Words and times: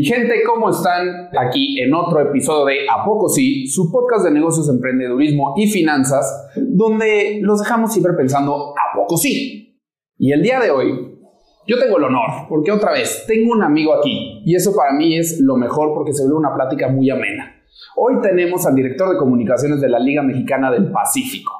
Mi 0.00 0.06
gente, 0.06 0.32
¿cómo 0.46 0.70
están? 0.70 1.28
Aquí 1.38 1.78
en 1.78 1.92
otro 1.92 2.22
episodio 2.22 2.64
de 2.64 2.88
A 2.88 3.04
Poco 3.04 3.28
Sí, 3.28 3.66
su 3.66 3.92
podcast 3.92 4.24
de 4.24 4.30
negocios, 4.30 4.66
emprendedurismo 4.70 5.52
y 5.58 5.70
finanzas, 5.70 6.48
donde 6.56 7.40
los 7.42 7.60
dejamos 7.60 7.92
siempre 7.92 8.14
pensando 8.14 8.70
a 8.70 8.96
poco 8.96 9.18
sí. 9.18 9.78
Y 10.16 10.32
el 10.32 10.40
día 10.40 10.58
de 10.58 10.70
hoy, 10.70 11.18
yo 11.66 11.78
tengo 11.78 11.98
el 11.98 12.04
honor, 12.04 12.48
porque 12.48 12.72
otra 12.72 12.92
vez, 12.92 13.26
tengo 13.28 13.52
un 13.52 13.62
amigo 13.62 13.92
aquí, 13.92 14.40
y 14.46 14.56
eso 14.56 14.74
para 14.74 14.94
mí 14.94 15.18
es 15.18 15.38
lo 15.38 15.58
mejor 15.58 15.92
porque 15.92 16.14
se 16.14 16.22
vuelve 16.22 16.38
una 16.38 16.54
plática 16.54 16.88
muy 16.88 17.10
amena. 17.10 17.62
Hoy 17.94 18.22
tenemos 18.22 18.66
al 18.66 18.76
director 18.76 19.10
de 19.10 19.18
comunicaciones 19.18 19.82
de 19.82 19.90
la 19.90 19.98
Liga 19.98 20.22
Mexicana 20.22 20.70
del 20.70 20.90
Pacífico, 20.90 21.52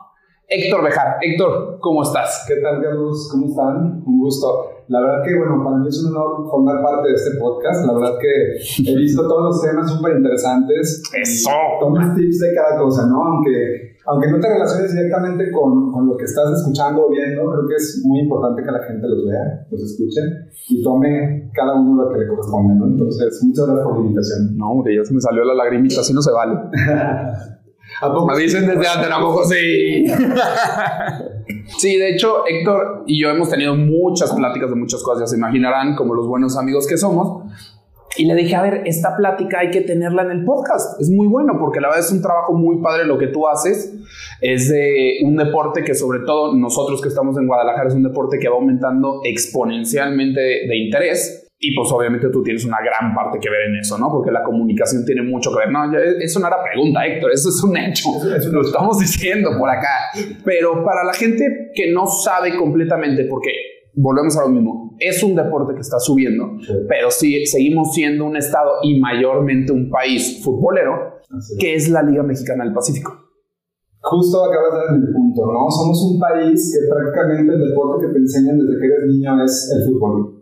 Héctor 0.53 0.83
Bejar. 0.83 1.19
Héctor, 1.23 1.79
¿cómo 1.79 2.03
estás? 2.03 2.45
¿Qué 2.49 2.57
tal, 2.57 2.83
Carlos? 2.83 3.29
¿Cómo 3.31 3.47
están? 3.47 4.03
Un 4.05 4.19
gusto. 4.19 4.83
La 4.89 4.99
verdad 4.99 5.23
que, 5.23 5.39
bueno, 5.39 5.63
para 5.63 5.77
mí 5.77 5.87
es 5.87 6.03
un 6.03 6.11
honor 6.11 6.51
formar 6.51 6.83
parte 6.83 7.07
de 7.07 7.15
este 7.15 7.39
podcast. 7.39 7.87
La 7.87 7.95
verdad 7.95 8.19
que 8.19 8.59
he 8.91 8.97
visto 8.97 9.23
todos 9.29 9.45
los 9.45 9.63
temas 9.63 9.89
súper 9.89 10.17
interesantes. 10.17 11.05
¡Eso! 11.15 11.51
Tomas 11.79 12.17
tips 12.17 12.41
de 12.41 12.53
cada 12.53 12.77
cosa, 12.83 13.07
¿no? 13.07 13.23
Aunque, 13.23 13.95
aunque 14.07 14.27
no 14.29 14.41
te 14.41 14.49
relaciones 14.49 14.93
directamente 14.93 15.53
con, 15.53 15.93
con 15.93 16.09
lo 16.09 16.17
que 16.17 16.25
estás 16.25 16.51
escuchando 16.59 17.07
o 17.07 17.11
viendo, 17.11 17.47
creo 17.47 17.69
que 17.69 17.77
es 17.77 18.03
muy 18.05 18.19
importante 18.19 18.65
que 18.65 18.73
la 18.73 18.83
gente 18.83 19.07
los 19.07 19.25
vea, 19.29 19.69
los 19.71 19.81
escuche 19.81 20.21
y 20.69 20.83
tome 20.83 21.49
cada 21.55 21.79
uno 21.79 22.03
lo 22.03 22.11
que 22.11 22.19
le 22.19 22.27
corresponde, 22.27 22.75
¿no? 22.75 22.87
Entonces, 22.87 23.39
muchas 23.45 23.67
gracias 23.67 23.87
por 23.87 23.95
la 23.95 24.03
invitación. 24.03 24.59
No, 24.59 24.71
hombre, 24.73 24.97
ya 24.97 25.05
se 25.05 25.15
me 25.15 25.21
salió 25.21 25.45
la 25.45 25.55
lagrimita, 25.55 26.01
así 26.01 26.13
no 26.13 26.21
se 26.21 26.33
vale. 26.33 26.59
¿A 28.01 28.09
Me 28.27 28.39
dicen 28.39 28.67
desde 28.67 28.89
antes, 28.89 29.11
¿a 29.11 29.21
poco 29.21 29.45
sí? 29.45 30.07
sí, 31.79 31.97
de 31.97 32.15
hecho, 32.15 32.47
Héctor 32.47 33.05
y 33.07 33.21
yo 33.23 33.29
hemos 33.29 33.51
tenido 33.51 33.75
muchas 33.75 34.33
pláticas 34.33 34.71
de 34.71 34.77
muchas 34.77 35.03
cosas, 35.03 35.21
ya 35.21 35.27
se 35.27 35.37
imaginarán, 35.37 35.97
como 35.97 36.15
los 36.15 36.27
buenos 36.27 36.57
amigos 36.57 36.87
que 36.87 36.97
somos. 36.97 37.45
Y 38.17 38.25
le 38.25 38.35
dije, 38.35 38.57
a 38.57 38.63
ver, 38.63 38.83
esta 38.87 39.17
plática 39.17 39.61
hay 39.61 39.71
que 39.71 39.83
tenerla 39.83 40.23
en 40.23 40.31
el 40.33 40.45
podcast. 40.45 41.01
Es 41.01 41.11
muy 41.11 41.29
bueno 41.29 41.57
porque 41.61 41.81
la 41.81 41.89
verdad 41.89 42.05
es 42.05 42.11
un 42.11 42.21
trabajo 42.21 42.55
muy 42.55 42.83
padre 42.83 43.05
lo 43.05 43.19
que 43.19 43.29
tú 43.29 43.47
haces. 43.47 43.95
Es 44.41 44.69
de 44.69 45.19
un 45.25 45.37
deporte 45.37 45.85
que 45.85 45.95
sobre 45.95 46.21
todo 46.21 46.55
nosotros 46.55 47.01
que 47.01 47.09
estamos 47.09 47.39
en 47.39 47.47
Guadalajara 47.47 47.89
es 47.89 47.95
un 47.95 48.03
deporte 48.03 48.39
que 48.39 48.49
va 48.49 48.57
aumentando 48.57 49.21
exponencialmente 49.25 50.41
de 50.41 50.77
interés. 50.77 51.40
Y 51.63 51.75
pues 51.77 51.93
obviamente 51.93 52.31
tú 52.31 52.43
tienes 52.43 52.65
una 52.65 52.79
gran 52.81 53.15
parte 53.15 53.39
que 53.39 53.51
ver 53.51 53.69
en 53.69 53.77
eso, 53.77 53.99
¿no? 53.99 54.09
Porque 54.11 54.31
la 54.31 54.43
comunicación 54.43 55.05
tiene 55.05 55.23
mucho 55.23 55.51
que 55.51 55.59
ver. 55.59 55.71
No, 55.71 55.81
eso 56.19 56.41
no 56.41 56.47
era 56.47 56.57
pregunta, 56.63 57.05
Héctor, 57.07 57.31
eso 57.33 57.51
es 57.51 57.63
un 57.63 57.77
hecho. 57.77 58.09
Eso 58.35 58.51
Lo 58.51 58.63
estamos 58.63 58.99
diciendo 58.99 59.51
por 59.59 59.69
acá. 59.69 60.09
Pero 60.43 60.83
para 60.83 61.05
la 61.05 61.13
gente 61.13 61.71
que 61.75 61.93
no 61.93 62.07
sabe 62.07 62.57
completamente, 62.57 63.27
porque 63.27 63.51
volvemos 63.93 64.35
a 64.39 64.43
lo 64.45 64.49
mismo, 64.49 64.97
es 64.99 65.23
un 65.23 65.35
deporte 65.37 65.75
que 65.75 65.81
está 65.81 65.99
subiendo, 65.99 66.45
Sí. 66.67 66.73
pero 66.89 67.11
sí 67.11 67.45
seguimos 67.45 67.93
siendo 67.93 68.25
un 68.25 68.37
estado 68.37 68.77
y 68.83 68.99
mayormente 68.99 69.71
un 69.73 69.91
país 69.91 70.43
futbolero, 70.43 71.21
Así 71.37 71.59
que 71.59 71.75
es 71.75 71.91
la 71.91 72.03
Liga 72.03 72.23
Mexicana 72.23 72.65
del 72.65 72.73
Pacífico. 72.73 73.13
Justo 74.01 74.45
acabas 74.45 74.73
de 74.73 74.79
dar 74.79 74.97
el 74.97 75.13
punto, 75.13 75.43
¿no? 75.53 75.71
Somos 75.71 76.11
un 76.11 76.19
país 76.19 76.73
que 76.75 76.89
prácticamente 76.91 77.53
el 77.53 77.69
deporte 77.69 78.07
que 78.07 78.13
te 78.15 78.19
enseñan 78.19 78.59
desde 78.59 78.81
que 78.81 78.87
eres 78.87 79.07
niño 79.09 79.45
es 79.45 79.71
el 79.77 79.85
fútbol. 79.93 80.40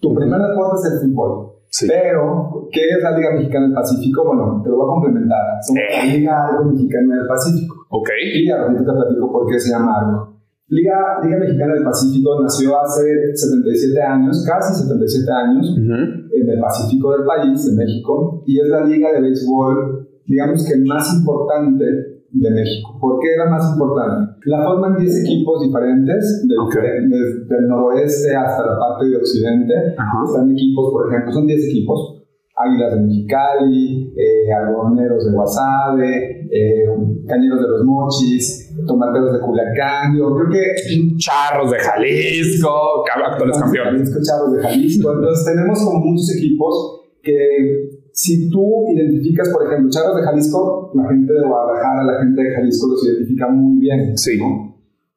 Tu 0.00 0.14
primer 0.14 0.40
deporte 0.40 0.76
es 0.88 0.92
el 1.02 1.08
fútbol. 1.10 1.52
Sí. 1.68 1.86
Pero, 1.88 2.68
¿qué 2.72 2.80
es 2.88 3.02
la 3.02 3.16
Liga 3.18 3.32
Mexicana 3.34 3.66
del 3.66 3.74
Pacífico? 3.74 4.24
Bueno, 4.24 4.60
te 4.62 4.70
lo 4.70 4.76
voy 4.76 4.86
a 4.86 4.92
complementar. 4.94 5.40
Somos 5.62 5.82
la 5.90 6.04
Eh. 6.04 6.18
Liga 6.18 6.46
Algo 6.48 6.64
Mexicana 6.70 7.16
del 7.16 7.26
Pacífico. 7.26 7.74
Ok. 7.90 8.08
Y 8.34 8.50
ahorita 8.50 8.80
te 8.84 8.92
platico 8.92 9.32
por 9.32 9.46
qué 9.46 9.58
se 9.60 9.70
llama 9.70 9.98
Algo. 10.00 10.36
Liga, 10.68 11.20
Liga 11.22 11.38
Mexicana 11.38 11.74
del 11.74 11.84
Pacífico 11.84 12.40
nació 12.42 12.80
hace 12.80 13.02
77 13.34 14.02
años, 14.02 14.44
casi 14.48 14.82
77 14.82 15.30
años, 15.32 15.70
Ujú. 15.70 15.94
en 16.32 16.50
el 16.50 16.58
Pacífico 16.60 17.12
del 17.12 17.24
país, 17.26 17.64
de 17.70 17.76
México, 17.76 18.42
y 18.46 18.58
es 18.60 18.68
la 18.68 18.84
liga 18.84 19.12
de 19.12 19.20
béisbol, 19.20 20.08
digamos 20.26 20.66
que 20.66 20.76
más 20.84 21.12
importante 21.18 22.15
de 22.40 22.50
México. 22.50 22.98
¿Por 23.00 23.18
qué 23.20 23.34
era 23.34 23.48
más 23.48 23.72
importante? 23.72 24.36
La 24.44 24.64
forman 24.64 24.96
10 24.96 25.24
equipos 25.24 25.62
diferentes, 25.62 26.44
del, 26.46 26.58
Ok. 26.58 26.74
desde 26.74 27.56
el 27.58 27.66
noroeste 27.68 28.36
hasta 28.36 28.64
la 28.66 28.78
parte 28.78 29.06
de 29.06 29.16
occidente. 29.16 29.74
Ajá. 29.96 30.18
Están 30.24 30.50
equipos, 30.52 30.92
por 30.92 31.08
ejemplo, 31.08 31.32
son 31.32 31.46
10 31.46 31.64
equipos. 31.68 32.12
Águilas 32.58 32.94
de 32.94 33.00
Mexicali, 33.02 34.14
eh, 34.16 34.50
algodoneros 34.50 35.26
de 35.26 35.32
Guasave, 35.32 36.48
eh, 36.50 36.86
cañeros 37.28 37.60
de 37.60 37.68
los 37.68 37.84
Mochis, 37.84 38.74
tomateros 38.86 39.34
de 39.34 39.40
Culiacán. 39.40 40.16
Yo 40.16 40.34
creo 40.34 40.48
que 40.50 41.16
Charros 41.18 41.70
de 41.70 41.78
Jalisco, 41.78 43.04
actuales 43.26 43.58
campeones. 43.58 44.10
Jalisco, 44.10 44.20
Charros 44.22 44.52
de 44.54 44.62
Jalisco. 44.62 45.12
Entonces 45.12 45.44
tenemos 45.54 45.84
como 45.84 46.00
muchos 46.00 46.34
equipos 46.34 47.02
que 47.22 47.95
si 48.16 48.48
tú 48.48 48.86
identificas, 48.88 49.50
por 49.50 49.66
ejemplo, 49.66 49.90
Charros 49.90 50.16
de 50.16 50.22
Jalisco, 50.22 50.90
la 50.94 51.06
gente 51.06 51.34
de 51.34 51.46
Guadalajara, 51.46 52.02
la 52.02 52.18
gente 52.24 52.42
de 52.42 52.54
Jalisco 52.54 52.88
los 52.88 53.04
identifica 53.04 53.46
muy 53.48 53.78
bien. 53.78 54.16
Sí. 54.16 54.40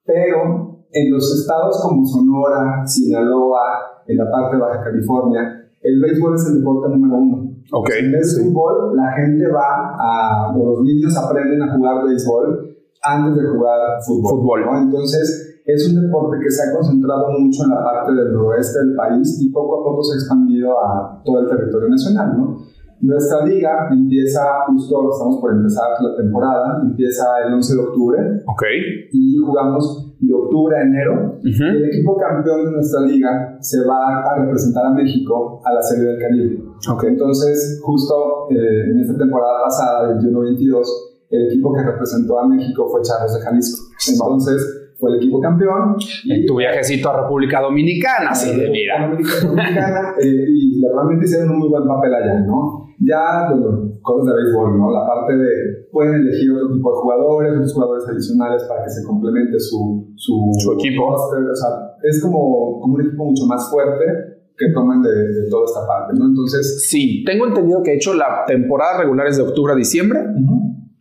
Pero 0.03 0.83
en 0.91 1.09
los 1.09 1.39
estados 1.39 1.79
como 1.81 2.05
Sonora, 2.05 2.85
Sinaloa, 2.85 4.03
en 4.05 4.17
la 4.17 4.29
parte 4.29 4.57
de 4.57 4.61
Baja 4.61 4.83
California, 4.83 5.71
el 5.81 6.01
béisbol 6.01 6.35
es 6.35 6.45
el 6.47 6.59
deporte 6.59 6.89
número 6.89 7.15
uno. 7.15 7.55
Ok. 7.71 7.89
En 8.01 8.11
vez 8.11 8.35
de 8.35 8.43
fútbol, 8.43 8.97
la 8.97 9.13
gente 9.13 9.47
va 9.47 9.95
a, 9.97 10.53
o 10.53 10.65
los 10.65 10.83
niños 10.83 11.15
aprenden 11.15 11.61
a 11.61 11.73
jugar 11.73 12.03
béisbol 12.05 12.75
antes 13.01 13.41
de 13.41 13.49
jugar 13.49 13.79
fútbol. 14.05 14.41
Fútbol. 14.41 14.65
¿no? 14.65 14.77
Entonces, 14.77 15.61
es 15.65 15.87
un 15.87 16.01
deporte 16.01 16.43
que 16.43 16.51
se 16.51 16.63
ha 16.63 16.73
concentrado 16.73 17.29
mucho 17.39 17.63
en 17.63 17.69
la 17.69 17.81
parte 17.81 18.11
del 18.11 18.33
noroeste 18.33 18.79
del 18.79 18.95
país 18.95 19.39
y 19.39 19.49
poco 19.51 19.79
a 19.79 19.83
poco 19.85 20.03
se 20.03 20.15
ha 20.15 20.19
expandido 20.19 20.71
a 20.83 21.21
todo 21.23 21.39
el 21.39 21.47
territorio 21.47 21.87
nacional, 21.87 22.37
¿no? 22.37 22.57
Nuestra 23.01 23.45
liga 23.45 23.87
empieza 23.91 24.41
justo, 24.67 25.09
estamos 25.13 25.37
por 25.39 25.53
empezar 25.53 25.87
la 26.01 26.15
temporada, 26.17 26.81
empieza 26.83 27.23
el 27.47 27.53
11 27.53 27.73
de 27.75 27.81
octubre 27.81 28.19
Ok. 28.45 28.63
y 29.13 29.37
jugamos 29.37 30.15
de 30.19 30.33
octubre 30.33 30.75
a 30.77 30.81
enero. 30.81 31.39
Ujú. 31.39 31.63
El 31.63 31.85
equipo 31.85 32.17
campeón 32.17 32.65
de 32.65 32.71
nuestra 32.71 33.01
liga 33.01 33.57
se 33.61 33.85
va 33.87 34.19
a 34.21 34.35
representar 34.43 34.87
a 34.87 34.89
México 34.91 35.61
a 35.63 35.73
la 35.73 35.81
Serie 35.81 36.05
del 36.11 36.19
Caribe. 36.19 36.63
Ok. 36.91 37.03
Entonces, 37.05 37.79
justo 37.83 38.47
eh, 38.51 38.91
en 38.91 38.99
esta 38.99 39.17
temporada 39.17 39.63
pasada, 39.63 40.13
21-22, 40.19 40.81
el 41.29 41.47
equipo 41.47 41.73
que 41.73 41.83
representó 41.83 42.39
a 42.39 42.47
México 42.47 42.87
fue 42.89 43.01
Charros 43.01 43.33
de 43.33 43.41
Jalisco. 43.41 43.81
Entonces, 44.11 44.93
fue 44.99 45.11
el 45.11 45.17
equipo 45.17 45.39
campeón. 45.39 45.95
En 46.29 46.45
tu 46.45 46.57
viajecito 46.57 47.09
a 47.11 47.21
República 47.21 47.61
Dominicana, 47.61 48.31
así 48.31 48.59
de 48.59 48.69
mira. 48.69 49.07
Dominicana, 49.07 50.15
eh, 50.21 50.45
y 50.49 50.81
realmente 50.85 51.23
hicieron 51.25 51.51
un 51.51 51.59
muy 51.59 51.69
buen 51.69 51.87
papel 51.87 52.13
allá, 52.13 52.41
¿no? 52.41 52.88
Ya, 52.99 53.47
bueno, 53.49 53.93
cosas 54.01 54.27
de 54.27 54.43
béisbol, 54.43 54.77
¿no? 54.77 54.91
La 54.91 55.07
parte 55.07 55.35
de, 55.37 55.87
pueden 55.91 56.15
elegir 56.15 56.51
otro 56.51 56.73
tipo 56.73 56.89
de 56.91 56.97
jugadores, 56.99 57.51
otros 57.53 57.73
jugadores 57.73 58.03
adicionales 58.09 58.63
para 58.67 58.83
que 58.83 58.89
se 58.89 59.03
complemente 59.07 59.57
su, 59.59 60.11
su, 60.15 60.51
Su 60.59 60.73
equipo. 60.73 61.09
roster, 61.09 61.39
o 61.49 61.55
sea, 61.55 61.69
es 62.03 62.21
como, 62.21 62.79
como 62.81 62.95
un 62.95 63.01
equipo 63.01 63.23
mucho 63.25 63.45
más 63.45 63.69
fuerte 63.71 64.03
que 64.57 64.73
toman 64.73 65.01
de, 65.01 65.09
de 65.09 65.49
toda 65.49 65.63
esta 65.63 65.87
parte, 65.87 66.13
¿no? 66.19 66.25
Entonces, 66.27 66.89
Sí, 66.89 67.23
tengo 67.25 67.47
entendido 67.47 67.81
que 67.81 67.91
de 67.91 67.95
hecho 67.95 68.13
la 68.13 68.43
temporada 68.45 68.99
regular 68.99 69.27
es 69.27 69.37
de 69.37 69.43
octubre 69.43 69.71
a 69.71 69.75
diciembre. 69.77 70.19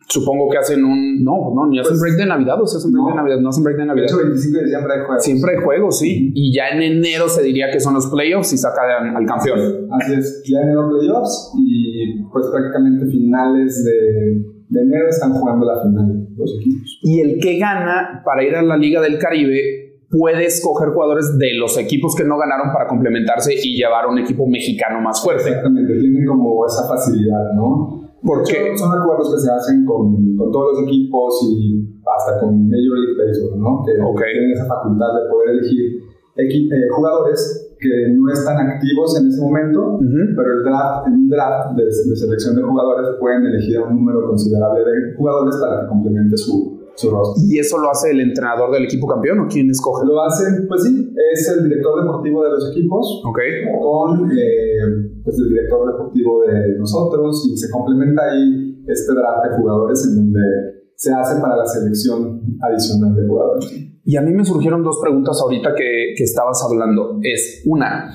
Supongo 0.08 0.48
que 0.48 0.56
hacen 0.58 0.84
un. 0.84 1.22
No, 1.22 1.52
no, 1.54 1.66
ni 1.68 1.78
hacen 1.78 1.90
Pues, 1.92 2.00
break 2.00 2.16
de 2.16 2.26
Navidad 2.26 2.60
o 2.62 2.66
se 2.66 2.78
hacen 2.78 2.92
break 2.92 3.04
no. 3.04 3.10
de 3.10 3.16
Navidad. 3.16 3.40
No 3.40 3.48
hacen 3.50 3.64
break 3.64 3.76
de 3.76 3.82
de 3.82 3.86
Navidad. 3.88 4.06
hecho, 4.06 4.16
25 4.16 4.56
de 4.58 4.64
diciembre 4.64 4.92
hay 4.94 5.00
juegos. 5.04 5.24
Siempre 5.24 5.50
hay 5.56 5.62
juegos, 5.62 5.98
sí. 5.98 6.32
Y 6.34 6.54
ya 6.56 6.68
en 6.70 6.82
enero 6.82 7.28
se 7.28 7.42
diría 7.42 7.70
que 7.70 7.78
son 7.78 7.94
los 7.94 8.06
playoffs 8.06 8.52
y 8.54 8.56
sacan 8.58 9.14
al 9.16 9.26
campeón. 9.26 9.86
Así 9.92 10.14
es, 10.14 10.42
ya 10.48 10.60
enero 10.60 10.88
playoffs 10.88 11.52
y 11.58 12.22
pues 12.32 12.46
prácticamente 12.50 13.04
finales 13.06 13.84
de, 13.84 14.42
de 14.68 14.80
enero 14.80 15.08
están 15.08 15.32
jugando 15.32 15.66
la 15.66 15.82
final 15.82 16.26
los 16.36 16.56
equipos. 16.58 17.00
Y 17.02 17.20
el 17.20 17.38
que 17.40 17.58
gana 17.58 18.22
para 18.24 18.42
ir 18.44 18.54
a 18.56 18.62
la 18.62 18.76
Liga 18.76 19.00
del 19.02 19.18
Caribe 19.18 19.60
puede 20.10 20.46
escoger 20.46 20.88
jugadores 20.90 21.36
de 21.38 21.54
los 21.58 21.76
equipos 21.76 22.14
que 22.16 22.24
no 22.24 22.38
ganaron 22.38 22.72
para 22.72 22.86
complementarse 22.86 23.52
y 23.54 23.76
llevar 23.76 24.06
un 24.06 24.18
equipo 24.18 24.46
mexicano 24.46 25.00
más 25.02 25.22
fuerte. 25.22 25.48
Exactamente, 25.48 25.98
tienen 25.98 26.24
como 26.24 26.64
esa 26.64 26.88
facilidad, 26.88 27.52
¿no? 27.54 27.97
Porque 28.22 28.76
son 28.76 28.98
acuerdos 28.98 29.34
que 29.34 29.40
se 29.40 29.50
hacen 29.50 29.84
con, 29.84 30.36
con 30.36 30.50
todos 30.50 30.74
los 30.74 30.88
equipos 30.88 31.38
y 31.48 31.86
hasta 32.02 32.40
con 32.40 32.68
Major 32.68 32.98
League 32.98 33.16
Baseball, 33.16 33.60
¿no? 33.60 33.82
Que 33.86 33.92
Ok. 34.02 34.20
tienen 34.32 34.52
esa 34.52 34.66
facultad 34.66 35.06
de 35.22 35.30
poder 35.30 35.50
elegir 35.50 36.02
eh, 36.36 36.88
jugadores 36.94 37.74
que 37.80 38.14
no 38.14 38.32
están 38.32 38.56
activos 38.58 39.18
en 39.20 39.28
ese 39.28 39.40
momento, 39.40 39.98
Ujú. 39.98 40.34
pero 40.36 40.58
el 40.58 40.62
draft, 40.64 41.06
en 41.06 41.12
un 41.14 41.28
draft 41.28 41.76
de, 41.76 41.84
de 41.84 42.16
selección 42.16 42.56
de 42.56 42.62
jugadores 42.62 43.08
pueden 43.20 43.44
elegir 43.46 43.78
a 43.78 43.84
un 43.84 43.96
número 43.96 44.26
considerable 44.26 44.80
de 44.80 45.14
jugadores 45.16 45.56
para 45.56 45.82
que 45.82 45.88
complemente 45.88 46.36
su, 46.36 46.77
su 46.98 47.10
roster. 47.10 47.44
¿Y 47.46 47.58
eso 47.58 47.78
lo 47.78 47.90
hace 47.90 48.10
el 48.10 48.20
entrenador 48.20 48.72
del 48.72 48.84
equipo 48.84 49.06
campeón 49.06 49.40
o 49.40 49.46
quién 49.48 49.70
escoge? 49.70 50.04
Lo 50.06 50.20
hacen, 50.22 50.66
pues 50.66 50.82
sí, 50.82 51.14
es 51.32 51.48
el 51.48 51.64
director 51.68 52.02
deportivo 52.02 52.42
de 52.42 52.50
los 52.50 52.70
equipos 52.72 53.22
Ok. 53.24 53.38
con 53.80 54.30
eh, 54.32 55.20
pues 55.22 55.38
el 55.38 55.48
director 55.50 55.92
deportivo 55.92 56.42
de 56.42 56.78
nosotros 56.78 57.48
y 57.52 57.56
se 57.56 57.70
complementa 57.70 58.22
ahí 58.30 58.82
este 58.86 59.12
draft 59.12 59.50
de 59.50 59.56
jugadores 59.56 60.06
en 60.08 60.16
donde 60.16 60.40
se 60.96 61.12
hace 61.12 61.40
para 61.40 61.56
la 61.56 61.66
selección 61.66 62.42
adicional 62.60 63.14
de 63.14 63.26
jugadores. 63.26 63.72
Y 64.04 64.16
a 64.16 64.22
mí 64.22 64.32
me 64.32 64.44
surgieron 64.44 64.82
dos 64.82 64.98
preguntas 65.00 65.38
ahorita 65.40 65.74
que, 65.76 66.14
que 66.16 66.24
estabas 66.24 66.64
hablando. 66.64 67.20
Es 67.22 67.62
una, 67.66 68.10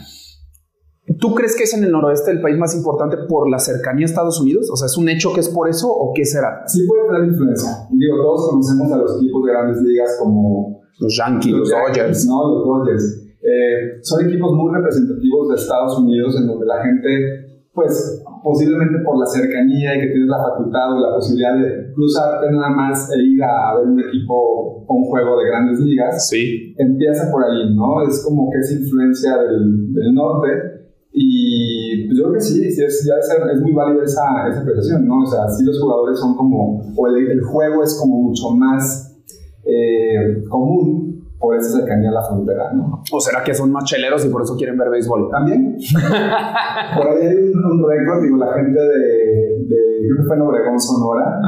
¿Tú 1.20 1.36
crees 1.36 1.56
que 1.58 1.64
es 1.64 1.74
en 1.74 1.84
el 1.84 1.92
noroeste 1.92 2.32
el 2.32 2.42
país 2.42 2.58
más 2.58 2.74
importante 2.76 3.18
por 3.28 3.50
la 3.50 3.60
cercanía 3.60 4.06
a 4.06 4.10
Estados 4.10 4.40
Unidos? 4.40 4.70
O 4.72 4.78
sea, 4.78 4.86
¿es 4.86 4.98
un 4.98 5.10
hecho 5.10 5.34
que 5.34 5.42
es 5.42 5.50
por 5.50 5.68
eso 5.68 5.92
o 5.92 6.14
qué 6.14 6.24
será? 6.24 6.64
Sí 6.66 6.88
puede 6.88 7.08
tener 7.08 7.26
influencia. 7.28 7.70
Digo, 7.92 8.18
todos 8.18 8.50
conocemos 8.50 8.90
a 8.90 8.98
los 8.98 9.18
equipos 9.18 9.46
de 9.46 9.52
grandes 9.52 9.82
ligas 9.82 10.18
como 10.18 10.82
los 11.00 11.18
Yankees, 11.18 11.52
los, 11.52 11.70
Dodgers. 11.70 12.26
No, 12.26 12.56
los 12.56 12.66
Dodgers. 12.66 13.28
Eh, 13.42 14.00
son 14.02 14.26
equipos 14.26 14.54
muy 14.54 14.74
representativos 14.74 15.50
de 15.50 15.56
Estados 15.56 16.00
Unidos 16.00 16.38
en 16.40 16.48
donde 16.48 16.66
la 16.66 16.82
gente, 16.82 17.66
pues 17.74 18.24
posiblemente 18.42 19.00
por 19.04 19.20
la 19.20 19.26
cercanía 19.26 19.98
y 19.98 20.02
que 20.02 20.08
tienes 20.08 20.30
la 20.30 20.38
facultad 20.38 20.96
o 20.96 21.00
la 21.00 21.16
posibilidad 21.16 21.58
de 21.58 21.92
cruzarte 21.94 22.50
nada 22.50 22.70
más 22.70 23.12
e 23.12 23.22
ir 23.22 23.44
a 23.44 23.76
ver 23.78 23.88
un 23.88 24.00
equipo 24.00 24.86
o 24.88 24.94
un 24.96 25.04
juego 25.04 25.38
de 25.38 25.48
grandes 25.50 25.80
ligas, 25.82 26.30
sí. 26.30 26.74
empieza 26.78 27.30
por 27.30 27.44
ahí, 27.44 27.76
¿no? 27.76 28.08
Es 28.08 28.24
como 28.24 28.50
que 28.50 28.60
es 28.60 28.72
influencia 28.72 29.38
del, 29.38 29.94
del 29.94 30.14
norte 30.14 30.73
y 31.16 32.08
pues 32.08 32.18
yo 32.18 32.24
creo 32.24 32.34
que 32.34 32.42
sí, 32.42 32.72
sí 32.72 32.84
es, 32.84 33.06
ya 33.06 33.14
es, 33.20 33.62
muy 33.62 33.72
válida 33.72 34.04
esa, 34.04 34.50
esa 34.50 34.62
apreciación, 34.62 35.08
¿no? 35.08 35.22
O 35.22 35.26
sea, 35.26 35.48
sí 35.48 35.64
los 35.64 35.80
jugadores 35.80 36.20
son 36.20 36.36
como, 36.36 36.82
o 36.96 37.08
el, 37.08 37.30
el 37.30 37.42
juego 37.42 37.84
es 37.84 37.96
como 38.00 38.24
mucho 38.24 38.50
más 38.50 39.16
eh, 39.64 40.44
común 40.50 41.24
por 41.40 41.56
esa 41.56 41.78
cercanía 41.78 42.10
a 42.10 42.14
la 42.14 42.24
frontera, 42.24 42.74
¿no? 42.74 43.04
¿O 43.12 43.20
será 43.20 43.44
que 43.44 43.54
son 43.54 43.72
más 43.72 43.84
cheleros 43.84 44.26
y 44.26 44.30
por 44.30 44.42
eso 44.42 44.56
quieren 44.56 44.76
ver 44.76 44.90
béisbol? 44.90 45.30
También. 45.30 45.78
por 46.96 47.08
ahí 47.08 47.28
hay 47.28 47.52
un, 47.52 47.86
récord, 47.88 48.24
digo, 48.24 48.38
la 48.38 48.54
gente 48.54 48.80
de, 48.80 49.66
de, 49.68 50.08
creo 50.08 50.18
que 50.18 50.24
fue 50.24 50.36
en 50.36 50.42
Obregón, 50.42 50.80
Sonora, 50.80 51.42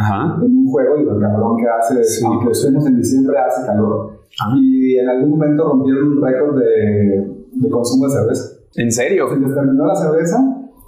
en 0.44 0.57
un 0.57 0.68
juego, 0.69 0.97
digo, 0.97 1.15
el 1.15 1.21
cabrón 1.21 1.57
que 1.57 1.65
hace, 1.68 2.03
sí. 2.03 2.23
aunque 2.23 2.51
en 2.88 2.97
diciembre, 2.97 3.35
hace 3.39 3.65
calor. 3.65 4.19
Y 4.61 4.97
en 5.00 5.09
algún 5.09 5.31
momento 5.31 5.69
rompieron 5.69 6.09
un 6.09 6.23
récord 6.23 6.59
de, 6.59 7.45
de 7.53 7.69
consumo 7.69 8.06
de 8.06 8.11
cerveza. 8.11 8.55
¿En 8.75 8.92
serio? 8.92 9.27
Se 9.30 9.39
les 9.39 9.54
terminó 9.54 9.86
la 9.86 9.95
cerveza 9.95 10.38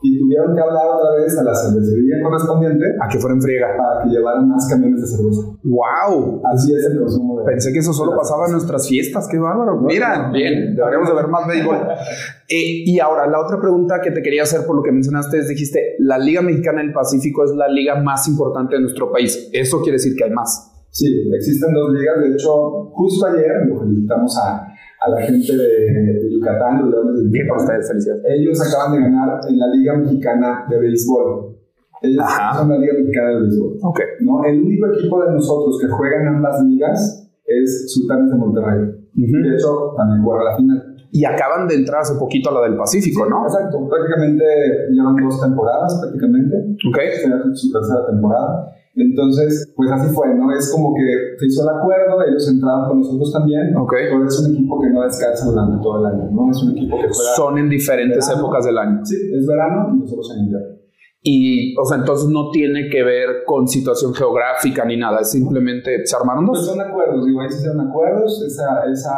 y 0.01 0.19
tuvieron 0.19 0.54
que 0.54 0.62
hablar 0.62 0.86
otra 0.88 1.24
vez 1.24 1.38
a 1.38 1.44
la 1.44 1.56
cervecería 1.56 2.22
correspondiente 2.22 2.86
a 3.01 3.07
que 3.07 3.18
fueran 3.18 3.42
friega 3.42 3.68
para 3.75 4.04
que 4.04 4.10
llevaran 4.10 4.48
más 4.48 4.68
camiones 4.69 5.01
de 5.01 5.07
cerveza. 5.07 5.42
¡Wow! 5.63 6.42
Así 6.54 6.74
es 6.75 6.86
el 6.86 7.00
consumo 7.00 7.39
de. 7.39 7.45
Pensé 7.45 7.74
que 7.74 7.80
eso 7.80 7.94
solo 7.94 8.16
pasaba 8.16 8.45
en 8.45 8.51
nuestras 8.51 8.88
fiestas, 8.88 9.28
qué 9.30 9.39
bárbaro. 9.39 9.81
Mira, 9.81 10.30
bien, 10.31 10.75
deberíamos 10.75 11.10
de 11.10 11.16
ver 11.16 11.28
más 11.28 11.48
béisbol. 11.48 11.78
eh, 12.50 12.84
y 12.86 13.00
ahora, 13.00 13.28
la 13.28 13.39
otra 13.39 13.60
pregunta 13.60 14.00
que 14.04 14.12
te 14.12 14.22
quería 14.22 14.44
hacer 14.44 14.66
por 14.68 14.75
lo 14.75 14.83
que 14.83 14.92
mencionaste 14.92 15.40
es: 15.40 15.48
dijiste, 15.48 15.95
la 16.00 16.19
Liga 16.19 16.42
Mexicana 16.42 16.81
del 16.81 16.94
Pacífico 16.94 17.44
es 17.44 17.51
la 17.51 17.68
liga 17.68 18.01
más 18.01 18.28
importante 18.28 18.75
de 18.75 18.81
nuestro 18.81 19.12
país. 19.12 19.50
¿Eso 19.51 19.81
quiere 19.81 19.94
decir 19.94 20.16
que 20.16 20.25
hay 20.25 20.31
más? 20.31 20.74
Sí, 20.92 21.07
existen 21.33 21.74
dos 21.74 21.92
ligas. 21.94 22.19
De 22.19 22.33
hecho, 22.33 22.92
justo 22.94 23.25
ayer 23.28 23.68
lo 23.68 23.80
felicitamos 23.80 24.38
a 24.38 24.67
a 24.99 25.09
la 25.09 25.21
gente 25.21 25.55
de, 25.55 26.29
Yucatán, 26.31 26.81
los 26.81 26.91
Leones 26.91 27.31
de 27.31 27.88
felicidades. 27.88 28.23
Ellos 28.27 28.59
acaban 28.61 28.94
de 28.94 29.01
ganar 29.01 29.39
en 29.47 29.59
la 29.59 29.67
Liga 29.67 29.97
Mexicana 29.97 30.65
de 30.69 30.79
Béisbol. 30.79 31.55
Ellos 32.01 32.25
son 32.55 32.69
la 32.69 32.77
Liga 32.77 32.94
Mexicana 32.94 33.29
de 33.29 33.41
Béisbol. 33.41 33.77
Okay. 33.81 34.05
¿no? 34.21 34.44
El 34.45 34.61
único 34.61 34.88
equipo 34.94 35.23
de 35.23 35.31
nosotros 35.31 35.77
que 35.79 35.88
juega 35.88 36.21
en 36.21 36.27
ambas 36.27 36.61
ligas 36.63 37.29
es 37.45 37.94
Sultanes 37.94 38.31
de 38.31 38.38
Monterrey. 38.38 38.97
De 39.13 39.55
hecho, 39.55 39.94
también 39.97 40.23
juega 40.23 40.51
la 40.51 40.57
final. 40.57 40.95
Y 41.11 41.23
acaban 41.25 41.67
de 41.67 41.75
entrar 41.75 42.01
hace 42.01 42.19
poquito 42.19 42.49
a 42.49 42.53
la 42.53 42.61
del 42.67 42.77
Pacífico, 42.77 43.23
sí, 43.23 43.29
¿no? 43.29 43.44
Exacto. 43.45 43.88
Prácticamente 43.88 44.44
llevan 44.91 45.15
dos 45.15 45.41
temporadas, 45.41 45.99
prácticamente. 46.01 46.55
Ok. 46.88 46.97
Esta 47.01 47.41
su 47.53 47.71
tercera 47.71 48.05
temporada. 48.05 48.67
Entonces, 48.97 49.73
pues 49.75 49.91
así 49.91 50.13
fue, 50.13 50.33
¿no? 50.33 50.51
Es 50.51 50.71
como 50.73 50.94
que 50.95 51.38
se 51.38 51.45
hizo 51.45 51.61
el 51.63 51.77
acuerdo, 51.77 52.17
ellos 52.27 52.49
entraron 52.49 52.89
con 52.89 52.97
nosotros 52.99 53.31
también, 53.31 53.75
okay. 53.77 54.05
pero 54.09 54.25
es 54.25 54.39
un 54.39 54.53
equipo 54.53 54.81
que 54.81 54.89
no 54.89 55.03
descansa 55.03 55.45
durante 55.45 55.83
todo 55.83 55.99
el 55.99 56.13
año, 56.13 56.31
¿no? 56.31 56.49
Es 56.49 56.63
un 56.63 56.71
equipo 56.71 56.97
que 56.97 57.07
juega... 57.07 57.35
Son 57.35 57.57
en 57.59 57.69
diferentes 57.69 58.27
épocas 58.29 58.65
del 58.65 58.77
año. 58.77 59.05
Sí, 59.05 59.15
es 59.15 59.45
verano 59.45 59.94
y 59.94 59.99
nosotros 59.99 60.33
en 60.35 60.45
invierno. 60.45 60.77
Y, 61.21 61.75
o 61.77 61.85
sea, 61.85 61.97
entonces 61.97 62.29
no 62.29 62.51
tiene 62.51 62.89
que 62.89 63.03
ver 63.03 63.44
con 63.45 63.67
situación 63.67 64.13
geográfica 64.13 64.85
ni 64.85 64.97
nada, 64.97 65.19
es 65.19 65.31
simplemente 65.31 66.05
se 66.05 66.15
armaron 66.15 66.45
dos. 66.45 66.59
Pues 66.59 66.67
son 66.67 66.81
acuerdos, 66.81 67.25
digo, 67.25 67.41
ahí 67.41 67.49
se 67.49 67.57
hicieron 67.57 67.81
acuerdos, 67.81 68.41
esa, 68.47 68.85
esa 68.89 69.13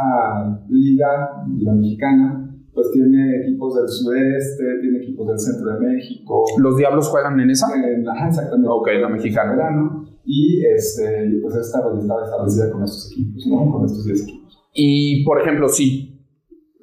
liga, 0.69 1.29
la 1.59 1.73
mexicana, 1.73 2.49
pues 2.79 2.91
tiene 2.93 3.41
equipos 3.41 3.75
del 3.75 3.89
sudeste, 3.89 4.63
tiene 4.81 4.99
equipos 4.99 5.27
del 5.27 5.37
centro 5.37 5.73
de 5.73 5.79
México. 5.85 6.45
¿Los 6.59 6.77
Diablos 6.77 7.09
juegan 7.09 7.37
en 7.41 7.49
esa? 7.49 7.67
En 7.75 8.05
la, 8.05 8.25
exactamente. 8.25 8.69
Ok, 8.69 8.87
la 9.01 9.09
mexicana. 9.09 9.51
Verano, 9.51 10.05
y 10.23 10.63
este, 10.65 11.41
pues 11.41 11.55
esta 11.55 11.83
pues, 11.83 12.03
estaba 12.03 12.23
establecida 12.23 12.71
con 12.71 12.83
estos 12.83 13.11
equipos, 13.11 13.47
¿no? 13.47 13.69
Con 13.69 13.85
estos 13.85 14.05
10 14.05 14.21
equipos. 14.23 14.63
Y, 14.73 15.25
por 15.25 15.41
ejemplo, 15.41 15.67
si 15.67 16.23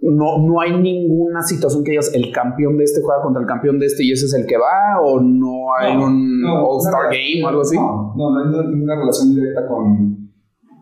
no, 0.02 0.46
no 0.46 0.60
hay 0.60 0.78
ninguna 0.78 1.40
situación 1.40 1.82
que 1.82 1.92
digas 1.92 2.12
el 2.14 2.30
campeón 2.30 2.76
de 2.76 2.84
este 2.84 3.00
juega 3.00 3.22
contra 3.22 3.40
el 3.40 3.48
campeón 3.48 3.78
de 3.78 3.86
este 3.86 4.04
y 4.04 4.12
ese 4.12 4.26
es 4.26 4.34
el 4.34 4.44
que 4.44 4.58
va, 4.58 5.00
o 5.02 5.18
no 5.18 5.74
hay 5.80 5.96
no, 5.96 6.08
un 6.08 6.42
no, 6.42 6.62
All-Star 6.62 7.04
Game 7.04 7.42
o 7.42 7.48
algo 7.48 7.62
así. 7.62 7.76
No, 7.76 8.14
no, 8.14 8.44
no 8.44 8.60
hay 8.60 8.66
ninguna 8.66 8.96
relación 8.96 9.34
directa 9.34 9.66
con, 9.66 10.30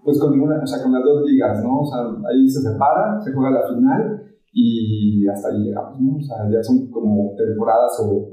pues 0.02 0.18
con 0.18 0.32
ninguna, 0.32 0.60
o 0.60 0.66
sea, 0.66 0.82
con 0.82 0.92
las 0.92 1.04
dos 1.04 1.22
ligas, 1.24 1.62
¿no? 1.62 1.82
O 1.82 1.86
sea, 1.86 2.00
ahí 2.28 2.48
se 2.48 2.62
separa, 2.62 3.20
se 3.22 3.32
juega 3.32 3.52
la 3.52 3.68
final 3.68 4.24
y 4.54 5.26
hasta 5.26 5.48
ahí 5.48 5.58
llegamos, 5.64 6.00
¿no? 6.00 6.16
O 6.16 6.20
sea, 6.22 6.36
ya 6.50 6.62
son 6.62 6.88
como 6.90 7.34
temporadas 7.36 7.92
o 8.02 8.30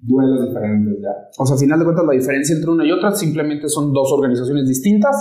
duelos 0.00 0.46
diferentes 0.48 0.98
ya. 1.02 1.28
O 1.38 1.44
sea, 1.44 1.54
al 1.54 1.60
final 1.60 1.78
de 1.78 1.84
cuentas 1.84 2.06
la 2.06 2.12
diferencia 2.14 2.56
entre 2.56 2.70
una 2.70 2.86
y 2.86 2.90
otra 2.92 3.10
simplemente 3.12 3.68
son 3.68 3.92
dos 3.92 4.10
organizaciones 4.12 4.66
distintas 4.66 5.14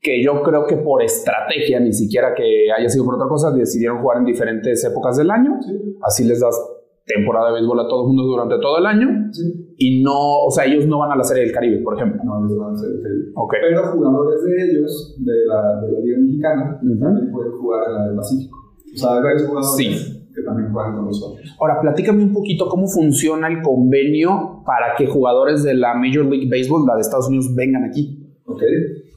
que 0.00 0.22
yo 0.24 0.42
creo 0.42 0.66
que 0.66 0.78
por 0.78 1.02
estrategia, 1.02 1.78
ni 1.78 1.92
siquiera 1.92 2.34
que 2.34 2.72
haya 2.76 2.88
sido 2.88 3.04
por 3.04 3.14
otra 3.14 3.28
cosa, 3.28 3.50
decidieron 3.52 4.00
jugar 4.00 4.18
en 4.18 4.24
diferentes 4.24 4.82
épocas 4.84 5.18
del 5.18 5.30
año. 5.30 5.58
Sí. 5.60 5.96
Así 6.02 6.24
les 6.24 6.40
das 6.40 6.56
temporada 7.04 7.48
de 7.48 7.54
béisbol 7.54 7.80
a 7.80 7.88
todo 7.88 8.02
el 8.02 8.06
mundo 8.08 8.22
durante 8.22 8.58
todo 8.60 8.78
el 8.78 8.86
año. 8.86 9.28
Sí. 9.32 9.74
Y 9.76 10.02
no, 10.02 10.44
o 10.46 10.50
sea, 10.50 10.64
ellos 10.64 10.86
no 10.86 10.98
van 11.00 11.12
a 11.12 11.16
la 11.16 11.24
Serie 11.24 11.44
del 11.44 11.52
Caribe, 11.52 11.82
por 11.82 11.96
ejemplo. 11.96 12.22
No, 12.24 12.46
ellos 12.46 12.58
van 12.58 12.72
a 12.74 12.76
ser 12.78 12.88
el 12.90 13.02
Caribe. 13.02 13.32
Ok. 13.34 13.54
Pero 13.60 13.92
jugadores 13.92 14.42
de 14.44 14.70
ellos, 14.70 15.16
de 15.18 15.46
la, 15.46 15.80
de 15.82 15.92
la 15.92 15.98
Liga 16.00 16.18
Mexicana, 16.18 16.80
Ujú. 16.82 16.98
también 16.98 17.30
pueden 17.32 17.52
jugar 17.52 17.84
en 17.88 17.94
la 17.94 18.06
del 18.06 18.16
Pacífico. 18.16 18.56
O 18.94 18.98
sea, 18.98 19.14
hay 19.16 19.22
varios 19.22 19.46
jugadores 19.46 19.76
Sí. 19.76 20.26
que 20.34 20.42
también 20.42 20.72
juegan 20.72 20.96
con 20.96 21.04
nosotros. 21.06 21.56
Ahora, 21.60 21.80
platícame 21.80 22.22
un 22.24 22.32
poquito 22.32 22.68
cómo 22.68 22.86
funciona 22.86 23.48
el 23.48 23.62
convenio 23.62 24.62
para 24.64 24.94
que 24.96 25.06
jugadores 25.06 25.62
de 25.62 25.74
la 25.74 25.94
Major 25.94 26.24
League 26.26 26.48
Baseball, 26.50 26.86
la 26.86 26.94
de 26.94 27.00
Estados 27.02 27.28
Unidos, 27.28 27.54
vengan 27.54 27.84
aquí. 27.84 28.16
¿Ok? 28.46 28.62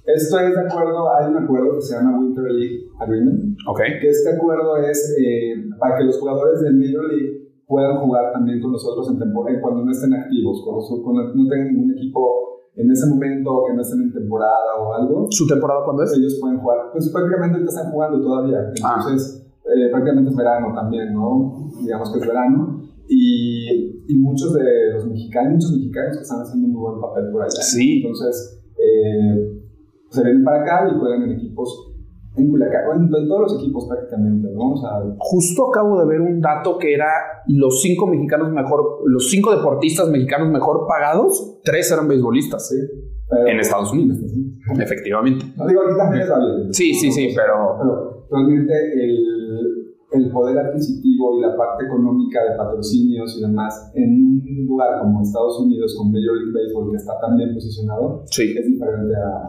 Esto 0.05 0.37
es 0.39 0.53
de 0.53 0.59
acuerdo, 0.61 1.15
hay 1.15 1.31
un 1.31 1.37
acuerdo 1.37 1.75
que 1.75 1.81
se 1.81 1.95
llama 1.95 2.19
Winter 2.19 2.43
League 2.51 2.87
Agreement, 2.99 3.55
Ok. 3.69 3.79
que 4.01 4.09
este 4.09 4.35
acuerdo 4.35 4.75
es 4.77 5.15
eh, 5.17 5.55
para 5.79 5.97
que 5.97 6.03
los 6.03 6.19
jugadores 6.19 6.61
de 6.61 6.71
Major 6.71 7.05
League 7.07 7.39
puedan 7.65 7.97
jugar 7.99 8.33
también 8.33 8.59
con 8.61 8.73
nosotros 8.73 9.09
en 9.09 9.17
temporada, 9.19 9.61
cuando 9.61 9.85
no 9.85 9.91
estén 9.91 10.13
activos, 10.13 10.61
cuando, 10.65 10.81
su- 10.81 11.01
cuando 11.03 11.33
no 11.33 11.47
tengan 11.49 11.67
ningún 11.73 11.91
equipo 11.97 12.59
en 12.75 12.91
ese 12.91 13.07
momento 13.07 13.63
que 13.67 13.73
no 13.75 13.81
estén 13.81 14.01
en 14.01 14.11
temporada 14.13 14.75
o 14.79 14.93
algo, 14.93 15.27
¿Su 15.29 15.47
temporada 15.47 15.79
cuándo 15.85 16.03
es? 16.03 16.11
ellos 16.17 16.37
pueden 16.41 16.57
jugar. 16.59 16.79
Pues 16.91 17.09
prácticamente 17.09 17.55
ahorita 17.55 17.71
están 17.71 17.91
jugando 17.91 18.19
todavía, 18.21 18.57
Ah. 18.83 19.01
Eh, 19.65 19.89
prácticamente 19.91 20.29
es 20.31 20.35
verano 20.35 20.73
también, 20.75 21.13
¿no? 21.13 21.69
Digamos 21.81 22.11
que 22.11 22.19
es 22.19 22.27
verano. 22.27 22.81
Y, 23.07 24.03
y 24.07 24.15
muchos 24.17 24.53
de 24.53 24.93
los 24.93 25.07
mexicanos, 25.07 25.53
muchos 25.53 25.71
mexicanos 25.71 26.17
que 26.17 26.23
están 26.23 26.41
haciendo 26.41 26.67
un 26.67 26.73
muy 26.73 26.81
buen 26.81 27.01
papel 27.01 27.31
por 27.31 27.43
allá. 27.43 27.61
Sí. 27.61 27.97
Entonces, 27.97 28.63
eh, 28.77 29.61
se 30.09 30.23
vienen 30.23 30.43
para 30.43 30.61
acá 30.61 30.89
y 30.89 30.99
juegan 30.99 31.23
en 31.23 31.31
equipos 31.31 31.93
en 32.35 32.49
Culiacán, 32.49 32.81
en, 32.95 33.03
en 33.03 33.27
todos 33.27 33.41
los 33.41 33.61
equipos 33.61 33.87
prácticamente, 33.87 34.47
¿no? 34.53 34.71
O 34.71 34.77
sea, 34.77 34.89
Justo 35.19 35.69
acabo 35.69 35.99
de 35.99 36.07
ver 36.07 36.21
un 36.21 36.41
dato 36.41 36.77
que 36.77 36.93
era 36.93 37.07
los 37.47 37.81
cinco 37.81 38.07
mexicanos 38.07 38.51
mejor, 38.51 39.01
los 39.05 39.29
cinco 39.29 39.55
deportistas 39.55 40.09
mexicanos 40.09 40.49
mejor 40.49 40.87
pagados, 40.87 41.59
tres 41.63 41.91
eran 41.91 42.07
beisbolistas 42.07 42.69
sí. 42.69 42.75
Pero, 43.29 43.47
en 43.47 43.59
Estados 43.59 43.91
Unidos. 43.93 44.17
Efectivamente. 44.79 45.45
No 45.57 45.67
digo, 45.67 45.81
aquí 45.81 45.97
también 45.97 46.23
está 46.23 46.39
bien. 46.39 46.73
Sí, 46.73 46.93
sí, 46.93 47.11
sí, 47.11 47.29
pero 47.35 47.77
Pero 47.79 48.12
realmente 48.33 48.73
el, 48.93 49.93
el 50.11 50.31
poder 50.31 50.57
adquisitivo 50.57 51.37
y 51.37 51.41
la 51.41 51.55
parte 51.55 51.85
económica 51.85 52.43
de 52.43 52.57
patrocinios 52.57 53.37
y 53.37 53.41
demás 53.41 53.91
en 53.95 54.09
un 54.09 54.65
lugar 54.67 54.99
como 55.01 55.21
Estados 55.21 55.59
Unidos 55.59 55.95
con 55.97 56.11
Major 56.11 56.35
League 56.37 56.53
Baseball 56.53 56.91
que 56.91 56.97
está 56.97 57.19
tan 57.19 57.37
bien 57.37 57.53
posicionado 57.53 58.23
sí. 58.25 58.55
es 58.57 58.65
diferente 58.65 59.15
a... 59.15 59.47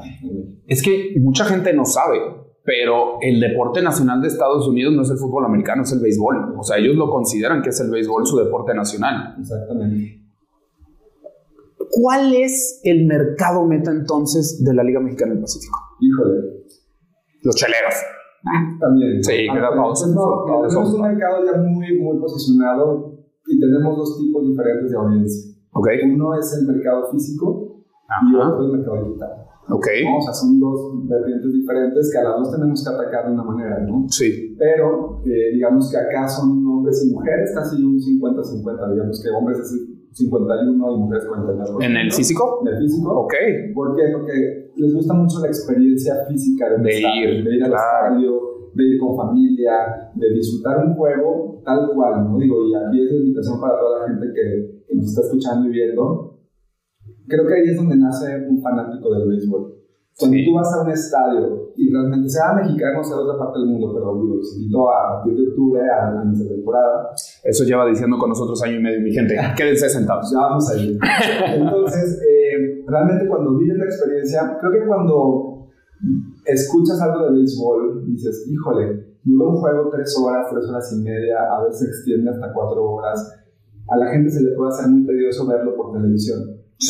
Es 0.67 0.83
que 0.83 1.15
mucha 1.21 1.45
gente 1.45 1.73
no 1.73 1.85
sabe, 1.85 2.19
pero 2.65 3.19
el 3.21 3.41
deporte 3.41 3.83
nacional 3.83 4.23
de 4.23 4.29
Estados 4.29 4.67
Unidos 4.67 4.95
no 4.95 5.03
es 5.03 5.11
el 5.11 5.19
fútbol 5.19 5.45
americano, 5.45 5.83
es 5.83 5.93
el 5.93 6.01
béisbol. 6.01 6.55
O 6.59 6.63
sea, 6.63 6.79
ellos 6.79 6.97
lo 6.97 7.11
consideran 7.11 7.61
que 7.61 7.69
es 7.69 7.81
el 7.81 7.91
béisbol 7.91 8.27
su 8.27 8.39
deporte 8.39 8.75
nacional. 8.75 9.37
Exactamente. 9.39 10.23
¿Cuál 11.91 12.35
es 12.35 12.81
el 12.85 13.07
mercado 13.07 13.67
meta 13.67 13.91
entonces 13.91 14.65
de 14.65 14.75
la 14.75 14.83
Liga 14.83 15.01
Mexicana 15.01 15.33
del 15.33 15.43
Pacífico? 15.43 15.79
Híjole. 16.01 16.65
Los 17.43 17.55
cheleros. 17.55 17.95
También. 18.81 19.23
Sí, 19.23 19.47
no, 19.49 19.71
Todos 19.73 20.13
tenemos 20.13 20.95
un 20.95 21.03
mercado 21.03 21.45
ya 21.45 21.59
muy, 21.59 21.99
muy 21.99 22.19
posicionado 22.19 23.15
y 23.47 23.61
tenemos 23.61 23.97
dos 23.97 24.19
tipos 24.19 24.47
diferentes 24.47 24.91
de 24.91 24.97
audiencia. 24.97 25.55
Ok. 25.73 25.89
Uno 26.13 26.35
es 26.35 26.57
el 26.59 26.67
mercado 26.67 27.11
físico 27.11 27.85
y 28.31 28.35
otro 28.35 28.61
es 28.61 28.67
el 28.67 28.79
mercado 28.79 29.05
digital. 29.05 29.31
Ok. 29.71 29.87
¿no? 30.05 30.19
O 30.19 30.23
sea, 30.23 30.35
son 30.35 30.61
dos 30.61 31.09
vertientes 31.09 31.53
diferentes 31.53 32.13
que 32.13 32.19
a 32.19 32.25
las 32.25 32.37
dos 32.37 32.53
tenemos 32.53 32.85
que 32.85 32.91
atacar 32.95 33.27
de 33.27 33.33
una 33.33 33.45
manera, 33.45 33.81
¿no? 33.81 34.07
Sí. 34.09 34.55
Pero 34.59 35.23
eh, 35.25 35.55
digamos 35.55 35.91
que 35.91 35.97
acá 35.97 36.29
son 36.29 36.67
hombres 36.67 37.05
y 37.07 37.15
mujeres, 37.15 37.53
casi 37.55 37.83
un 37.83 37.99
50-50, 37.99 38.93
digamos 38.93 39.23
que 39.23 39.31
hombres 39.31 39.59
es 39.59 39.94
51 40.15 40.71
y 40.71 40.99
mujeres 40.99 41.27
49. 41.27 41.85
¿En 41.85 41.97
el 41.97 42.13
físico? 42.13 42.61
En 42.63 42.75
el 42.75 42.79
físico. 42.79 43.11
Ok. 43.27 43.35
¿Por 43.75 43.97
qué? 43.97 44.03
Porque 44.13 44.71
les 44.77 44.95
gusta 44.95 45.15
mucho 45.15 45.41
la 45.41 45.49
experiencia 45.49 46.25
física 46.29 46.71
de, 46.71 46.83
De 46.83 46.91
estadio, 46.91 47.33
ir, 47.35 47.45
de 47.45 47.57
ir 47.57 47.65
al 47.65 47.71
claro. 47.71 48.07
estadio, 48.07 48.41
de 48.75 48.85
ir 48.85 48.99
con 48.99 49.17
familia, 49.17 49.73
de 50.15 50.31
disfrutar 50.31 50.87
un 50.87 50.95
juego 50.95 51.61
tal 51.65 51.91
cual, 51.95 52.25
¿no? 52.25 52.39
Digo, 52.39 52.65
y 52.67 52.75
aquí 52.75 53.05
es 53.05 53.11
la 53.11 53.19
invitación 53.19 53.61
para 53.61 53.79
toda 53.79 54.01
la 54.01 54.07
gente 54.09 54.27
que, 54.33 54.85
que 54.87 54.95
nos 54.95 55.07
está 55.07 55.23
escuchando 55.23 55.69
y 55.69 55.73
viendo. 55.73 56.39
Creo 57.27 57.47
que 57.47 57.55
ahí 57.55 57.69
es 57.69 57.77
donde 57.77 57.97
nace 57.97 58.47
un 58.49 58.61
fanático 58.63 59.13
del 59.15 59.29
béisbol. 59.29 59.84
Cuando 60.17 60.37
Sí. 60.37 60.45
tú 60.47 60.55
vas 60.55 60.73
a 60.73 60.83
un 60.83 60.91
estadio 60.91 61.73
y 61.75 61.91
realmente 61.93 62.29
sea 62.29 62.53
mexicano, 62.55 63.03
sea 63.03 63.17
de 63.17 63.23
otra 63.25 63.37
parte 63.39 63.59
del 63.59 63.69
mundo, 63.69 63.91
pero 63.93 64.15
digo, 64.23 64.37
los 64.37 64.57
invito 64.57 64.89
a 64.93 65.15
partir 65.19 65.35
de 65.35 65.49
octubre 65.51 65.83
a 65.83 66.11
la 66.13 66.23
de 66.31 66.45
temporada, 66.55 67.11
Eso 67.43 67.65
lleva 67.65 67.85
diciendo 67.87 68.17
con 68.17 68.29
nosotros 68.29 68.63
año 68.63 68.79
y 68.79 68.83
medio, 68.83 69.01
mi 69.01 69.11
gente. 69.13 69.35
Quédense 69.57 69.89
sentados. 69.89 70.31
ya 70.33 70.39
vamos 70.41 70.71
a 70.71 70.77
ir. 70.79 70.99
Entonces, 71.57 72.21
eh, 72.23 72.85
realmente 72.87 73.27
cuando 73.29 73.59
vives 73.59 73.77
la 73.77 73.85
experiencia, 73.87 74.57
creo 74.61 74.71
que 74.73 74.87
cuando 74.87 75.67
escuchas 76.47 77.01
algo 77.01 77.27
de 77.27 77.33
béisbol, 77.39 78.05
dices, 78.07 78.47
híjole, 78.49 79.17
dura 79.25 79.49
un 79.49 79.57
juego 79.57 79.91
tres 79.91 80.15
horas, 80.23 80.47
tres 80.51 80.69
horas 80.69 80.93
y 80.93 81.03
media, 81.03 81.37
a 81.51 81.65
veces 81.65 81.79
se 81.81 81.87
extiende 81.87 82.31
hasta 82.31 82.53
cuatro 82.53 82.85
horas. 82.85 83.41
A 83.89 83.97
la 83.97 84.13
gente 84.13 84.31
se 84.31 84.43
le 84.43 84.55
puede 84.55 84.69
hacer 84.71 84.89
muy 84.91 85.05
tedioso 85.07 85.47
verlo 85.47 85.75
por 85.77 85.93
televisión. 85.93 86.41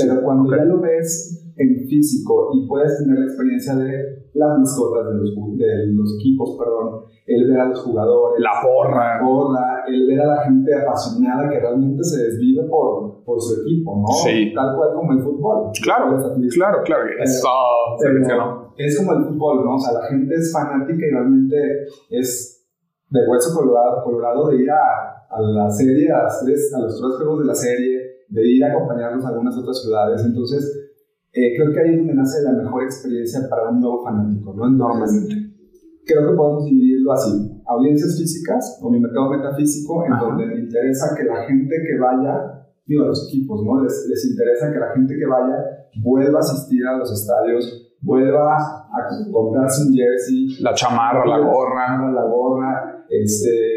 Pero 0.01 0.23
cuando 0.23 0.45
Ok. 0.49 0.57
ya 0.59 0.65
lo 0.65 0.81
ves 0.81 1.41
en 1.57 1.87
físico 1.89 2.51
y 2.55 2.67
puedes 2.67 2.99
tener 2.99 3.19
la 3.19 3.25
experiencia 3.27 3.75
de 3.77 4.25
las 4.35 4.59
mascotas 4.59 5.07
de 5.07 5.15
los, 5.15 5.35
de 5.57 5.87
los 5.95 6.19
equipos, 6.19 6.57
perdón, 6.59 7.05
el 7.27 7.49
ver 7.49 7.61
a 7.61 7.69
los 7.69 7.81
jugadores, 7.81 8.41
La 8.41 8.51
porra. 8.63 9.21
porra, 9.23 9.85
el 9.87 10.07
ver 10.07 10.21
a 10.21 10.27
la 10.27 10.43
gente 10.45 10.75
apasionada 10.75 11.49
que 11.49 11.61
realmente 11.61 12.03
se 12.03 12.25
desvive 12.25 12.65
por, 12.65 13.25
por 13.25 13.41
su 13.41 13.63
equipo, 13.63 13.97
¿no? 14.01 14.09
Sí. 14.09 14.53
Tal 14.55 14.77
cual 14.77 14.95
como 14.95 15.13
el 15.13 15.23
fútbol. 15.23 15.71
Claro, 15.83 16.19
claro, 16.83 16.83
claro. 16.83 18.73
Eso 18.77 19.01
es 19.01 19.07
como 19.07 19.19
el 19.19 19.25
fútbol, 19.27 19.65
¿no? 19.65 19.77
O 19.77 19.79
sea, 19.79 19.93
la 19.95 20.07
gente 20.07 20.35
es 20.35 20.53
fanática 20.53 21.07
y 21.07 21.11
realmente 21.11 21.57
es 22.11 22.67
de 23.11 23.21
hueso 23.29 23.57
colorado, 23.57 24.03
colorado 24.03 24.49
de 24.49 24.63
ir 24.63 24.71
a, 24.71 25.27
a 25.31 25.41
la 25.41 25.71
serie, 25.71 26.11
a, 26.11 26.25
las 26.25 26.45
tres, 26.45 26.75
a 26.75 26.81
los 26.81 27.01
tres 27.01 27.17
juegos 27.19 27.41
de 27.41 27.47
la 27.47 27.55
serie, 27.55 28.01
de 28.29 28.49
ir 28.49 28.65
a 28.65 28.73
acompañarlos 28.73 29.25
a 29.25 29.29
algunas 29.29 29.57
otras 29.57 29.81
ciudades. 29.83 30.25
Entonces, 30.25 30.84
eh, 31.35 31.55
creo 31.57 31.73
que 31.73 31.81
ahí 31.81 31.91
es 31.91 31.99
donde 31.99 32.15
nace 32.15 32.43
la 32.43 32.53
mejor 32.53 32.85
experiencia 32.85 33.41
para 33.51 33.71
un 33.71 33.81
nuevo 33.81 34.05
fanático, 34.05 34.55
¿no? 34.55 34.67
Entonces, 34.69 35.29
creo 36.07 36.31
que 36.31 36.37
podemos 36.37 36.65
dividirlo 36.65 37.13
así. 37.13 37.63
Audiencias 37.67 38.17
físicas 38.19 38.79
o 38.83 38.91
mi 38.91 39.01
mercado 39.01 39.31
metafísico, 39.31 40.05
en 40.07 40.13
Ajá. 40.13 40.25
donde 40.27 40.47
me 40.47 40.61
interesa 40.61 41.15
que 41.17 41.25
la 41.25 41.43
gente 41.45 41.75
que 41.75 41.99
vaya, 41.99 42.67
digo 42.87 43.05
a 43.05 43.09
los 43.09 43.29
equipos, 43.29 43.65
¿no? 43.65 43.83
Les, 43.83 44.07
les 44.09 44.31
interesa 44.31 44.73
que 44.73 44.79
la 44.79 44.93
gente 44.95 45.17
que 45.17 45.27
vaya 45.27 45.57
vuelva 46.03 46.39
a 46.39 46.41
asistir 46.41 46.87
a 46.87 46.99
los 46.99 47.11
estadios, 47.13 47.97
vuelva 48.01 48.57
a 48.57 49.33
comprarse 49.33 49.89
un 49.89 49.95
jersey, 49.95 50.63
La 50.63 50.75
chamarra, 50.75 51.27
la 51.27 51.39
gorra. 51.39 52.13
la 52.13 52.25
gorra, 52.25 53.05
este... 53.09 53.74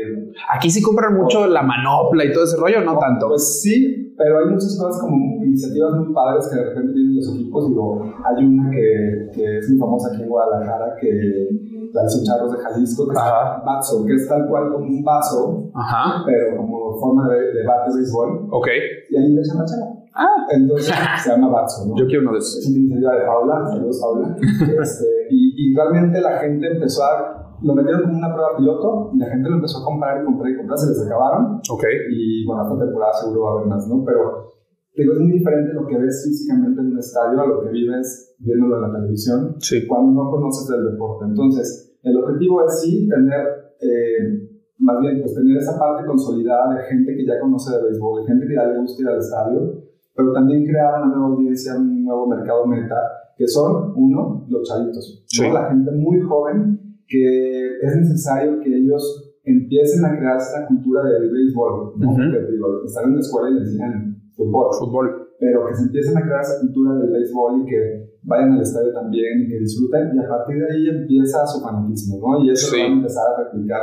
Aquí 0.53 0.69
sí 0.69 0.81
compran 0.81 1.15
mucho 1.15 1.47
la 1.47 1.61
manopla 1.63 2.25
y 2.25 2.31
todo 2.33 2.43
ese 2.43 2.57
rollo, 2.57 2.81
no 2.83 2.97
tanto. 2.97 3.27
Pues 3.29 3.61
sí, 3.61 4.13
pero 4.17 4.39
hay 4.39 4.45
muchas 4.45 4.77
cosas 4.79 5.01
como 5.01 5.43
iniciativas 5.43 5.93
muy 5.95 6.13
padres 6.13 6.47
que 6.49 6.55
de 6.59 6.65
repente 6.69 6.93
tienen 6.93 7.15
los 7.15 7.33
equipos. 7.35 7.67
Digo, 7.69 8.03
hay 8.23 8.45
una 8.45 8.69
que, 8.71 9.29
que 9.33 9.57
es 9.59 9.69
muy 9.69 9.79
famosa 9.79 10.13
aquí 10.13 10.23
en 10.23 10.29
Guadalajara, 10.29 10.95
que 10.99 11.49
la 11.93 12.03
hizo 12.05 12.23
Charros 12.23 12.51
de 12.51 12.57
Jalisco, 12.59 13.07
que 13.07 13.13
es 13.13 13.19
Ajá. 13.19 13.63
Batso, 13.65 14.05
que 14.05 14.13
es 14.15 14.27
tal 14.27 14.47
cual 14.47 14.71
como 14.71 14.85
un 14.85 15.03
vaso, 15.03 15.69
Ajá. 15.73 16.23
pero 16.25 16.57
como 16.57 16.97
forma 16.99 17.27
de, 17.29 17.39
de 17.53 17.65
bate 17.65 17.91
de 17.91 17.97
béisbol, 17.97 18.47
Ok. 18.51 18.67
y 19.09 19.15
ahí 19.17 19.33
le 19.33 19.41
echan 19.41 19.57
la 19.57 19.65
chava. 19.65 19.93
Ah, 20.19 20.47
Entonces 20.49 20.93
se 21.23 21.29
llama 21.29 21.49
Batso, 21.49 21.85
¿no? 21.87 21.95
yo 21.95 22.07
quiero 22.07 22.23
uno 22.23 22.31
de 22.33 22.39
esos. 22.39 22.57
Es 22.57 22.67
una 22.69 22.77
iniciativa 22.79 23.13
de 23.15 23.25
Paula, 23.25 23.67
saludos 23.67 23.99
Paula. 24.01 24.35
Este, 24.81 25.05
y, 25.29 25.71
y 25.71 25.75
realmente 25.75 26.19
la 26.21 26.37
gente 26.39 26.67
empezó 26.71 27.03
a. 27.03 27.46
Lo 27.61 27.73
metieron 27.75 28.03
como 28.03 28.17
una 28.17 28.33
prueba 28.33 28.57
piloto 28.57 29.11
y 29.13 29.17
la 29.17 29.25
gente 29.27 29.49
lo 29.49 29.55
empezó 29.55 29.79
a 29.81 29.85
comprar 29.85 30.21
y 30.21 30.25
comprar 30.25 30.51
y 30.51 30.57
comprar, 30.57 30.77
se 30.77 30.89
les 30.89 31.05
acabaron. 31.05 31.55
Ok. 31.69 31.83
Y 32.11 32.45
bueno, 32.45 32.63
esta 32.63 32.85
temporada 32.85 33.13
seguro 33.13 33.41
va 33.41 33.49
a 33.49 33.53
haber 33.55 33.67
más, 33.67 33.87
¿no? 33.87 34.03
Pero 34.05 34.53
digo, 34.95 35.13
es 35.13 35.19
muy 35.19 35.31
diferente 35.31 35.73
lo 35.73 35.85
que 35.85 35.97
ves 35.97 36.23
físicamente 36.25 36.81
en 36.81 36.87
un 36.91 36.99
estadio 36.99 37.41
a 37.41 37.45
lo 37.47 37.61
que 37.61 37.69
vives 37.69 38.35
viéndolo 38.39 38.75
en 38.77 38.81
la 38.81 38.99
televisión 38.99 39.55
Sí. 39.59 39.87
cuando 39.87 40.11
no 40.23 40.29
conoces 40.31 40.67
del 40.67 40.91
deporte. 40.91 41.25
Entonces, 41.25 41.97
el 42.03 42.17
objetivo 42.17 42.65
es 42.65 42.81
sí 42.81 43.07
tener, 43.09 43.45
eh, 43.81 44.49
más 44.79 44.99
bien, 45.01 45.21
pues 45.21 45.33
tener 45.35 45.57
esa 45.57 45.77
parte 45.77 46.05
consolidada 46.05 46.75
de 46.75 46.83
gente 46.83 47.15
que 47.15 47.25
ya 47.25 47.39
conoce 47.39 47.75
de 47.75 47.83
béisbol, 47.83 48.21
de 48.21 48.27
gente 48.27 48.47
que 48.47 48.55
ya 48.55 48.65
le 48.67 48.79
gusta 48.79 49.01
ir 49.01 49.07
al 49.09 49.17
estadio, 49.17 49.83
pero 50.15 50.31
también 50.33 50.65
crear 50.65 51.01
una 51.03 51.15
nueva 51.15 51.35
audiencia, 51.35 51.75
un 51.75 52.03
nuevo 52.03 52.27
mercado 52.27 52.65
meta, 52.65 52.95
que 53.35 53.47
son, 53.47 53.93
uno, 53.95 54.45
los 54.49 54.67
chavitos, 54.67 55.15
¿no? 55.15 55.23
Sí. 55.27 55.51
la 55.51 55.69
gente 55.69 55.91
muy 55.91 56.19
joven 56.21 56.86
que 57.07 57.77
es 57.81 57.95
necesario 57.95 58.59
que 58.59 58.75
ellos 58.75 59.33
empiecen 59.43 60.03
a 60.05 60.17
crear 60.17 60.37
esta 60.37 60.67
cultura 60.67 61.03
del 61.03 61.31
béisbol, 61.31 61.93
¿no? 61.97 62.07
Ujú. 62.11 62.17
Porque, 62.17 62.51
digo, 62.51 62.83
están 62.85 63.05
en 63.09 63.13
la 63.15 63.19
escuela 63.21 63.49
y 63.49 63.53
les 63.59 63.63
enseñan 63.69 64.21
fútbol, 64.35 64.67
Fútbol. 64.77 65.29
pero 65.39 65.65
que 65.67 65.73
se 65.75 65.83
empiecen 65.83 66.17
a 66.17 66.21
crear 66.21 66.41
esa 66.41 66.59
cultura 66.59 66.95
del 66.95 67.11
béisbol 67.11 67.61
y 67.61 67.65
que 67.65 67.79
vayan 68.23 68.51
al 68.53 68.61
estadio 68.61 68.91
también 68.93 69.41
y 69.43 69.47
que 69.47 69.59
disfruten 69.59 70.11
y 70.15 70.19
a 70.19 70.27
partir 70.27 70.57
de 70.57 70.65
ahí 70.73 70.89
empieza 70.89 71.47
su 71.47 71.61
fanatismo, 71.61 72.19
¿no? 72.19 72.43
Y 72.43 72.49
eso 72.51 72.75
Sí. 72.75 72.81
van 72.81 72.91
a 72.91 72.95
empezar 72.95 73.23
a 73.33 73.43
replicar 73.45 73.81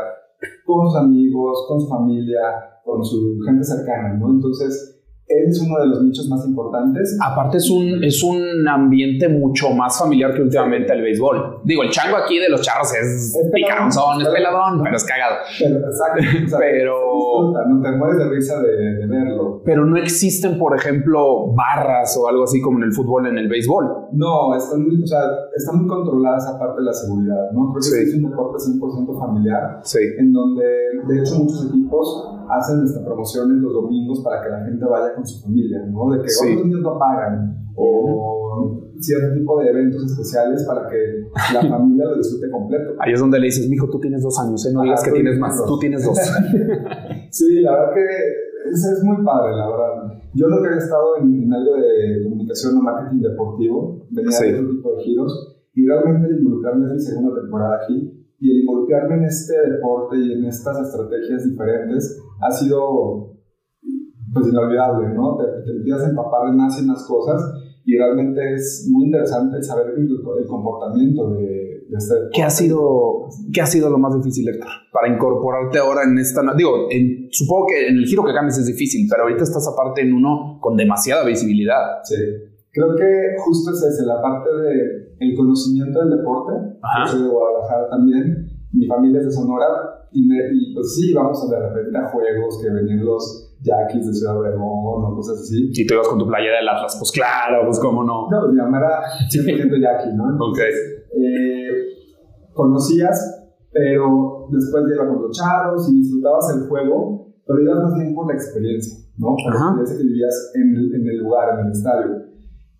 con 0.66 0.86
sus 0.86 0.96
amigos, 1.00 1.64
con 1.68 1.80
su 1.80 1.88
familia, 1.88 2.40
con 2.84 3.02
su 3.02 3.38
gente 3.46 3.64
cercana, 3.64 4.18
¿no? 4.18 4.30
Entonces, 4.32 4.93
él 5.26 5.46
es 5.48 5.58
uno 5.60 5.80
de 5.80 5.86
los 5.88 6.02
nichos 6.02 6.28
más 6.28 6.46
importantes. 6.46 7.16
Aparte 7.24 7.56
es 7.56 7.70
un, 7.70 8.04
es 8.04 8.22
un 8.22 8.68
ambiente 8.68 9.28
mucho 9.28 9.70
más 9.70 9.98
familiar 9.98 10.34
que 10.34 10.42
últimamente 10.42 10.92
el 10.92 11.00
béisbol. 11.02 11.60
Digo, 11.64 11.82
el 11.82 11.90
chango 11.90 12.16
aquí 12.18 12.38
de 12.38 12.48
los 12.50 12.60
charros 12.60 12.92
es, 12.94 13.34
Es 13.34 13.50
picaronzón, 13.52 14.20
es 14.20 14.28
peladón, 14.28 14.82
pero 14.82 14.96
es 14.96 15.04
cagado. 15.04 15.36
Pero, 15.58 15.76
exacto, 15.78 16.22
o 16.44 16.48
sea, 16.48 16.58
Pero- 16.58 17.52
no 17.68 17.82
te 17.82 17.92
mueres 17.96 18.18
de 18.18 18.28
risa 18.28 18.60
de, 18.60 18.96
de 18.96 19.06
verlo. 19.06 19.62
Pero 19.64 19.86
no 19.86 19.96
existen, 19.96 20.58
por 20.58 20.76
ejemplo, 20.76 21.46
barras 21.54 22.16
o 22.18 22.28
algo 22.28 22.44
así 22.44 22.60
como 22.60 22.78
en 22.78 22.84
el 22.84 22.92
fútbol, 22.92 23.26
en 23.26 23.38
el 23.38 23.48
béisbol. 23.48 23.86
No, 24.12 24.54
está 24.54 24.76
muy, 24.76 25.02
o 25.02 25.06
sea, 25.06 25.20
está 25.56 25.72
muy 25.72 25.86
controlada 25.86 26.36
esa 26.36 26.58
parte 26.58 26.80
de 26.80 26.84
la 26.84 26.92
seguridad, 26.92 27.50
¿no? 27.52 27.72
Creo 27.72 27.76
que 27.76 27.82
Sí. 28.04 28.10
es 28.10 28.14
un 28.22 28.30
deporte 28.30 28.58
100% 28.62 29.18
familiar. 29.18 29.80
Sí. 29.84 29.98
en 30.18 30.32
donde 30.32 30.64
de 31.08 31.20
hecho 31.20 31.36
muchos 31.36 31.66
equipos 31.68 32.33
hacen 32.50 32.84
estas 32.84 33.02
promociones 33.04 33.58
los 33.58 33.72
domingos 33.72 34.20
para 34.22 34.42
que 34.42 34.48
la 34.50 34.64
gente 34.64 34.84
vaya 34.84 35.14
con 35.14 35.26
su 35.26 35.42
familia, 35.42 35.84
¿no? 35.90 36.10
De 36.12 36.22
que 36.22 36.28
Sí. 36.28 36.52
otros 36.52 36.66
niños 36.66 36.80
no 36.82 36.98
pagan 36.98 37.64
o 37.76 38.80
cierto 38.98 39.34
tipo 39.34 39.60
de 39.60 39.68
eventos 39.70 40.04
especiales 40.04 40.64
para 40.64 40.88
que 40.88 41.28
la 41.54 41.60
familia 41.78 42.04
lo 42.06 42.16
disfrute 42.16 42.50
completo. 42.50 42.92
Ahí 43.00 43.12
es 43.12 43.20
donde 43.20 43.38
le 43.40 43.46
dices, 43.46 43.68
mijo, 43.68 43.88
tú 43.90 43.98
tienes 44.00 44.22
dos 44.22 44.38
años, 44.40 44.64
¿eh? 44.66 44.70
no 44.72 44.80
Ajá, 44.80 44.84
digas 44.84 45.02
que 45.04 45.10
tú 45.10 45.14
tienes 45.16 45.38
más, 45.38 45.58
dos. 45.58 45.66
tú 45.66 45.78
tienes 45.78 46.04
dos. 46.04 46.18
Sí, 47.30 47.60
la 47.62 47.72
verdad 47.72 47.94
que 47.94 48.70
es, 48.70 48.84
es 48.84 49.02
muy 49.02 49.24
padre, 49.24 49.56
la 49.56 49.68
verdad. 49.68 50.22
Yo 50.34 50.46
nunca 50.48 50.68
había 50.68 50.78
estado 50.78 51.16
en, 51.18 51.34
en 51.42 51.52
algo 51.52 51.74
de 51.76 52.22
comunicación 52.22 52.76
o 52.78 52.82
marketing 52.82 53.22
deportivo, 53.22 54.06
venía 54.10 54.30
Sí. 54.30 54.52
de 54.52 54.58
otro 54.60 54.70
tipo 54.70 54.96
de 54.96 55.02
giros, 55.02 55.56
y 55.74 55.84
realmente 55.86 56.28
involucrarme 56.38 56.86
es 56.86 56.92
mi 56.92 57.00
segunda 57.00 57.40
temporada 57.40 57.80
aquí, 57.82 58.13
y 58.44 58.50
el 58.52 58.60
involucrarme 58.60 59.14
en 59.16 59.24
este 59.24 59.54
deporte 59.72 60.18
y 60.18 60.32
en 60.36 60.44
estas 60.44 60.76
estrategias 60.86 61.48
diferentes 61.48 62.20
ha 62.42 62.50
sido 62.50 63.32
pues 64.34 64.48
inolvidable, 64.48 65.14
¿no? 65.14 65.36
Te, 65.38 65.44
te 65.64 65.78
empiezas 65.78 66.04
a 66.04 66.10
empapar 66.10 66.50
de 66.50 66.56
más 66.56 66.80
y 66.82 66.84
más 66.84 67.06
cosas, 67.08 67.40
y 67.86 67.96
realmente 67.96 68.40
es 68.54 68.88
muy 68.92 69.06
interesante 69.06 69.56
el 69.56 69.62
saber 69.62 69.94
el, 69.96 70.04
el 70.04 70.46
comportamiento 70.46 71.30
de, 71.30 71.86
de 71.88 71.96
este 71.96 72.14
deporte. 72.14 72.32
¿Qué 72.34 72.42
ha 72.42 72.50
sido, 72.50 73.28
qué 73.52 73.60
ha 73.62 73.66
sido 73.66 73.88
lo 73.90 73.98
más 73.98 74.14
difícil, 74.16 74.48
Héctor? 74.48 74.68
Para 74.92 75.14
incorporarte 75.14 75.78
ahora 75.78 76.02
en 76.04 76.18
esta... 76.18 76.42
Digo, 76.56 76.88
en- 76.90 77.28
supongo 77.30 77.66
que 77.68 77.88
en 77.88 77.96
el 77.96 78.04
giro 78.04 78.24
que 78.24 78.32
cambies 78.34 78.58
es 78.58 78.66
difícil, 78.66 79.06
pero 79.08 79.22
ahorita 79.22 79.44
estás 79.44 79.66
aparte 79.68 80.02
en 80.02 80.12
uno 80.12 80.58
con 80.60 80.76
demasiada 80.76 81.24
visibilidad. 81.24 82.02
Sí. 82.02 82.16
Creo 82.72 82.96
que 82.96 83.36
justo 83.38 83.70
es 83.70 83.82
ese, 83.84 84.04
la 84.04 84.20
parte 84.20 84.50
de 84.50 85.03
el 85.30 85.36
conocimiento 85.36 86.00
del 86.00 86.18
deporte. 86.18 86.52
Ajá. 86.82 87.06
Yo 87.06 87.12
soy 87.12 87.22
de 87.22 87.28
Guadalajara 87.28 87.88
también. 87.90 88.48
Mi 88.72 88.86
familia 88.86 89.20
es 89.20 89.26
de 89.26 89.32
Sonora. 89.32 89.66
Y, 90.12 90.26
me- 90.28 90.48
y, 90.52 90.74
pues 90.74 90.94
sí, 90.94 91.12
vamos 91.12 91.42
a 91.42 91.54
de 91.54 91.68
repente 91.68 91.98
a 91.98 92.08
juegos 92.08 92.60
que 92.62 92.70
venían 92.70 93.04
los 93.04 93.56
Yaquis 93.62 94.06
de 94.06 94.12
Ciudad 94.14 94.38
Obregón 94.38 94.62
o 95.04 95.14
cosas 95.16 95.40
así. 95.40 95.70
Y 95.74 95.86
tú 95.86 95.94
ibas 95.94 96.06
con 96.08 96.18
tu 96.18 96.26
playera 96.26 96.58
del 96.58 96.68
Atlas, 96.68 96.96
pues 96.98 97.10
claro, 97.10 97.64
pues 97.66 97.80
cómo 97.80 98.04
no. 98.04 98.28
No, 98.30 98.40
pues 98.42 98.52
mi 98.52 98.58
mamá 98.58 98.78
era 98.78 99.00
100% 99.28 99.80
Yaqui, 99.80 100.16
¿no? 100.16 100.24
Ok. 100.46 100.58
eh, 100.58 101.68
conocías, 102.52 103.48
pero 103.72 104.46
después 104.50 104.84
ya 104.88 104.94
iba 105.02 105.08
con 105.08 105.22
los 105.22 105.36
charros 105.36 105.88
y 105.90 105.96
disfrutabas 105.98 106.56
el 106.56 106.68
juego, 106.68 107.34
pero 107.46 107.60
ibas 107.62 107.82
más 107.82 107.94
bien 107.94 108.14
por 108.14 108.26
la 108.28 108.34
experiencia, 108.34 108.96
¿no? 109.18 109.34
Por 109.42 109.52
la 109.54 109.58
Ajá. 109.60 109.68
experiencia 109.70 109.96
que 109.98 110.04
vivías 110.04 110.52
en 110.54 110.76
el, 110.76 110.94
en 110.94 111.08
el 111.08 111.18
lugar, 111.18 111.58
en 111.58 111.66
el 111.66 111.72
estadio. 111.72 112.16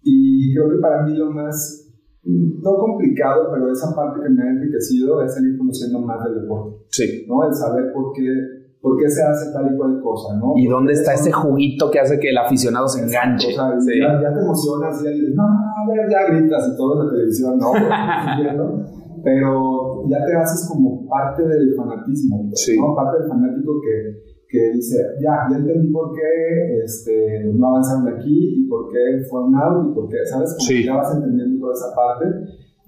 Y 0.03 0.55
creo 0.55 0.71
que 0.71 0.77
para 0.79 1.03
mí 1.03 1.17
lo 1.17 1.31
más 1.31 1.84
no 2.25 2.79
complicado, 2.79 3.49
pero 3.53 3.71
esa 3.71 3.95
parte 3.95 4.21
que 4.23 4.31
me 4.31 4.43
ha 4.43 4.51
enriquecido 4.51 5.23
es 5.23 5.37
el 5.37 5.53
ir 5.53 5.59
conociendo 5.59 6.01
más 6.01 6.25
del 6.25 6.43
deporte. 6.43 6.85
Sí. 6.89 7.27
¿no? 7.29 7.45
El 7.47 7.55
saber 7.55 7.93
por 7.93 8.13
qué, 8.13 8.27
por 8.81 8.97
qué 8.99 9.09
se 9.11 9.23
hace 9.23 9.53
tal 9.53 9.75
y 9.75 9.77
cual 9.77 10.01
cosa, 10.03 10.37
¿no? 10.39 10.55
¿Y 10.57 10.67
dónde 10.67 10.95
está 10.95 11.15
ese 11.15 11.33
juguito 11.33 11.91
que 11.91 12.01
hace 12.01 12.19
que 12.19 12.31
el 12.31 12.39
aficionado 12.39 12.89
se 12.89 13.05
enganche? 13.05 13.49
O 13.49 13.53
sea, 13.53 13.71
ya, 13.79 14.23
ya, 14.23 14.35
te 14.35 14.41
emocionas 14.41 15.01
y 15.01 15.05
ya 15.05 15.11
dices, 15.11 15.35
no, 15.35 15.45
a 15.45 15.87
ver, 15.89 16.11
ya 16.11 16.33
gritas 16.33 16.71
y 16.73 16.77
todo 16.77 17.01
en 17.01 17.07
la 17.07 17.13
televisión, 17.13 17.59
¿no? 17.59 17.73
pero 19.25 20.07
ya 20.09 20.25
te 20.25 20.37
haces 20.37 20.69
como 20.69 21.09
parte 21.09 21.47
del 21.47 21.75
fanatismo, 21.75 22.51
¿no? 22.51 22.95
Parte 22.95 23.23
del 23.23 23.29
fanático 23.29 23.81
que 23.81 24.34
que 24.49 24.73
dice, 24.75 24.97
ya, 25.21 25.49
ya 25.51 25.57
entendí 25.57 25.93
por 25.93 26.15
qué 26.15 26.85
este, 26.85 27.53
no 27.55 27.69
avanzaron 27.69 28.09
aquí 28.09 28.65
y 28.65 28.69
por 28.69 28.91
qué 28.93 29.25
fue 29.29 29.45
un 29.45 29.55
out 29.57 29.91
y 29.91 29.95
por 29.95 30.09
qué, 30.09 30.17
¿sabes? 30.27 30.57
ya 30.85 30.97
vas 30.97 31.15
entendiendo 31.15 31.61
toda 31.61 31.75
esa 31.75 31.95
parte. 31.95 32.27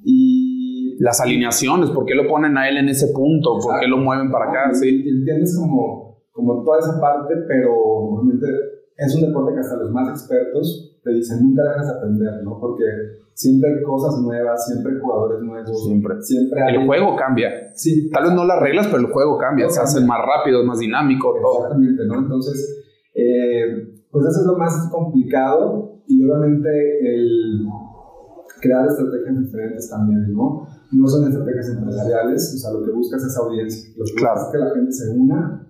Y 0.04 0.96
las 1.00 1.20
alineaciones, 1.20 1.90
¿por 1.90 2.04
qué 2.04 2.14
lo 2.14 2.28
ponen 2.28 2.56
a 2.56 2.68
él 2.68 2.76
en 2.76 2.88
ese 2.88 3.08
punto? 3.08 3.58
¿Por 3.58 3.80
qué 3.80 3.88
lo 3.88 3.98
mueven 3.98 4.30
para 4.30 4.50
acá? 4.50 4.74
Sí. 4.74 5.02
Y 5.04 5.08
entiendes 5.08 5.58
como, 5.58 6.22
como 6.32 6.62
toda 6.62 6.78
esa 6.78 7.00
parte, 7.00 7.34
pero 7.48 7.74
obviamente 7.74 8.46
es 8.96 9.14
un 9.16 9.22
deporte 9.22 9.54
que 9.54 9.60
hasta 9.60 9.76
los 9.76 9.90
más 9.90 10.08
expertos 10.08 10.85
te 11.06 11.12
dicen, 11.12 11.40
nunca 11.40 11.62
dejas 11.62 11.86
de 11.86 11.92
aprender, 11.92 12.42
¿no? 12.42 12.58
Porque 12.58 12.84
siempre 13.32 13.70
hay 13.70 13.82
cosas 13.84 14.20
nuevas, 14.20 14.66
siempre 14.66 14.92
hay 14.92 14.98
jugadores 14.98 15.40
nuevos. 15.40 15.84
Siempre. 15.84 16.20
siempre 16.20 16.60
El 16.68 16.84
juego 16.84 17.14
cambia. 17.14 17.70
Sí. 17.74 18.10
Tal 18.10 18.24
vez 18.24 18.32
no 18.34 18.44
las 18.44 18.60
reglas, 18.60 18.88
pero 18.88 19.06
el 19.06 19.12
juego 19.12 19.38
cambia. 19.38 19.70
se 19.70 19.80
hace 19.80 20.04
más 20.04 20.18
rápido, 20.18 20.64
más 20.64 20.80
dinámico, 20.80 21.32
Exactamente, 21.36 22.04
¿no? 22.06 22.18
Entonces, 22.18 22.84
eh, 23.14 24.02
pues 24.10 24.26
eso 24.26 24.40
es 24.40 24.46
lo 24.46 24.58
más 24.58 24.88
complicado 24.90 26.02
y 26.08 26.24
obviamente 26.24 26.68
el 27.14 27.66
crear 28.60 28.88
estrategias 28.88 29.38
diferentes 29.38 29.88
también, 29.88 30.32
¿no? 30.32 30.66
No 30.90 31.06
son 31.06 31.28
estrategias 31.28 31.70
empresariales, 31.70 32.52
o 32.52 32.58
sea, 32.58 32.72
lo 32.72 32.84
que 32.84 32.90
buscas 32.90 33.22
es 33.22 33.36
audiencia. 33.36 33.92
Lo 33.96 34.04
que 34.04 34.14
claro. 34.14 34.40
es 34.40 34.48
que 34.50 34.58
la 34.58 34.74
gente 34.74 34.92
se 34.92 35.10
una 35.10 35.66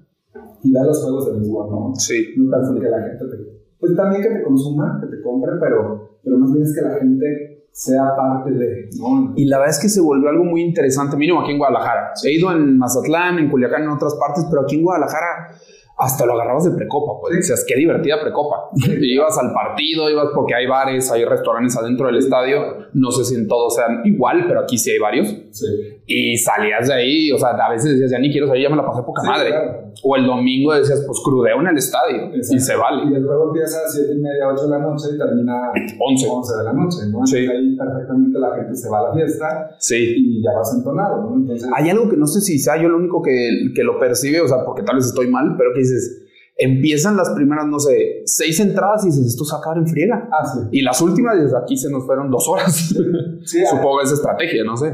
y 0.63 0.73
vea 0.73 0.85
los 0.85 1.03
juegos 1.03 1.27
de 1.27 1.33
béisbol, 1.33 1.71
¿no? 1.71 1.93
Sí. 1.97 2.35
No 2.39 2.51
tanto 2.51 2.81
que 2.81 2.89
la 2.89 3.03
gente 3.03 3.25
te... 3.27 3.56
Pues 3.87 3.97
también 3.97 4.23
que 4.23 4.31
te 4.31 4.43
consuma, 4.43 4.99
que 5.01 5.07
te 5.07 5.23
compre, 5.23 5.53
pero, 5.61 6.19
pero 6.23 6.39
más 6.39 6.53
bien 6.53 6.65
es 6.65 6.75
que 6.75 6.83
la 6.83 6.95
gente 6.99 7.67
sea 7.71 8.17
parte 8.17 8.51
de, 8.51 8.89
¿no? 8.99 9.35
Y 9.37 9.45
la 9.45 9.59
verdad 9.59 9.75
es 9.77 9.81
que 9.81 9.89
se 9.89 10.01
volvió 10.01 10.29
algo 10.31 10.45
muy 10.45 10.63
interesante, 10.63 11.17
mínimo 11.17 11.43
aquí 11.43 11.53
en 11.53 11.59
Guadalajara. 11.59 12.13
He 12.25 12.33
ido 12.33 12.51
en 12.51 12.79
Mazatlán, 12.79 13.39
en 13.39 13.51
Culiacán, 13.51 13.83
en 13.83 13.91
otras 13.91 14.15
partes, 14.15 14.47
pero 14.51 14.63
aquí 14.63 14.77
en 14.77 14.83
Guadalajara 14.83 15.51
hasta 15.99 16.27
lo 16.27 16.35
agarrabas 16.35 16.65
de 16.65 16.73
precopa, 16.73 17.19
pues 17.21 17.37
decías, 17.37 17.65
qué 17.67 17.75
divertida 17.77 18.21
precopa. 18.21 18.69
Y 19.01 19.15
ibas 19.15 19.37
al 19.39 19.53
partido, 19.53 20.11
ibas 20.11 20.29
porque 20.35 20.55
hay 20.55 20.67
bares, 20.67 21.11
hay 21.11 21.25
restaurantes 21.25 21.77
adentro 21.77 22.07
del 22.07 22.17
estadio, 22.19 22.59
no 22.93 23.11
sé 23.11 23.25
si 23.25 23.35
en 23.35 23.49
todos 23.49 23.75
sean 23.75 24.03
igual, 24.05 24.45
pero 24.47 24.61
aquí 24.61 24.77
sí 24.77 24.91
hay 24.91 24.99
varios. 24.99 25.29
Sí. 25.53 25.67
Y 26.07 26.37
salías 26.37 26.89
de 26.89 26.95
ahí, 26.95 27.33
o 27.33 27.39
sea, 27.39 27.51
a 27.51 27.71
veces 27.71 27.93
decías, 27.93 28.11
ya 28.11 28.19
ni 28.19 28.31
quiero 28.31 28.47
salir, 28.47 28.63
ya 28.65 28.71
me 28.71 28.77
la 28.77 28.85
pasé 28.87 29.03
poca 29.03 29.23
Sí, 29.23 29.29
madre. 29.29 29.49
claro. 29.49 29.87
O 30.03 30.15
el 30.17 30.27
domingo 30.27 30.75
decías, 30.75 31.03
pues 31.07 31.19
crudeo 31.25 31.59
en 31.61 31.69
el 31.69 31.77
estadio 31.79 32.31
y 32.35 32.37
Exacto. 32.37 32.63
se 32.65 32.77
vale. 32.77 33.11
Y 33.11 33.15
el 33.15 33.25
juego 33.27 33.47
empieza 33.49 33.79
a 33.79 33.89
7 33.89 34.13
y 34.13 34.21
media, 34.21 34.49
8 34.53 34.65
de 34.65 34.71
la 34.71 34.79
noche 34.79 35.07
y 35.15 35.19
termina 35.19 35.71
11. 35.99 36.27
11 36.31 36.57
de 36.59 36.65
la 36.65 36.73
noche, 36.75 36.99
¿no? 37.11 37.27
Sí. 37.27 37.39
Entonces 37.39 37.49
ahí 37.51 37.77
perfectamente 37.77 38.39
la 38.39 38.55
gente 38.57 38.75
se 38.77 38.91
va 38.91 38.99
a 39.01 39.03
la 39.09 39.15
fiesta 39.15 39.71
Sí. 39.79 40.15
y 40.19 40.43
ya 40.43 40.51
vas 40.55 40.75
entonado, 40.77 41.23
¿no? 41.31 41.37
Entonces, 41.37 41.67
Hay 41.75 41.89
algo 41.89 42.11
que 42.11 42.17
no 42.19 42.27
sé 42.27 42.43
si 42.43 42.59
sea 42.59 42.77
yo 42.77 42.89
el 42.89 42.95
único 42.95 43.23
que, 43.23 43.73
que 43.75 43.83
lo 43.83 43.99
percibe, 43.99 44.43
o 44.43 44.49
sea, 44.49 44.59
porque 44.67 44.83
tal 44.83 44.97
vez 44.97 45.07
estoy 45.07 45.29
mal, 45.29 45.55
pero 45.57 45.71
que 45.75 45.81
dices, 45.87 46.23
empiezan 46.59 47.17
las 47.17 47.31
primeras, 47.31 47.67
no 47.67 47.79
sé, 47.79 48.23
seis 48.25 48.59
entradas 48.61 49.05
y 49.05 49.09
dices, 49.09 49.27
esto 49.27 49.45
se 49.45 49.57
acaba 49.57 49.77
en 49.77 49.87
friega. 49.87 50.29
ah, 50.33 50.45
sí. 50.47 50.61
Y 50.73 50.83
las 50.83 51.01
últimas, 51.03 51.37
dices, 51.37 51.55
aquí 51.55 51.77
se 51.77 51.91
nos 51.91 52.05
fueron 52.07 52.31
dos 52.31 52.49
horas. 52.49 52.95
Sí, 53.47 53.63
Supongo 53.65 53.99
que 53.99 54.05
es 54.07 54.13
estrategia, 54.13 54.65
no 54.65 54.77
sé. 54.77 54.93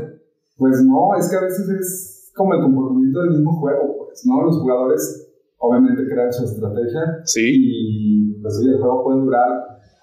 Pues 0.59 0.83
no, 0.85 1.17
es 1.19 1.31
que 1.31 1.37
a 1.37 1.41
veces 1.41 1.67
es 1.71 2.31
como 2.37 2.53
el 2.53 2.61
comportamiento 2.61 3.21
del 3.23 3.31
mismo 3.31 3.59
juego, 3.59 4.05
pues, 4.05 4.27
¿no? 4.27 4.45
Los 4.45 4.59
jugadores 4.59 5.31
obviamente 5.57 6.05
crean 6.07 6.31
su 6.31 6.45
estrategia 6.45 7.23
Sí, 7.25 7.41
y 7.55 8.43
pues 8.43 8.59
el 8.61 8.77
juego 8.79 9.05
puede 9.05 9.21
durar. 9.21 9.49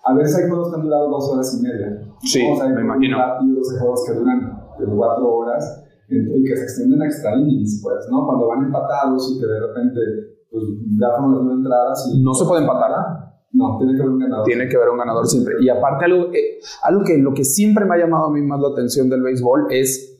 A 0.03 0.13
veces 0.15 0.35
hay 0.37 0.49
juegos 0.49 0.69
que 0.69 0.75
han 0.77 0.81
durado 0.83 1.09
dos 1.09 1.29
horas 1.29 1.59
y 1.59 1.61
media. 1.61 2.01
Sí. 2.23 2.41
O 2.51 2.55
sea, 2.55 2.65
hay 2.65 2.73
me 2.73 2.81
imagino. 2.81 3.17
rápidos, 3.19 3.71
hay 3.71 3.77
juegos 3.79 4.03
que 4.07 4.13
duran 4.17 4.39
de 4.79 4.85
cuatro 4.87 5.27
horas 5.35 5.83
y 6.07 6.43
que 6.43 6.57
se 6.57 6.63
extienden 6.63 7.03
a 7.03 7.05
extra 7.05 7.35
innings, 7.35 7.81
pues, 7.83 8.07
¿no? 8.09 8.25
Cuando 8.25 8.47
van 8.47 8.63
empatados 8.65 9.31
y 9.35 9.39
que 9.39 9.45
de 9.45 9.59
repente 9.59 9.99
pues, 10.51 10.63
ya 10.99 11.07
fueron 11.09 11.35
las 11.35 11.43
nueve 11.43 11.59
entradas 11.59 12.11
y... 12.13 12.23
no 12.23 12.33
se 12.33 12.45
puede 12.45 12.61
empatar. 12.61 12.91
No, 13.51 13.77
tiene 13.79 13.95
que 13.95 14.01
haber 14.01 14.13
un 14.13 14.19
ganador. 14.19 14.45
Tiene 14.45 14.69
que 14.69 14.75
haber 14.75 14.89
un 14.89 14.97
ganador 14.97 15.27
siempre. 15.27 15.55
Y 15.59 15.69
aparte, 15.69 16.05
algo, 16.05 16.31
eh, 16.33 16.59
algo 16.83 17.03
que 17.03 17.17
lo 17.17 17.33
que 17.33 17.43
siempre 17.43 17.83
me 17.85 17.95
ha 17.95 17.97
llamado 17.97 18.25
a 18.25 18.31
mí 18.31 18.41
más 18.41 18.59
la 18.59 18.69
atención 18.69 19.09
del 19.09 19.23
béisbol 19.23 19.67
es 19.71 20.17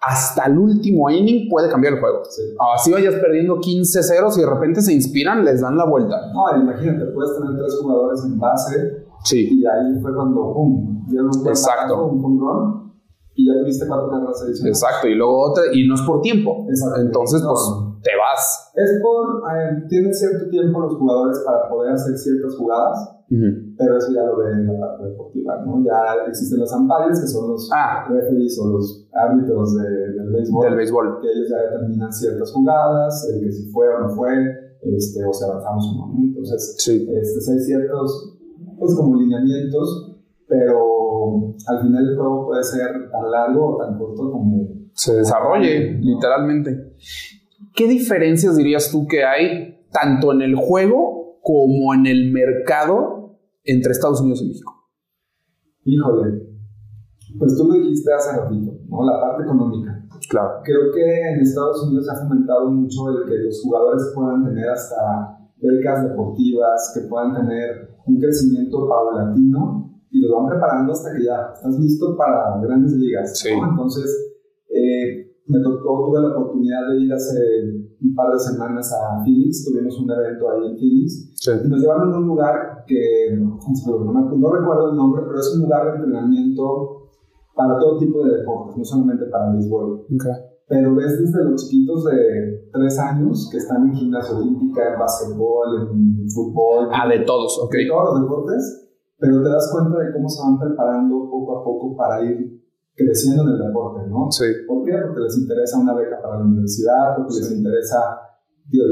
hasta 0.00 0.46
el 0.46 0.58
último 0.58 1.08
inning 1.10 1.48
puede 1.48 1.68
cambiar 1.68 1.94
el 1.94 2.00
juego. 2.00 2.22
Sí. 2.28 2.42
Así 2.74 2.92
vayas 2.92 3.14
perdiendo 3.16 3.56
15-0, 3.58 4.30
si 4.30 4.40
de 4.40 4.46
repente 4.48 4.80
se 4.80 4.92
inspiran, 4.92 5.44
les 5.44 5.60
dan 5.60 5.76
la 5.76 5.86
vuelta. 5.86 6.16
No, 6.32 6.60
imagínate, 6.60 7.06
puedes 7.12 7.36
tener 7.36 7.56
tres 7.56 7.78
jugadores 7.80 8.24
en 8.24 8.38
base 8.38 9.02
Sí, 9.24 9.48
y 9.52 9.64
ahí 9.64 10.00
fue 10.00 10.14
cuando, 10.14 10.52
pum, 10.52 11.06
dieron 11.08 11.28
un 11.28 11.46
Exacto. 11.46 12.06
un 12.06 12.40
run 12.40 12.92
y 13.34 13.46
ya 13.46 13.60
tuviste 13.60 13.86
cuatro 13.86 14.10
carreras 14.10 14.42
adicionales. 14.42 14.82
exacto. 14.82 15.08
Y 15.08 15.14
luego 15.14 15.50
otra, 15.50 15.64
y 15.72 15.86
no 15.86 15.94
es 15.94 16.02
por 16.02 16.20
tiempo. 16.20 16.66
Exacto. 16.68 17.00
Entonces, 17.00 17.42
No, 17.42 17.50
pues. 17.50 17.62
Te 18.02 18.10
vas. 18.16 18.72
Es 18.74 19.00
por, 19.02 19.42
eh, 19.54 19.84
tienen 19.88 20.12
cierto 20.12 20.48
tiempo 20.50 20.80
los 20.80 20.96
jugadores 20.96 21.38
para 21.46 21.68
poder 21.68 21.92
hacer 21.92 22.16
ciertas 22.18 22.56
jugadas, 22.56 23.16
pero 23.78 23.96
eso 23.96 24.12
ya 24.12 24.24
lo 24.24 24.36
ve 24.38 24.52
en 24.52 24.66
la 24.66 24.78
parte 24.78 25.04
deportiva, 25.08 25.56
¿no? 25.64 25.82
Ya 25.84 26.26
existen 26.28 26.60
los 26.60 26.72
umpires, 26.74 27.20
que 27.20 27.26
son 27.26 27.50
los 27.50 27.70
Ah. 27.72 28.06
referees 28.10 28.58
o 28.60 28.66
los 28.68 29.08
árbitros 29.14 29.74
de- 29.78 30.12
del 30.12 30.30
béisbol, 30.32 30.64
Del 30.66 30.76
béisbol. 30.76 31.20
que 31.22 31.28
ellos 31.32 31.48
ya 31.48 31.56
determinan 31.70 32.12
ciertas 32.12 32.52
jugadas, 32.52 33.28
el 33.32 33.40
que 33.40 33.50
si 33.52 33.70
fue 33.70 33.88
o 33.88 34.00
no 34.00 34.08
fue, 34.10 34.32
este, 34.82 35.24
o 35.24 35.32
si 35.32 35.44
avanzamos 35.44 35.86
o 35.88 36.06
no. 36.08 36.22
Entonces, 36.24 36.74
Sí. 36.78 37.08
este, 37.10 37.52
hay 37.52 37.60
ciertos, 37.60 38.38
pues 38.78 38.94
como 38.96 39.16
lineamientos, 39.16 40.18
pero 40.46 41.54
al 41.68 41.80
final 41.80 42.08
el 42.10 42.16
juego 42.16 42.46
puede 42.46 42.62
ser 42.64 43.10
tan 43.10 43.30
largo 43.30 43.76
o 43.76 43.78
tan 43.78 43.96
corto 43.98 44.30
como... 44.30 44.68
Se 44.94 45.14
desarrolle, 45.16 45.92
literalmente. 46.02 46.92
¿Qué 47.74 47.88
diferencias 47.88 48.56
dirías 48.56 48.90
tú 48.90 49.06
que 49.06 49.24
hay 49.24 49.86
tanto 49.90 50.32
en 50.32 50.42
el 50.42 50.54
juego 50.54 51.38
como 51.42 51.94
en 51.94 52.06
el 52.06 52.30
mercado 52.32 53.38
entre 53.64 53.92
Estados 53.92 54.20
Unidos 54.20 54.42
y 54.42 54.48
México? 54.48 54.72
Híjole, 55.84 56.52
pues 57.38 57.56
tú 57.56 57.68
lo 57.68 57.74
dijiste 57.74 58.12
hace 58.12 58.38
ratito, 58.38 58.72
¿no? 58.88 59.04
La 59.04 59.20
parte 59.20 59.42
económica. 59.44 60.06
Claro. 60.28 60.60
Creo 60.64 60.92
que 60.92 61.32
en 61.32 61.40
Estados 61.40 61.84
Unidos 61.86 62.06
se 62.06 62.12
ha 62.12 62.28
fomentado 62.28 62.70
mucho 62.70 63.08
el 63.10 63.28
que 63.28 63.38
los 63.44 63.60
jugadores 63.62 64.12
puedan 64.14 64.44
tener 64.44 64.68
hasta 64.68 65.38
becas 65.56 66.08
deportivas, 66.08 66.92
que 66.94 67.08
puedan 67.08 67.34
tener 67.34 67.96
un 68.06 68.18
crecimiento 68.18 68.88
paulatino 68.88 70.00
y 70.10 70.20
los 70.20 70.30
van 70.32 70.50
preparando 70.50 70.92
hasta 70.92 71.12
que 71.12 71.24
ya 71.24 71.52
estás 71.54 71.78
listo 71.78 72.16
para 72.16 72.60
grandes 72.60 72.92
ligas. 72.92 73.38
Sí. 73.38 73.48
¿no? 73.58 73.70
Entonces, 73.70 74.34
eh, 74.68 75.21
me 75.52 75.60
tocó, 75.62 76.06
tuve 76.06 76.20
la 76.22 76.28
oportunidad 76.36 76.88
de 76.90 77.00
ir 77.04 77.12
hace 77.12 77.38
un 78.00 78.14
par 78.14 78.32
de 78.32 78.38
semanas 78.38 78.92
a 78.92 79.22
Phoenix, 79.22 79.64
tuvimos 79.64 79.98
un 80.00 80.10
evento 80.10 80.50
ahí 80.50 80.70
en 80.70 80.76
Phoenix 80.78 81.30
Sí. 81.36 81.50
y 81.64 81.68
nos 81.68 81.80
llevaron 81.80 82.12
a 82.14 82.18
un 82.18 82.26
lugar 82.26 82.84
que, 82.86 83.36
no, 83.38 83.58
recuerdo 84.52 84.90
el 84.90 84.96
nombre, 84.96 85.22
pero 85.26 85.38
es 85.38 85.54
un 85.56 85.62
lugar 85.62 85.84
de 85.86 85.96
entrenamiento 85.98 87.08
para 87.54 87.78
todo 87.78 87.98
tipo 87.98 88.24
de 88.24 88.38
deportes, 88.38 88.76
no 88.78 88.84
solamente 88.84 89.26
para 89.26 89.48
el 89.50 89.56
béisbol. 89.58 90.06
Pero 90.68 90.94
ves 90.94 91.20
desde 91.20 91.44
los 91.44 91.68
chiquitos 91.68 92.04
de 92.04 92.68
3 92.72 92.98
años 92.98 93.48
que 93.50 93.58
están 93.58 93.84
en 93.88 93.94
gimnasia 93.94 94.36
olímpica, 94.38 94.94
en 94.94 94.98
básquetbol, 94.98 95.90
en 95.92 96.28
fútbol, 96.30 96.88
Ah, 96.92 97.06
de 97.08 97.20
todos, 97.26 97.60
ok. 97.62 97.72
de 97.72 97.88
todos 97.88 98.14
los 98.14 98.22
deportes, 98.22 98.90
pero 99.18 99.42
te 99.42 99.48
das 99.50 99.70
cuenta 99.70 99.98
de 99.98 100.12
cómo 100.14 100.28
se 100.28 100.40
van 100.42 100.58
preparando 100.58 101.28
poco 101.30 101.58
a 101.58 101.64
poco 101.64 101.96
para 101.96 102.24
ir 102.24 102.61
creciendo 102.94 103.42
en 103.42 103.48
el 103.50 103.58
deporte, 103.58 104.08
¿no? 104.08 104.30
Sí. 104.30 104.44
¿Por 104.66 104.84
qué? 104.84 104.92
Porque 105.06 105.20
les 105.20 105.38
interesa 105.38 105.78
una 105.78 105.94
beca 105.94 106.20
para 106.20 106.38
la 106.38 106.44
universidad, 106.44 107.16
porque 107.16 107.34
les 107.36 107.50
interesa 107.52 107.98
tío, 108.70 108.82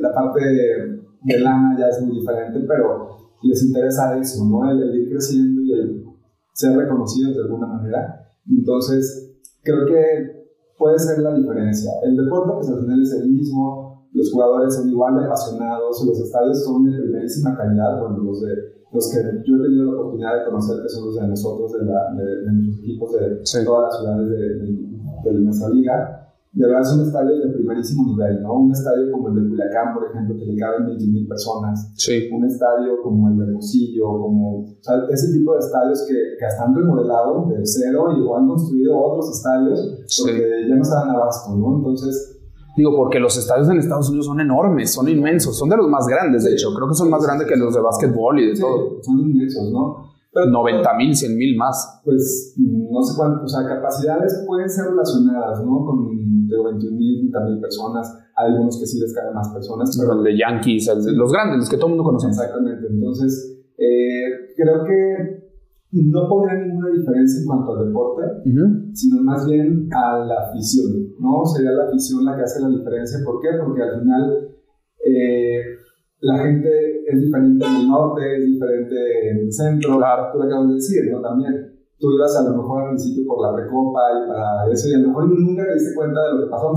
la 0.00 0.12
parte 0.12 0.44
de, 0.44 1.00
de 1.22 1.40
lana 1.40 1.76
ya 1.78 1.88
es 1.88 2.02
muy 2.02 2.18
diferente, 2.18 2.60
pero 2.66 3.08
les 3.42 3.62
interesa 3.64 4.18
eso, 4.18 4.44
¿no? 4.44 4.70
El, 4.70 4.82
el 4.82 4.94
ir 5.02 5.10
creciendo 5.10 5.60
y 5.62 5.72
el 5.72 6.04
ser 6.52 6.76
reconocidos 6.76 7.36
de 7.36 7.42
alguna 7.42 7.66
manera. 7.66 8.26
Entonces, 8.48 9.38
creo 9.62 9.86
que 9.86 10.36
puede 10.78 10.98
ser 10.98 11.18
la 11.18 11.34
diferencia. 11.34 11.90
El 12.04 12.16
deporte, 12.16 12.52
pues 12.54 12.68
al 12.68 12.80
final 12.80 13.02
es 13.02 13.12
el 13.12 13.28
mismo, 13.28 14.08
los 14.12 14.32
jugadores 14.32 14.74
son 14.74 14.88
igual 14.88 15.16
de 15.16 15.26
apasionados, 15.26 16.04
los 16.06 16.20
estadios 16.20 16.64
son 16.64 16.84
de 16.84 16.98
primerísima 16.98 17.56
calidad, 17.56 18.00
bueno, 18.00 18.18
los, 18.18 18.40
de, 18.42 18.54
los 18.92 19.10
que 19.12 19.18
yo 19.44 19.56
he 19.56 19.62
tenido 19.62 19.84
la 19.86 19.92
oportunidad 20.00 20.38
de 20.38 20.44
conocer, 20.46 20.82
que 20.82 20.88
son 20.88 21.06
los 21.06 21.16
de 21.16 21.28
nosotros, 21.28 21.72
de, 21.72 21.84
la, 21.84 22.14
de, 22.16 22.24
de 22.46 22.52
nuestros 22.52 22.78
equipos 22.84 23.12
de 23.12 23.40
Sí. 23.44 23.58
todas 23.64 23.82
las 23.92 23.98
ciudades 24.00 24.30
de, 24.30 24.36
de- 24.38 25.40
nuestra 25.40 25.68
liga. 25.70 26.22
de 26.52 26.66
verdad 26.66 26.84
son 26.84 27.02
estadios 27.04 27.42
de 27.42 27.50
primerísimo 27.52 28.06
nivel, 28.06 28.42
¿no? 28.42 28.54
Un 28.60 28.72
estadio 28.72 29.10
como 29.12 29.28
el 29.28 29.34
de 29.42 29.48
Culiacán, 29.50 29.92
por 29.92 30.08
ejemplo, 30.08 30.36
que 30.38 30.46
le 30.46 30.56
caben 30.56 30.86
20.000 30.86 31.28
personas. 31.28 31.92
Sí. 31.96 32.30
Un 32.32 32.44
estadio 32.46 33.02
como 33.02 33.28
el 33.28 33.36
de 33.36 33.44
Hermosillo, 33.44 34.06
como, 34.06 34.60
o 34.60 34.66
sea, 34.80 35.04
ese 35.10 35.32
tipo 35.36 35.52
de 35.52 35.58
estadios 35.58 36.06
que, 36.08 36.14
que 36.38 36.44
hasta 36.46 36.64
han 36.64 36.74
remodelado 36.74 37.46
de 37.50 37.60
cero 37.64 38.06
y 38.16 38.22
o 38.22 38.36
han 38.36 38.46
construido 38.48 38.96
otros 38.96 39.36
estadios 39.36 39.80
porque 40.22 40.66
ya 40.68 40.76
no 40.76 40.84
se 40.84 40.94
dan 40.94 41.10
abasto, 41.10 41.56
¿no? 41.56 41.76
Entonces, 41.78 42.35
Digo, 42.76 42.94
porque 42.94 43.18
los 43.18 43.36
estadios 43.36 43.68
en 43.70 43.78
Estados 43.78 44.08
Unidos 44.08 44.26
son 44.26 44.40
enormes, 44.40 44.92
son 44.92 45.08
inmensos, 45.08 45.58
son 45.58 45.68
de 45.70 45.76
los 45.78 45.88
más 45.88 46.06
grandes, 46.06 46.44
de 46.44 46.52
hecho. 46.52 46.74
Creo 46.74 46.88
que 46.88 46.94
son 46.94 47.08
más 47.08 47.24
grandes 47.24 47.48
que 47.48 47.56
los 47.56 47.74
de 47.74 47.80
básquetbol 47.80 48.38
y 48.38 48.48
de 48.48 48.60
todo. 48.60 49.02
Son 49.02 49.18
inmensos, 49.18 49.70
¿no? 49.70 50.06
90 50.44 50.94
mil, 50.98 51.16
100 51.16 51.36
mil 51.36 51.56
más. 51.56 52.02
Pues 52.04 52.54
no 52.58 53.02
sé 53.02 53.14
cuánto, 53.16 53.44
o 53.44 53.48
sea, 53.48 53.66
capacidades 53.66 54.44
pueden 54.46 54.68
ser 54.68 54.86
relacionadas, 54.86 55.64
¿no? 55.64 55.86
Con 55.86 56.48
de 56.48 56.56
21 56.62 56.96
mil, 56.96 57.30
30 57.32 57.40
mil 57.48 57.60
personas. 57.60 58.14
Hay 58.36 58.52
algunos 58.52 58.78
que 58.78 58.86
sí 58.86 59.00
les 59.00 59.14
caben 59.14 59.34
más 59.34 59.48
personas. 59.48 59.96
Pero 59.98 60.18
el 60.18 60.24
de 60.24 60.38
Yankees, 60.38 60.86
los 61.14 61.32
grandes, 61.32 61.58
los 61.60 61.70
que 61.70 61.76
todo 61.76 61.86
el 61.86 61.96
mundo 61.96 62.04
conoce. 62.04 62.28
Exactamente. 62.28 62.86
Entonces, 62.88 63.56
eh, 63.78 64.52
creo 64.54 64.84
que 64.84 65.45
no 66.04 66.28
pondría 66.28 66.60
ninguna 66.60 66.90
diferencia 66.90 67.40
en 67.40 67.46
cuanto 67.46 67.76
al 67.76 67.86
deporte, 67.86 68.22
sino 68.92 69.22
más 69.22 69.48
bien 69.48 69.88
a 69.92 70.18
la 70.18 70.48
afición, 70.48 71.14
¿no? 71.18 71.44
Sería 71.44 71.72
la 71.72 71.84
afición 71.84 72.24
la 72.24 72.36
que 72.36 72.42
hace 72.42 72.60
la 72.60 72.68
diferencia. 72.68 73.18
¿Por 73.24 73.40
qué? 73.40 73.48
Porque 73.64 73.82
al 73.82 74.00
final 74.00 74.48
eh, 75.04 75.62
la 76.20 76.38
gente 76.38 77.04
es 77.06 77.20
diferente 77.20 77.64
en 77.64 77.76
el 77.76 77.88
norte, 77.88 78.36
es 78.36 78.46
diferente 78.46 79.30
en 79.30 79.38
el 79.38 79.52
centro, 79.52 79.98
claro. 79.98 80.32
tú 80.32 80.38
lo 80.38 80.44
acabas 80.44 80.68
de 80.68 80.74
decir, 80.74 81.10
¿no? 81.10 81.20
También 81.20 81.76
tú 81.98 82.12
ibas 82.12 82.36
a 82.36 82.50
lo 82.50 82.56
mejor 82.56 82.82
al 82.82 82.88
principio 82.90 83.24
por 83.26 83.40
la 83.40 83.56
precopa 83.56 84.00
y 84.12 84.28
para 84.28 84.72
eso, 84.72 84.88
y 84.88 84.94
a 84.94 84.98
lo 84.98 85.08
mejor 85.08 85.28
nunca 85.28 85.64
te 85.64 85.74
diste 85.74 85.94
cuenta 85.94 86.20
de 86.20 86.34
lo 86.34 86.44
que 86.44 86.50
pasó 86.50 86.72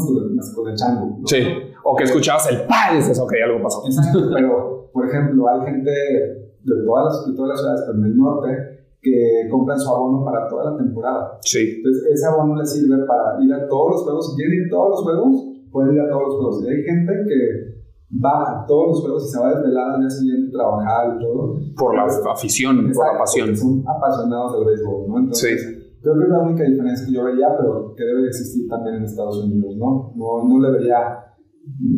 con 0.56 0.70
el 0.70 0.76
chango. 0.76 1.18
¿no? 1.20 1.28
Sí, 1.28 1.44
o 1.84 1.96
que 1.96 2.04
escuchabas 2.04 2.50
el 2.52 2.62
pa 2.68 2.94
y 2.94 2.98
dices, 2.98 3.20
ok, 3.20 3.34
algo 3.44 3.64
pasó. 3.64 3.84
Exacto, 3.86 4.30
pero 4.34 4.90
por 4.94 5.08
ejemplo, 5.08 5.50
hay 5.50 5.66
gente 5.66 5.92
de 5.92 6.86
todas 6.86 7.06
las, 7.06 7.28
de 7.28 7.36
todas 7.36 7.50
las 7.50 7.60
ciudades, 7.60 7.84
pero 7.86 7.98
en 7.98 8.06
el 8.06 8.18
norte, 8.18 8.69
que 9.02 9.48
compran 9.50 9.80
su 9.80 9.90
abono 9.90 10.26
para 10.26 10.48
toda 10.48 10.72
la 10.72 10.78
temporada. 10.78 11.38
Sí. 11.42 11.76
Entonces, 11.78 12.04
ese 12.14 12.26
abono 12.28 12.56
les 12.56 12.72
sirve 12.72 12.98
para 13.06 13.42
ir 13.44 13.54
a 13.54 13.68
todos 13.68 13.92
los 13.92 14.04
juegos. 14.04 14.30
Si 14.30 14.36
quieren 14.36 14.60
ir 14.60 14.68
a 14.68 14.70
todos 14.70 14.90
los 14.90 15.02
juegos, 15.04 15.48
pueden 15.72 15.96
ir 15.96 16.02
a 16.02 16.10
todos 16.10 16.24
los 16.24 16.36
juegos. 16.36 16.64
Y 16.64 16.68
hay 16.68 16.84
gente 16.84 17.14
que 17.28 17.80
va 18.24 18.42
a 18.42 18.66
todos 18.66 18.88
los 18.88 19.02
juegos 19.02 19.26
y 19.26 19.30
se 19.32 19.40
va 19.40 19.50
a 19.50 19.56
desvelar 19.56 19.92
al 19.92 20.00
día 20.02 20.10
siguiente 20.10 20.50
a 20.50 20.58
trabajar 20.58 21.16
y 21.16 21.24
todo. 21.24 21.56
Por 21.78 21.96
la 21.96 22.04
afición, 22.32 22.92
por 22.94 23.14
la 23.14 23.20
pasión. 23.20 23.56
Son 23.56 23.84
apasionados 23.88 24.54
del 24.54 24.66
béisbol, 24.66 25.08
¿no? 25.08 25.18
Entonces, 25.20 25.62
sí. 25.62 25.76
Creo 26.02 26.18
que 26.18 26.24
es 26.24 26.30
la 26.30 26.40
única 26.40 26.64
diferencia 26.64 27.06
que 27.06 27.12
yo 27.14 27.24
vería, 27.26 27.48
pero 27.58 27.94
que 27.94 28.06
debe 28.06 28.22
de 28.22 28.28
existir 28.28 28.70
también 28.70 28.96
en 28.96 29.04
Estados 29.04 29.44
Unidos, 29.44 29.76
¿no? 29.78 30.14
No, 30.16 30.48
no 30.48 30.60
le 30.62 30.72
vería 30.72 30.96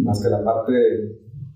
más 0.03 0.21
que 0.23 0.29
la 0.29 0.43
parte 0.43 0.73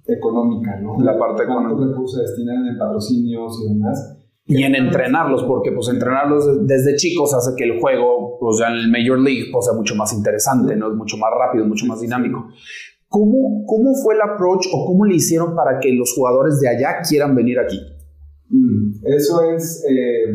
económica, 0.06 0.80
¿no? 0.80 0.96
La 1.02 1.18
parte 1.18 1.44
¿Cuántos 1.46 1.72
económica. 1.74 1.92
recursos 1.92 2.20
se 2.20 2.22
destinan 2.22 2.68
en 2.68 2.78
patrocinios 2.78 3.64
y 3.66 3.74
demás? 3.74 4.15
Y 4.48 4.62
en 4.64 4.76
entrenarlos, 4.76 5.44
porque 5.44 5.72
pues 5.72 5.90
entrenarlos 5.90 6.68
desde 6.68 6.96
chicos 6.96 7.34
hace 7.34 7.56
que 7.56 7.64
el 7.64 7.80
juego, 7.80 8.38
pues 8.40 8.58
ya 8.60 8.68
en 8.68 8.76
el 8.76 8.92
Major 8.92 9.20
League, 9.20 9.46
pues 9.52 9.66
sea 9.66 9.74
mucho 9.74 9.96
más 9.96 10.14
interesante, 10.14 10.76
¿no? 10.76 10.92
Es 10.92 10.96
mucho 10.96 11.18
más 11.18 11.32
rápido, 11.36 11.66
mucho 11.66 11.88
más 11.88 12.00
dinámico. 12.00 12.48
¿Cómo, 13.08 13.66
¿Cómo 13.66 13.96
fue 13.96 14.14
el 14.14 14.22
approach 14.22 14.68
o 14.72 14.86
cómo 14.86 15.06
le 15.06 15.16
hicieron 15.16 15.56
para 15.56 15.80
que 15.80 15.92
los 15.94 16.14
jugadores 16.14 16.60
de 16.60 16.70
allá 16.70 17.02
quieran 17.08 17.36
venir 17.36 17.58
aquí? 17.60 17.80
Mm, 18.50 19.06
eso 19.06 19.42
es, 19.52 19.84
eh, 19.90 20.26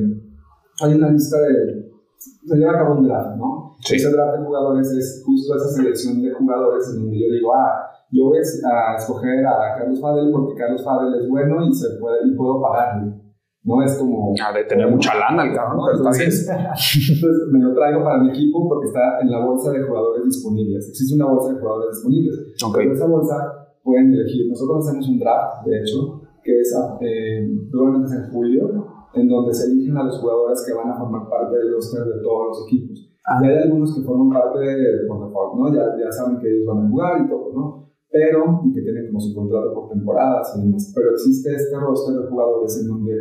hay 0.82 0.94
una 0.94 1.10
lista 1.10 1.40
de, 1.42 1.90
se 2.18 2.56
lleva 2.56 2.72
a 2.72 2.78
cabo 2.78 2.98
un 2.98 3.06
draft, 3.06 3.36
¿no? 3.36 3.76
Sí. 3.80 3.96
Ese 3.96 4.10
draft 4.10 4.38
de 4.38 4.44
jugadores 4.44 4.90
es 4.90 5.22
justo 5.24 5.54
esa 5.54 5.68
selección 5.68 6.20
de 6.20 6.32
jugadores 6.32 6.88
en 6.90 7.02
donde 7.02 7.20
yo 7.20 7.32
digo, 7.32 7.54
ah, 7.54 7.86
yo 8.10 8.24
voy 8.24 8.38
a 8.38 8.96
escoger 8.96 9.46
a 9.46 9.78
Carlos 9.78 10.00
Fadel 10.00 10.32
porque 10.32 10.58
Carlos 10.58 10.82
Fadel 10.82 11.14
es 11.20 11.28
bueno 11.28 11.64
y, 11.64 11.72
se 11.72 11.86
puede, 12.00 12.26
y 12.26 12.34
puedo 12.34 12.60
pagarle. 12.60 13.29
No 13.62 13.82
es 13.82 13.98
como. 13.98 14.34
Ah, 14.40 14.56
de 14.56 14.64
tener 14.64 14.88
mucha 14.88 15.14
lana 15.14 15.44
el 15.44 15.54
cabrón, 15.54 15.76
¿no? 15.76 15.84
pero 15.84 15.96
está 16.00 16.10
bien. 16.16 16.32
Entonces, 16.32 16.48
entonces, 16.48 17.48
me 17.52 17.60
lo 17.60 17.74
traigo 17.74 18.02
para 18.02 18.22
mi 18.22 18.30
equipo 18.30 18.68
porque 18.68 18.86
está 18.88 19.20
en 19.20 19.30
la 19.30 19.44
bolsa 19.44 19.70
de 19.72 19.82
jugadores 19.82 20.24
disponibles. 20.24 20.88
Existe 20.88 21.14
una 21.14 21.26
bolsa 21.26 21.52
de 21.52 21.60
jugadores 21.60 21.96
disponibles. 21.96 22.54
Ok. 22.64 22.76
Pero 22.76 22.92
esa 22.94 23.06
bolsa 23.06 23.36
pueden 23.84 24.14
elegir. 24.14 24.48
Nosotros 24.48 24.86
hacemos 24.86 25.08
un 25.08 25.18
draft, 25.18 25.66
de 25.66 25.80
hecho, 25.80 26.22
que 26.42 26.60
es 26.60 26.74
eh, 27.00 27.48
probablemente 27.70 28.08
es 28.08 28.24
en 28.24 28.32
julio, 28.32 28.86
en 29.12 29.28
donde 29.28 29.52
se 29.52 29.70
eligen 29.70 29.96
a 29.98 30.04
los 30.04 30.18
jugadores 30.20 30.64
que 30.66 30.72
van 30.72 30.90
a 30.90 30.96
formar 30.96 31.28
parte 31.28 31.56
del 31.58 31.74
roster 31.74 32.04
de 32.04 32.22
todos 32.22 32.48
los 32.48 32.66
equipos. 32.66 33.12
Ah. 33.26 33.40
Y 33.42 33.46
hay 33.46 33.58
algunos 33.64 33.94
que 33.94 34.02
forman 34.02 34.30
parte 34.30 34.60
de, 34.60 35.06
por 35.06 35.26
default, 35.26 35.54
¿no? 35.58 35.74
Ya, 35.74 35.84
ya 36.02 36.10
saben 36.10 36.38
que 36.38 36.48
ellos 36.48 36.66
van 36.66 36.86
a 36.86 36.88
jugar 36.88 37.20
y 37.24 37.28
todo, 37.28 37.52
¿no? 37.52 37.90
Pero, 38.10 38.62
y 38.64 38.72
que 38.72 38.80
tienen 38.80 39.06
como 39.06 39.20
su 39.20 39.34
contrato 39.34 39.72
por 39.74 39.88
temporadas 39.90 40.56
y 40.56 40.62
demás. 40.62 40.92
Pero 40.94 41.10
existe 41.10 41.54
este 41.54 41.78
roster 41.78 42.16
de 42.16 42.28
jugadores 42.28 42.80
en 42.80 42.88
donde 42.88 43.12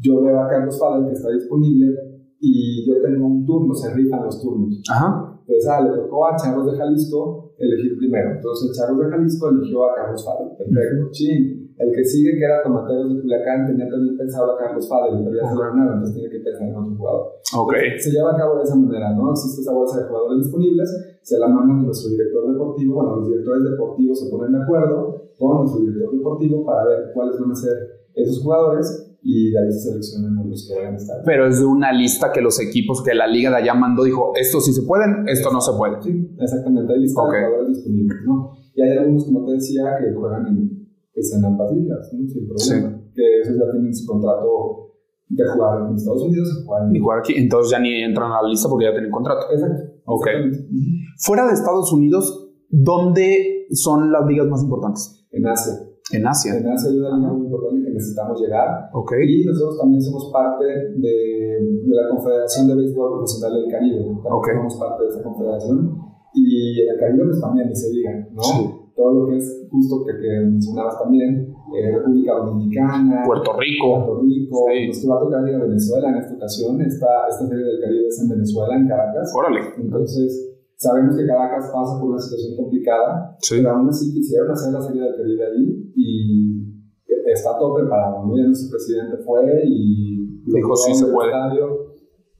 yo 0.00 0.22
veo 0.22 0.40
a 0.40 0.48
Carlos 0.48 0.78
Fadel 0.78 1.06
que 1.06 1.12
está 1.12 1.30
disponible 1.30 1.94
y 2.40 2.88
yo 2.88 3.02
tengo 3.02 3.26
un 3.26 3.44
turno, 3.44 3.74
se 3.74 3.92
rifan 3.94 4.24
los 4.24 4.40
turnos. 4.40 4.82
Ajá. 4.90 5.38
Entonces, 5.46 5.68
ah, 5.68 5.80
le 5.82 6.02
tocó 6.02 6.26
a 6.26 6.36
Charlos 6.36 6.72
de 6.72 6.78
Jalisco 6.78 7.52
elegir 7.58 7.98
primero. 7.98 8.30
Entonces, 8.36 8.76
Charlos 8.76 9.04
de 9.04 9.10
Jalisco 9.10 9.50
eligió 9.50 9.84
a 9.90 9.94
Carlos 9.94 10.24
Fadel. 10.24 10.56
Perfecto. 10.56 11.10
Chin. 11.10 11.60
El 11.76 11.92
que 11.92 12.04
sigue, 12.04 12.36
que 12.36 12.44
era 12.44 12.62
Tomateros 12.62 13.08
de 13.08 13.22
Culiacán, 13.22 13.66
tenía 13.66 13.88
también 13.88 14.16
pensado 14.16 14.52
a 14.52 14.58
Carlos 14.58 14.86
Fadel, 14.86 15.24
pero 15.24 15.34
ya 15.34 15.48
se 15.48 15.54
lo 15.54 15.60
ganaron, 15.62 15.94
entonces 15.94 16.14
tiene 16.14 16.28
que 16.28 16.44
pensar 16.44 16.68
en 16.68 16.76
otro 16.76 16.94
jugador. 16.94 17.22
Ok. 17.56 17.72
Se 17.98 18.10
lleva 18.10 18.32
a 18.32 18.36
cabo 18.36 18.58
de 18.58 18.64
esa 18.64 18.76
manera, 18.76 19.14
¿no? 19.14 19.32
Existe 19.32 19.62
esa 19.62 19.72
bolsa 19.72 20.00
de 20.00 20.08
jugadores 20.08 20.44
disponibles, 20.44 21.18
se 21.22 21.38
la 21.38 21.48
mandan 21.48 21.78
a 21.78 21.82
nuestro 21.84 22.10
director 22.10 22.52
deportivo, 22.52 22.96
bueno, 22.96 23.16
los 23.16 23.28
directores 23.28 23.64
deportivos 23.64 24.20
se 24.20 24.30
ponen 24.30 24.52
de 24.52 24.62
acuerdo 24.62 25.30
con 25.38 25.58
nuestro 25.60 25.80
director 25.80 26.12
deportivo 26.12 26.66
para 26.66 26.84
ver 26.84 26.98
cuáles 27.14 27.40
van 27.40 27.50
a 27.50 27.54
ser 27.54 27.72
esos 28.14 28.42
jugadores 28.42 29.09
y 29.22 29.50
de 29.50 29.58
ahí 29.58 29.72
se 29.72 29.90
seleccionan 29.90 30.38
a 30.38 30.44
los 30.44 30.66
que 30.68 30.82
van 30.82 30.94
a 30.94 30.96
estar. 30.96 31.16
Pero 31.24 31.46
es 31.46 31.58
de 31.60 31.66
una 31.66 31.92
lista 31.92 32.32
que 32.32 32.40
los 32.40 32.60
equipos 32.60 33.02
que 33.02 33.14
la 33.14 33.26
liga 33.26 33.50
de 33.50 33.56
allá 33.56 33.74
mandó, 33.74 34.04
dijo, 34.04 34.32
esto 34.34 34.60
sí 34.60 34.72
se 34.72 34.82
pueden, 34.82 35.28
esto 35.28 35.50
no 35.52 35.60
se 35.60 35.72
puede. 35.76 36.00
Sí, 36.02 36.34
exactamente, 36.38 36.92
hay 36.92 37.00
lista 37.00 37.22
Ok. 37.22 37.32
de 37.32 37.44
jugadores 37.44 37.76
disponibles, 37.76 38.18
¿no? 38.26 38.50
Y 38.74 38.82
hay 38.82 38.98
algunos, 38.98 39.24
como 39.24 39.44
te 39.46 39.52
decía, 39.52 39.82
que 40.00 40.14
juegan 40.14 40.46
en, 40.46 40.88
pues, 41.12 41.34
en 41.36 41.44
ambas 41.44 41.72
ligas, 41.72 42.10
¿no? 42.12 42.28
Sin 42.28 42.48
problema. 42.48 43.02
Que 43.14 43.40
esos 43.40 43.56
ya 43.56 43.70
tienen 43.72 43.94
su 43.94 44.06
contrato 44.06 44.86
de 45.28 45.44
jugar 45.46 45.88
en 45.88 45.96
Estados 45.96 46.22
Unidos 46.22 46.48
y 46.58 46.64
jugar 46.64 46.82
en... 46.84 47.20
Aquí, 47.20 47.34
entonces 47.36 47.70
ya 47.70 47.78
ni 47.78 48.02
entran 48.02 48.32
a 48.32 48.42
la 48.42 48.48
lista 48.48 48.68
porque 48.68 48.86
ya 48.86 48.92
tienen 48.92 49.10
contrato. 49.10 49.46
Exacto. 49.52 49.82
Ok. 50.06 50.26
Fuera 51.18 51.46
de 51.46 51.52
Estados 51.52 51.92
Unidos, 51.92 52.50
¿dónde 52.68 53.66
son 53.72 54.10
las 54.10 54.26
ligas 54.26 54.46
más 54.48 54.62
importantes? 54.62 55.26
En 55.30 55.46
Asia. 55.46 55.74
En 56.12 56.26
Asia. 56.26 56.58
En 56.58 56.66
Asia 56.68 56.90
hay 56.90 56.98
una 56.98 57.16
muy 57.16 57.46
importante 57.46 57.84
que 57.84 57.90
necesitamos 57.94 58.40
llegar. 58.40 58.90
Ok. 58.92 59.12
Y 59.28 59.44
nosotros 59.44 59.78
también 59.78 60.02
somos 60.02 60.30
parte 60.32 60.64
de, 60.64 61.14
de 61.86 61.94
la 61.94 62.08
Confederación 62.10 62.66
de 62.68 62.74
Béisbol 62.76 63.12
Profesional 63.18 63.60
del 63.62 63.70
Caribe. 63.70 63.98
También 64.04 64.32
Ok. 64.32 64.46
somos 64.56 64.76
parte 64.76 65.02
de 65.04 65.08
esa 65.10 65.22
confederación. 65.22 65.98
Y 66.34 66.80
en 66.82 66.88
el 66.94 66.98
Caribe, 67.00 67.24
pues 67.26 67.40
también, 67.40 67.68
ni 67.68 67.74
se 67.76 67.90
diga, 67.90 68.28
¿no? 68.32 68.42
Sí. 68.42 68.70
Todo 68.96 69.14
lo 69.14 69.26
que 69.30 69.36
es 69.38 69.66
justo 69.70 70.04
que, 70.04 70.12
que 70.20 70.28
mencionabas 70.40 70.98
también, 71.02 71.54
eh, 71.74 71.90
República 71.96 72.34
Dominicana, 72.34 73.22
Puerto 73.24 73.52
Rico. 73.58 74.04
Puerto 74.04 74.20
Rico, 74.22 74.64
Sí. 74.68 74.86
nos 75.06 75.10
va 75.10 75.16
a 75.16 75.20
tocar 75.24 75.48
ir 75.48 75.54
a 75.54 75.58
Venezuela 75.58 76.08
en 76.10 76.16
esta 76.16 76.34
ocasión. 76.34 76.80
Esta, 76.82 77.06
esta 77.30 77.46
serie 77.48 77.64
del 77.64 77.80
Caribe 77.80 78.06
es 78.08 78.20
en 78.20 78.28
Venezuela, 78.28 78.76
en 78.76 78.88
Caracas. 78.88 79.32
Órale. 79.34 79.60
Entonces, 79.78 80.49
sabemos 80.80 81.14
que 81.14 81.26
Caracas 81.26 81.68
pasa 81.72 82.00
por 82.00 82.10
una 82.10 82.18
situación 82.18 82.56
complicada, 82.56 83.36
Sí. 83.40 83.56
pero 83.58 83.76
aún 83.76 83.88
así 83.90 84.12
quisieron 84.14 84.50
hacer 84.50 84.72
la 84.72 84.80
serie 84.80 85.02
del 85.02 85.14
Caribe 85.16 85.44
ahí 85.44 85.92
y 85.94 86.64
está 87.30 87.58
todo 87.58 87.74
preparado. 87.76 88.26
¿no? 88.26 88.36
Ya 88.36 88.44
nuestro 88.46 88.70
presidente 88.70 89.18
fue 89.24 89.44
y 89.68 90.40
Dijo, 90.46 90.68
lo 90.70 90.76
sí 90.76 90.94
se 90.94 91.06
puede. 91.12 91.28
estadio. 91.28 91.66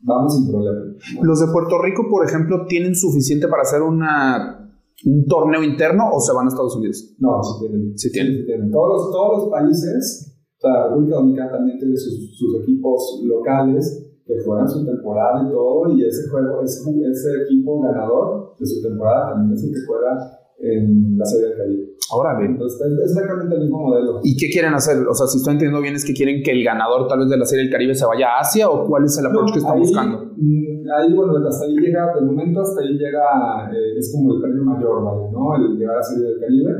Vamos 0.03 0.35
sin 0.35 0.51
problema. 0.51 0.81
¿no? 0.81 1.23
¿Los 1.25 1.41
de 1.41 1.53
Puerto 1.53 1.77
Rico, 1.83 2.05
por 2.11 2.25
ejemplo, 2.27 2.65
tienen 2.67 2.95
suficiente 2.95 3.47
para 3.47 3.63
hacer 3.63 3.83
una, 3.83 4.73
un 5.05 5.27
torneo 5.27 5.63
interno 5.63 6.09
o 6.11 6.19
se 6.21 6.33
van 6.33 6.47
a 6.47 6.49
Estados 6.49 6.75
Unidos? 6.77 7.15
No, 7.19 7.43
sí 7.43 7.53
tienen. 7.61 7.99
Sí 7.99 8.11
tienen. 8.11 8.33
Sí 8.39 8.47
tienen. 8.47 8.71
Todos, 8.71 8.89
los, 8.89 9.11
todos 9.13 9.43
los 9.43 9.51
países, 9.53 10.35
o 10.57 10.61
sea, 10.61 10.89
República 10.89 11.17
Dominicana 11.17 11.53
también 11.53 11.79
tiene 11.79 11.95
sus, 11.95 12.35
sus 12.39 12.63
equipos 12.63 13.21
locales 13.27 14.10
que 14.31 14.45
juegan 14.45 14.69
su 14.69 14.85
temporada 14.87 15.43
y 15.47 15.51
todo, 15.51 15.91
y 15.95 16.05
ese 16.05 16.29
juego, 16.31 16.63
ese, 16.63 16.91
ese 17.11 17.29
equipo 17.45 17.81
ganador 17.83 18.55
de 18.59 18.67
su 18.67 18.81
temporada 18.83 19.33
también 19.35 19.55
es 19.59 19.65
el 19.65 19.71
que 19.75 19.81
juega 19.87 20.39
en 20.63 21.17
la 21.19 21.25
Serie 21.25 21.49
del 21.49 21.57
Caribe. 21.57 21.87
Órale. 22.13 22.47
Entonces, 22.47 22.81
es 22.81 23.11
exactamente 23.13 23.55
el 23.55 23.61
mismo 23.63 23.79
modelo. 23.87 24.21
¿Y 24.23 24.37
qué 24.37 24.51
quieren 24.51 24.75
hacer? 24.75 24.99
O 25.09 25.15
sea, 25.15 25.27
si 25.27 25.39
estoy 25.39 25.53
entendiendo 25.55 25.81
bien, 25.81 25.95
es 25.95 26.05
que 26.05 26.13
quieren 26.13 26.43
que 26.43 26.51
el 26.51 26.63
ganador 26.65 27.07
tal 27.09 27.21
vez 27.21 27.31
de 27.31 27.37
la 27.39 27.45
Serie 27.47 27.65
del 27.65 27.73
Caribe 27.73 27.95
se 27.95 28.05
vaya 28.05 28.37
a 28.37 28.41
Asia 28.41 28.69
o 28.69 28.85
cuál 28.87 29.05
es 29.05 29.17
el 29.19 29.27
approach 29.27 29.47
No, 29.49 29.53
que 29.53 29.59
están 29.61 29.75
ahí, 29.75 29.81
buscando? 29.81 30.19
mm, 30.37 30.71
Ahí, 30.91 31.15
bueno, 31.15 31.33
hasta 31.49 31.65
ahí 31.67 31.77
llega, 31.77 32.13
de 32.19 32.27
momento 32.27 32.61
hasta 32.63 32.81
ahí 32.83 32.99
llega, 32.99 33.71
eh, 33.73 33.97
es 33.97 34.13
como 34.13 34.35
el 34.35 34.43
premio 34.43 34.65
mayor, 34.65 35.05
¿vale? 35.05 35.31
¿no? 35.33 35.55
El 35.55 35.79
llegar 35.79 35.99
a 35.99 36.03
Serie 36.03 36.25
del 36.31 36.41
Caribe. 36.41 36.73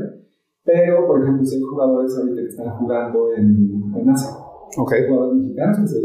Pero, 0.63 1.07
por 1.07 1.21
ejemplo, 1.23 1.43
si 1.45 1.55
hay 1.55 1.61
jugadores 1.61 2.15
ahorita 2.17 2.41
que 2.41 2.47
están 2.47 2.69
jugando 2.77 3.33
en, 3.35 3.93
en 3.95 4.09
Asia. 4.09 4.31
Ok. 4.77 4.91
Hay 4.93 5.07
jugadores 5.07 5.41
mexicanos 5.41 5.79
que 5.79 5.87
se, 5.87 5.99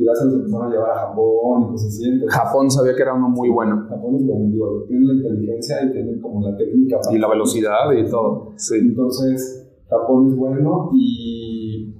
y 0.00 0.06
ya 0.06 0.14
se 0.14 0.24
los 0.24 0.34
empezaron 0.34 0.66
a 0.66 0.70
llevar 0.70 0.90
a 0.90 1.06
Japón 1.08 1.62
y 1.62 1.66
cosas 1.72 1.88
así. 1.88 2.08
Entonces, 2.08 2.40
Japón 2.40 2.70
sabía 2.70 2.94
que 2.96 3.02
era 3.02 3.12
uno 3.12 3.28
muy 3.28 3.50
bueno. 3.50 3.84
Japón 3.86 4.16
es 4.16 4.24
bueno, 4.24 4.48
digo, 4.50 4.84
tienen 4.88 5.08
la 5.08 5.14
inteligencia 5.14 5.84
y 5.84 5.92
tienen 5.92 6.20
como 6.22 6.40
la 6.40 6.56
técnica. 6.56 6.98
Y 7.12 7.18
la 7.18 7.28
velocidad 7.28 7.92
y 7.92 8.08
todo. 8.08 8.52
Sí. 8.56 8.76
Entonces, 8.80 9.70
Japón 9.90 10.30
es 10.30 10.36
bueno 10.36 10.88
y, 10.94 11.94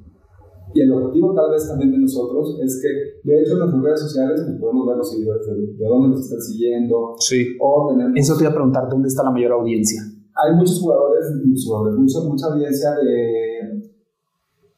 y 0.73 0.81
el 0.81 0.93
objetivo 0.93 1.35
tal 1.35 1.51
vez 1.51 1.69
también 1.69 1.93
de 1.93 1.99
nosotros 1.99 2.59
es 2.63 2.81
que, 2.81 3.29
de 3.29 3.43
hecho, 3.43 3.53
en 3.53 3.59
nuestras 3.59 3.83
redes 3.83 4.01
sociales 4.01 4.43
pues, 4.47 4.59
podemos 4.59 4.87
ver 4.87 4.97
los 4.97 5.11
seguidores 5.11 5.47
de, 5.47 5.55
de 5.77 5.87
dónde 5.87 6.09
nos 6.09 6.21
están 6.21 6.41
siguiendo. 6.41 7.15
Sí. 7.19 7.49
O 7.61 7.89
tenemos, 7.91 8.13
Eso 8.17 8.35
te 8.39 8.45
iba 8.45 8.51
a 8.51 8.55
preguntar, 8.55 8.89
¿dónde 8.89 9.09
está 9.09 9.25
la 9.25 9.31
mayor 9.31 9.53
audiencia? 9.53 10.01
hay 10.43 10.55
muchos 10.57 10.81
jugadores, 10.81 11.27
muchos 11.45 11.67
mucha, 11.67 12.29
mucha 12.29 12.47
audiencia 12.47 12.91
de, 12.93 13.50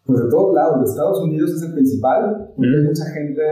pues 0.05 0.19
de 0.25 0.29
todos 0.31 0.55
lados. 0.55 0.79
De 0.81 0.85
Estados 0.91 1.23
Unidos 1.23 1.51
es 1.55 1.63
el 1.63 1.73
principal, 1.75 2.53
porque 2.57 2.71
Mm. 2.71 2.75
hay 2.81 2.85
mucha 2.85 3.05
gente 3.07 3.43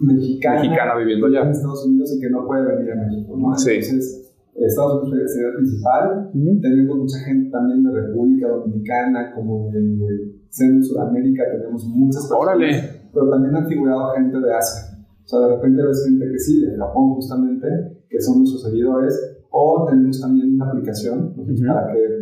mexicana, 0.00 0.60
Mexicana 0.62 0.96
viviendo 0.96 1.26
allá. 1.26 1.42
en 1.42 1.50
Estados 1.50 1.86
Unidos 1.86 2.14
y 2.16 2.20
que 2.20 2.30
no 2.30 2.46
puede 2.46 2.66
venir 2.76 2.92
a 2.92 2.96
México. 2.96 3.36
¿no? 3.36 3.54
Sí. 3.56 3.70
Entonces, 3.72 4.24
Estados 4.54 5.04
Unidos 5.08 5.32
sería 5.32 5.48
el 5.48 5.54
principal. 5.56 6.30
Tenemos 6.62 6.96
mucha 6.98 7.18
gente 7.20 7.50
también 7.50 7.82
de 7.84 7.92
República 7.92 8.48
Dominicana, 8.48 9.32
como 9.34 9.70
de 9.70 10.34
Centro 10.50 10.82
Sudamérica, 10.82 11.44
tenemos 11.52 11.84
muchas 11.86 12.22
personas. 12.28 12.56
Órale. 12.56 12.70
Pero 13.12 13.30
también 13.30 13.54
han 13.56 13.66
figurado 13.66 14.10
gente 14.14 14.38
de 14.40 14.52
Asia. 14.54 14.98
O 15.24 15.28
sea, 15.28 15.40
de 15.40 15.56
repente 15.56 15.82
ves 15.82 16.04
gente 16.04 16.24
que 16.30 16.38
sí, 16.38 16.64
de 16.66 16.76
Japón 16.76 17.14
justamente, 17.14 17.66
que 18.08 18.20
son 18.20 18.38
nuestros 18.38 18.62
seguidores. 18.64 19.36
O 19.50 19.86
tenemos 19.88 20.20
también 20.20 20.54
una 20.54 20.70
aplicación 20.70 21.34
Ujú. 21.36 21.54
para 21.66 21.92
que. 21.92 22.17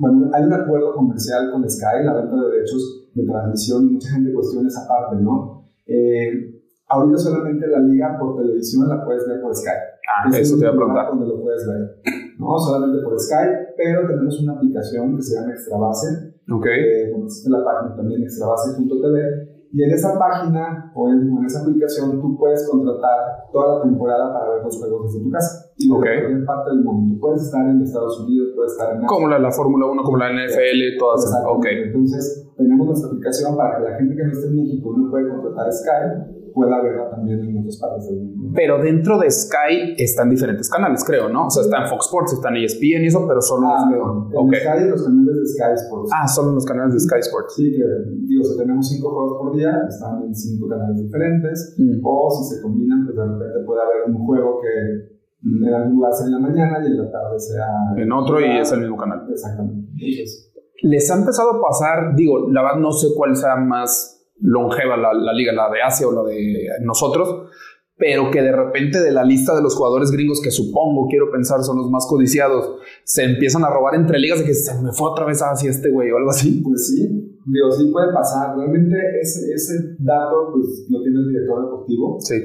Bueno, 0.00 0.30
hay 0.32 0.44
un 0.44 0.52
acuerdo 0.54 0.94
comercial 0.94 1.50
con 1.52 1.68
Sky, 1.68 2.04
la 2.04 2.14
venta 2.14 2.34
de 2.36 2.50
derechos 2.52 3.10
de 3.14 3.22
transmisión, 3.26 3.84
y 3.84 3.90
mucha 3.92 4.10
gente 4.14 4.32
cuestiona 4.32 4.66
esa 4.66 4.88
parte, 4.88 5.16
¿no? 5.20 5.68
Eh, 5.86 6.56
ahorita 6.88 7.18
solamente 7.18 7.66
la 7.66 7.80
liga 7.80 8.16
por 8.18 8.36
televisión 8.40 8.88
la 8.88 9.04
puedes 9.04 9.28
ver 9.28 9.42
por 9.42 9.54
Sky. 9.54 9.76
Ah, 10.08 10.28
Es 10.30 10.38
eso 10.38 10.56
te 10.56 10.62
iba 10.62 10.70
a 10.72 10.76
preguntar. 10.76 11.06
Donde 11.10 11.26
lo 11.26 11.42
puedes 11.42 11.66
ver, 11.68 12.00
¿no? 12.38 12.58
Solamente 12.58 13.02
por 13.04 13.20
Skype, 13.20 13.74
pero 13.76 14.06
tenemos 14.08 14.40
una 14.42 14.54
aplicación 14.54 15.16
que 15.16 15.22
se 15.22 15.34
llama 15.38 15.52
Extrabase, 15.52 16.08
Ok. 16.50 16.66
eh, 16.66 17.12
existe 17.24 17.50
la 17.50 17.62
página 17.62 17.94
también 17.94 18.22
extrabase.tv, 18.22 19.50
y 19.72 19.84
en 19.84 19.90
esa 19.92 20.18
página 20.18 20.90
o 20.96 21.08
en, 21.10 21.30
o 21.30 21.38
en 21.40 21.44
esa 21.44 21.60
aplicación 21.60 22.20
tú 22.20 22.36
puedes 22.38 22.66
contratar 22.68 23.18
toda 23.52 23.76
la 23.76 23.82
temporada 23.84 24.32
para 24.32 24.54
ver 24.54 24.64
los 24.64 24.76
juegos 24.78 25.12
desde 25.12 25.24
tu 25.24 25.30
casa 25.30 25.69
y 25.80 25.90
Ok. 25.90 25.98
cualquier 26.04 26.44
parte 26.44 26.70
del 26.70 26.84
mundo. 26.84 27.16
Puedes 27.20 27.42
estar 27.42 27.66
en 27.68 27.80
Estados 27.80 28.20
Unidos, 28.20 28.48
puedes 28.54 28.72
estar 28.72 28.94
en 28.96 29.06
Como 29.06 29.28
la, 29.28 29.38
la 29.38 29.50
Fórmula 29.50 29.86
1, 29.86 30.02
como 30.02 30.16
la 30.18 30.28
NFL, 30.32 30.98
todas. 30.98 31.24
esas. 31.24 31.42
Ok. 31.48 31.64
Exactamente. 31.64 31.86
Entonces, 31.88 32.46
tenemos 32.56 32.86
nuestra 32.86 33.08
aplicación 33.08 33.56
para 33.56 33.78
que 33.78 33.84
la 33.90 33.96
gente 33.96 34.14
que 34.16 34.24
no 34.24 34.32
esté 34.32 34.46
en 34.48 34.56
México 34.56 34.94
no 34.96 35.10
puede 35.10 35.28
contratar 35.28 35.72
Skype, 35.72 36.40
pueda 36.52 36.82
verla 36.82 37.08
también 37.08 37.38
en 37.40 37.58
otras 37.58 37.78
partes 37.78 38.08
del 38.10 38.26
mundo. 38.26 38.50
Pero 38.56 38.82
dentro 38.82 39.18
de 39.18 39.30
Sky 39.30 39.94
están 39.96 40.28
diferentes 40.28 40.68
canales, 40.68 41.04
creo, 41.06 41.28
¿no? 41.28 41.46
O 41.46 41.50
sea, 41.50 41.62
está 41.62 41.82
en 41.82 41.88
Fox 41.88 42.06
Sports, 42.06 42.32
está 42.34 42.48
en 42.50 42.56
E 42.56 42.64
ESPN 42.64 43.04
y 43.04 43.06
eso, 43.06 43.24
pero 43.26 43.40
solo 43.40 43.68
Ah, 43.70 43.78
los 43.78 43.84
no. 43.86 43.90
veo. 43.94 44.42
En 44.42 44.48
Ok. 44.50 44.54
Sky, 44.58 44.90
los 44.90 45.02
canales 45.04 45.36
de 45.36 45.46
Sky 45.46 45.72
Sports. 45.86 46.10
Ah, 46.12 46.26
solo 46.26 46.52
los 46.52 46.66
canales 46.66 46.92
de 46.94 47.00
Sky 47.00 47.20
Sports. 47.20 47.54
Sí, 47.54 47.70
que 47.70 47.84
digo, 48.26 48.42
si 48.42 48.58
tenemos 48.58 48.82
cinco 48.88 49.10
juegos 49.14 49.38
por 49.38 49.56
día, 49.56 49.72
están 49.88 50.22
en 50.24 50.34
cinco 50.34 50.68
canales 50.68 50.98
diferentes. 51.00 51.76
Mm. 51.78 52.00
O 52.04 52.28
si 52.30 52.56
se 52.56 52.60
combinan, 52.62 53.06
pues 53.06 53.16
de 53.16 53.24
repente 53.24 53.58
puede 53.64 53.80
haber 53.82 54.10
un 54.10 54.26
juego 54.26 54.58
que 54.60 55.19
en 55.42 55.74
algún 55.74 55.96
lugar 55.96 56.12
sea 56.12 56.26
en 56.26 56.32
la 56.32 56.38
mañana 56.38 56.78
y 56.82 56.86
en 56.86 56.98
la 56.98 57.10
tarde 57.10 57.38
sea 57.38 57.66
En 57.96 58.12
otro 58.12 58.40
y 58.40 58.58
es 58.58 58.70
el 58.72 58.80
mismo 58.80 58.96
canal. 58.96 59.26
Exactamente. 59.30 59.88
Entonces, 59.92 60.52
Les 60.82 61.10
ha 61.10 61.18
empezado 61.18 61.50
a 61.56 61.60
pasar, 61.62 62.14
digo, 62.16 62.50
la 62.50 62.62
verdad 62.62 62.78
no 62.78 62.92
sé 62.92 63.08
cuál 63.16 63.34
sea 63.36 63.56
más 63.56 64.16
longeva 64.38 64.96
la, 64.96 65.12
la 65.12 65.32
liga, 65.32 65.52
la 65.52 65.70
de 65.70 65.82
Asia 65.82 66.08
o 66.08 66.12
la 66.12 66.22
de 66.22 66.68
nosotros, 66.82 67.50
pero 67.96 68.30
que 68.30 68.40
de 68.40 68.52
repente 68.52 68.98
de 69.00 69.12
la 69.12 69.24
lista 69.24 69.54
de 69.54 69.62
los 69.62 69.76
jugadores 69.76 70.10
gringos 70.10 70.40
que 70.42 70.50
supongo, 70.50 71.06
quiero 71.10 71.30
pensar, 71.30 71.62
son 71.62 71.76
los 71.76 71.90
más 71.90 72.06
codiciados, 72.08 72.76
se 73.04 73.24
empiezan 73.24 73.62
a 73.64 73.68
robar 73.70 73.94
entre 73.94 74.18
ligas 74.18 74.38
de 74.38 74.46
que 74.46 74.54
se 74.54 74.72
me 74.82 74.90
fue 74.92 75.10
otra 75.10 75.26
vez 75.26 75.40
hacia 75.42 75.68
este 75.70 75.90
güey 75.90 76.10
o 76.10 76.16
algo 76.16 76.30
así. 76.30 76.62
pues 76.64 76.88
sí, 76.88 77.06
digo, 77.44 77.70
sí 77.70 77.90
puede 77.92 78.10
pasar. 78.14 78.56
Realmente 78.56 78.96
ese, 79.20 79.52
ese 79.52 79.74
dato, 79.98 80.50
pues 80.54 80.86
lo 80.88 81.02
tiene 81.02 81.18
el 81.18 81.28
director 81.28 81.62
deportivo 81.64 82.16
Sí. 82.20 82.36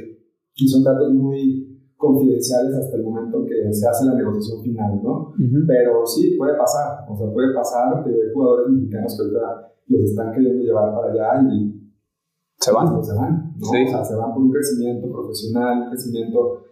y 0.55 0.67
son 0.67 0.83
datos 0.83 1.13
muy 1.13 1.74
confidenciales 1.97 2.75
hasta 2.75 2.97
el 2.97 3.03
momento 3.03 3.45
que 3.45 3.73
se 3.73 3.87
hace 3.87 4.05
la 4.05 4.15
negociación 4.15 4.61
final, 4.61 5.01
¿no? 5.03 5.33
Pero 5.67 6.05
sí, 6.05 6.35
puede 6.37 6.55
pasar. 6.57 7.05
O 7.09 7.17
sea, 7.17 7.31
puede 7.31 7.53
pasar. 7.53 8.05
Digo, 8.05 8.17
hay 8.21 8.33
jugadores 8.33 8.69
mexicanos 8.73 9.15
que 9.15 9.23
ahorita 9.23 9.71
los 9.87 10.01
están 10.01 10.31
queriendo 10.33 10.63
llevar 10.63 10.93
para 10.93 11.11
allá 11.11 11.47
y 11.51 11.91
Se 12.59 12.71
van. 12.71 12.93
pues, 12.95 13.07
se 13.07 13.15
van. 13.15 13.53
¿no? 13.57 13.65
Sí. 13.65 13.83
O 13.85 13.89
sea, 13.89 14.03
se 14.05 14.15
van 14.15 14.33
por 14.33 14.43
un 14.43 14.51
crecimiento 14.51 15.11
profesional, 15.11 15.83
un 15.83 15.89
crecimiento. 15.89 16.63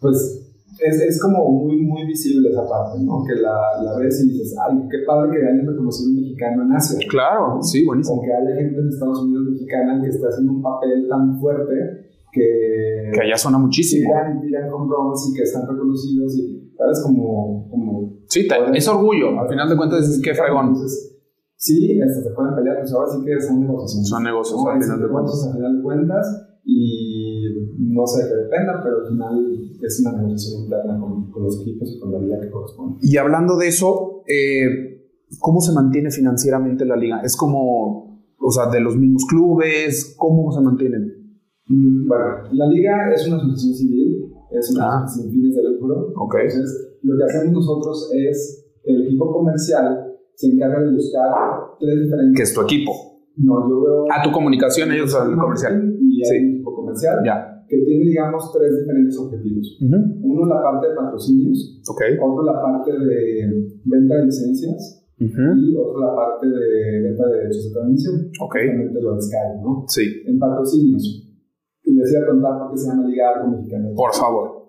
Pues 0.00 0.38
es, 0.80 1.00
es 1.00 1.20
como 1.20 1.48
muy, 1.50 1.80
muy 1.82 2.06
visible 2.06 2.48
esa 2.50 2.66
parte, 2.68 2.98
¿no? 3.04 3.22
Que 3.24 3.40
la, 3.40 3.82
la 3.82 3.98
ves 3.98 4.24
y 4.24 4.30
dices, 4.30 4.56
ay, 4.58 4.78
qué 4.90 4.98
padre 5.06 5.30
que 5.30 5.46
hayan 5.46 5.66
reconocido 5.66 6.10
un 6.10 6.16
mexicano 6.16 6.62
en 6.62 6.72
Asia. 6.72 6.98
Claro, 7.08 7.62
sí, 7.62 7.84
buenísimo. 7.84 8.16
Aunque 8.16 8.32
haya 8.32 8.56
gente 8.56 8.80
en 8.80 8.88
Estados 8.88 9.22
Unidos 9.22 9.44
mexicana 9.50 10.00
que 10.02 10.08
está 10.08 10.28
haciendo 10.28 10.52
un 10.52 10.62
papel 10.62 11.06
tan 11.08 11.38
fuerte 11.38 12.11
que. 12.32 13.10
Que 13.14 13.20
allá 13.20 13.36
suena 13.36 13.58
muchísimo. 13.58 14.08
tiran 14.10 14.38
y 14.38 14.46
tiran 14.46 14.70
con 14.70 14.88
runs 14.88 15.30
y 15.30 15.36
que 15.36 15.42
están 15.42 15.68
reconocidos 15.68 16.36
y, 16.38 16.72
¿sabes? 16.76 17.00
Como. 17.04 17.68
como 17.70 18.12
Sí, 18.26 18.48
te- 18.48 18.54
es 18.76 18.88
orgullo. 18.88 19.38
Al 19.38 19.48
final 19.48 19.68
de 19.68 19.76
cuentas 19.76 20.08
es 20.08 20.20
que 20.22 20.34
fregón. 20.34 20.68
Entonces, 20.68 21.20
sí, 21.56 22.00
hasta 22.00 22.22
se 22.22 22.34
pueden 22.34 22.54
pelear, 22.54 22.78
pues 22.80 22.92
ahora 22.94 23.12
sí 23.12 23.24
que 23.24 23.38
son 23.40 23.60
negociaciones. 23.60 24.08
Son 24.08 24.22
negocios 24.24 24.60
¿no? 24.64 24.70
al 24.70 24.82
final 24.82 25.00
de 25.02 25.08
cuentas. 25.08 25.46
al 25.46 25.52
final 25.56 25.76
de 25.76 25.82
cuentas 25.82 26.48
y 26.64 27.44
no 27.78 28.06
sé 28.06 28.22
de 28.24 28.28
qué 28.30 28.36
dependa, 28.36 28.80
pero 28.82 29.00
al 29.02 29.08
final 29.08 29.36
es 29.82 30.00
una 30.06 30.16
negociación 30.22 30.62
interna 30.64 30.98
con, 30.98 31.30
con 31.30 31.42
los 31.42 31.60
equipos 31.60 31.92
y 31.94 31.98
con 32.00 32.12
la 32.12 32.18
liga 32.20 32.40
que 32.40 32.50
corresponde. 32.50 32.98
Y 33.02 33.16
hablando 33.18 33.56
de 33.58 33.68
eso, 33.68 34.22
eh, 34.28 35.04
¿cómo 35.40 35.60
se 35.60 35.72
mantiene 35.74 36.10
financieramente 36.10 36.84
la 36.86 36.96
liga? 36.96 37.20
Es 37.22 37.36
como, 37.36 38.24
o 38.38 38.50
sea, 38.50 38.70
de 38.70 38.80
los 38.80 38.96
mismos 38.96 39.26
clubes, 39.28 40.14
¿cómo 40.16 40.52
se 40.52 40.60
mantienen? 40.62 41.21
Mm, 41.72 42.06
Bueno, 42.06 42.26
la 42.52 42.66
liga 42.68 42.92
es 43.14 43.26
una 43.26 43.36
asociación 43.36 43.72
civil, 43.74 44.28
es 44.50 44.70
una 44.76 44.84
Ah. 44.84 45.08
sin 45.08 45.30
fines 45.32 45.56
de 45.56 45.62
lucro. 45.62 46.12
Ok. 46.20 46.34
Entonces, 46.44 46.98
lo 47.02 47.16
que 47.16 47.24
hacemos 47.24 47.52
nosotros 47.54 48.10
es, 48.14 48.68
el 48.84 49.06
equipo 49.06 49.32
comercial 49.32 50.12
se 50.34 50.48
encarga 50.52 50.82
de 50.82 50.92
buscar 50.92 51.32
tres 51.80 51.96
diferentes... 52.02 52.36
Que 52.36 52.42
es 52.42 52.52
tu 52.54 52.60
equipo. 52.62 52.92
No, 53.36 53.68
yo 53.68 53.80
veo... 53.82 54.04
Ah, 54.12 54.20
tu 54.22 54.30
comunicación, 54.32 54.92
ellos 54.92 55.10
son 55.10 55.32
el 55.32 55.38
comercial. 55.38 55.96
Y 56.00 56.20
hay 56.22 56.38
Sí. 56.40 56.46
equipo 56.52 56.74
comercial 56.74 57.16
Ya. 57.24 57.64
que 57.68 57.76
tiene, 57.86 58.04
digamos, 58.04 58.52
tres 58.52 58.70
diferentes 58.80 59.16
objetivos. 59.18 59.78
Uno, 59.80 60.44
la 60.46 60.60
parte 60.62 60.88
de 60.88 60.94
patrocinios, 60.94 61.80
Ok. 61.88 62.02
otro, 62.20 62.44
la 62.44 62.60
parte 62.60 62.92
de 62.92 63.48
venta 63.86 64.14
de 64.16 64.24
licencias 64.26 64.98
y 65.18 65.76
otro, 65.76 66.00
la 66.00 66.14
parte 66.14 66.46
de 66.48 67.00
venta 67.08 67.26
de 67.28 67.36
derechos 67.38 67.64
de 67.68 67.72
transmisión. 67.72 68.14
Ok. 68.42 68.56
Lo 69.00 69.14
de 69.14 69.22
Sky, 69.22 69.62
¿no? 69.62 69.84
Sí. 69.88 70.02
En 70.26 70.38
patrocinios, 70.38 71.31
les 71.94 72.12
iba 72.12 72.22
a 72.22 72.26
contar 72.30 72.58
por 72.58 72.70
qué 72.72 72.78
se 72.78 72.88
llama 72.88 73.06
Liga 73.06 73.30
Arco 73.34 73.48
Mexicana. 73.50 73.88
Por 73.94 74.12
favor. 74.14 74.68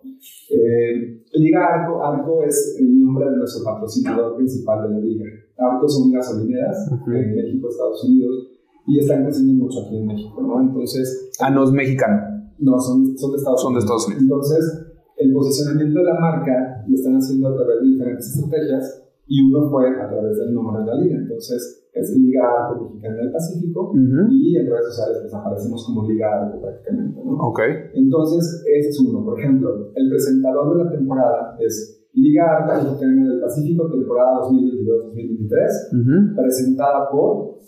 Eh, 0.49 1.23
Liga 1.33 1.65
Arco, 1.65 2.03
Arco 2.03 2.43
es 2.43 2.75
el 2.79 3.01
nombre 3.01 3.29
de 3.29 3.37
nuestro 3.37 3.63
patrocinador 3.63 4.35
principal 4.35 4.83
de 4.83 4.89
la 4.95 4.99
liga. 4.99 5.25
Arco 5.57 5.87
son 5.87 6.11
gasolineras 6.11 6.89
Ujú. 6.91 7.11
en 7.11 7.35
México, 7.35 7.67
Estados 7.69 8.03
Unidos, 8.05 8.47
y 8.87 8.99
están 8.99 9.23
creciendo 9.23 9.53
mucho 9.63 9.81
aquí 9.85 9.97
en 9.97 10.07
México, 10.07 10.41
¿no? 10.41 10.61
Entonces, 10.61 11.31
Ah, 11.39 11.49
no 11.49 11.63
es 11.63 11.71
mexicano. 11.71 12.21
no, 12.59 12.79
son, 12.79 13.17
son 13.17 13.31
de 13.31 13.37
Estados 13.37 13.61
Son 13.61 13.73
de 13.73 13.79
Unidos. 13.79 13.83
Estados 13.83 14.07
Unidos. 14.07 14.23
Entonces, 14.23 14.85
el 15.17 15.33
posicionamiento 15.33 15.99
de 15.99 16.05
la 16.05 16.19
marca 16.19 16.83
lo 16.87 16.95
están 16.95 17.15
haciendo 17.15 17.49
a 17.49 17.55
través 17.55 17.81
de 17.81 17.87
diferentes 17.87 18.35
estrategias 18.35 19.03
y 19.27 19.41
uno 19.49 19.69
fue 19.69 19.89
a 19.89 20.09
través 20.09 20.37
del 20.37 20.53
nombre 20.53 20.81
de 20.81 20.85
la 20.87 20.95
liga. 20.95 21.17
Entonces, 21.17 21.82
es 21.93 22.09
Liga 22.17 22.41
Arco 22.49 22.89
Mexicana 22.89 23.17
del 23.17 23.31
Pacífico 23.31 23.93
y 24.29 24.57
en 24.57 24.65
redes 24.65 24.87
sociales 24.87 25.19
pues 25.21 25.33
aparecemos 25.33 25.85
como 25.85 26.09
Liga 26.09 26.41
Arco 26.41 26.59
prácticamente, 26.59 27.23
¿no? 27.23 27.33
Ok. 27.37 27.59
Entonces, 27.93 28.63
ese 28.65 28.89
es 28.89 28.99
uno. 28.99 29.23
Por 29.23 29.39
ejemplo, 29.39 29.91
el 29.93 30.09
presentador 30.09 30.75
de 30.75 30.83
la 30.83 30.91
temporada 30.91 31.55
es 31.59 32.03
Liga 32.13 32.57
Arca 32.57 32.83
Mexicana 32.83 33.29
del 33.29 33.41
Pacífico, 33.41 33.89
temporada 33.89 34.41
2022-2023, 34.41 36.35
presentada 36.35 37.09
por, 37.11 37.59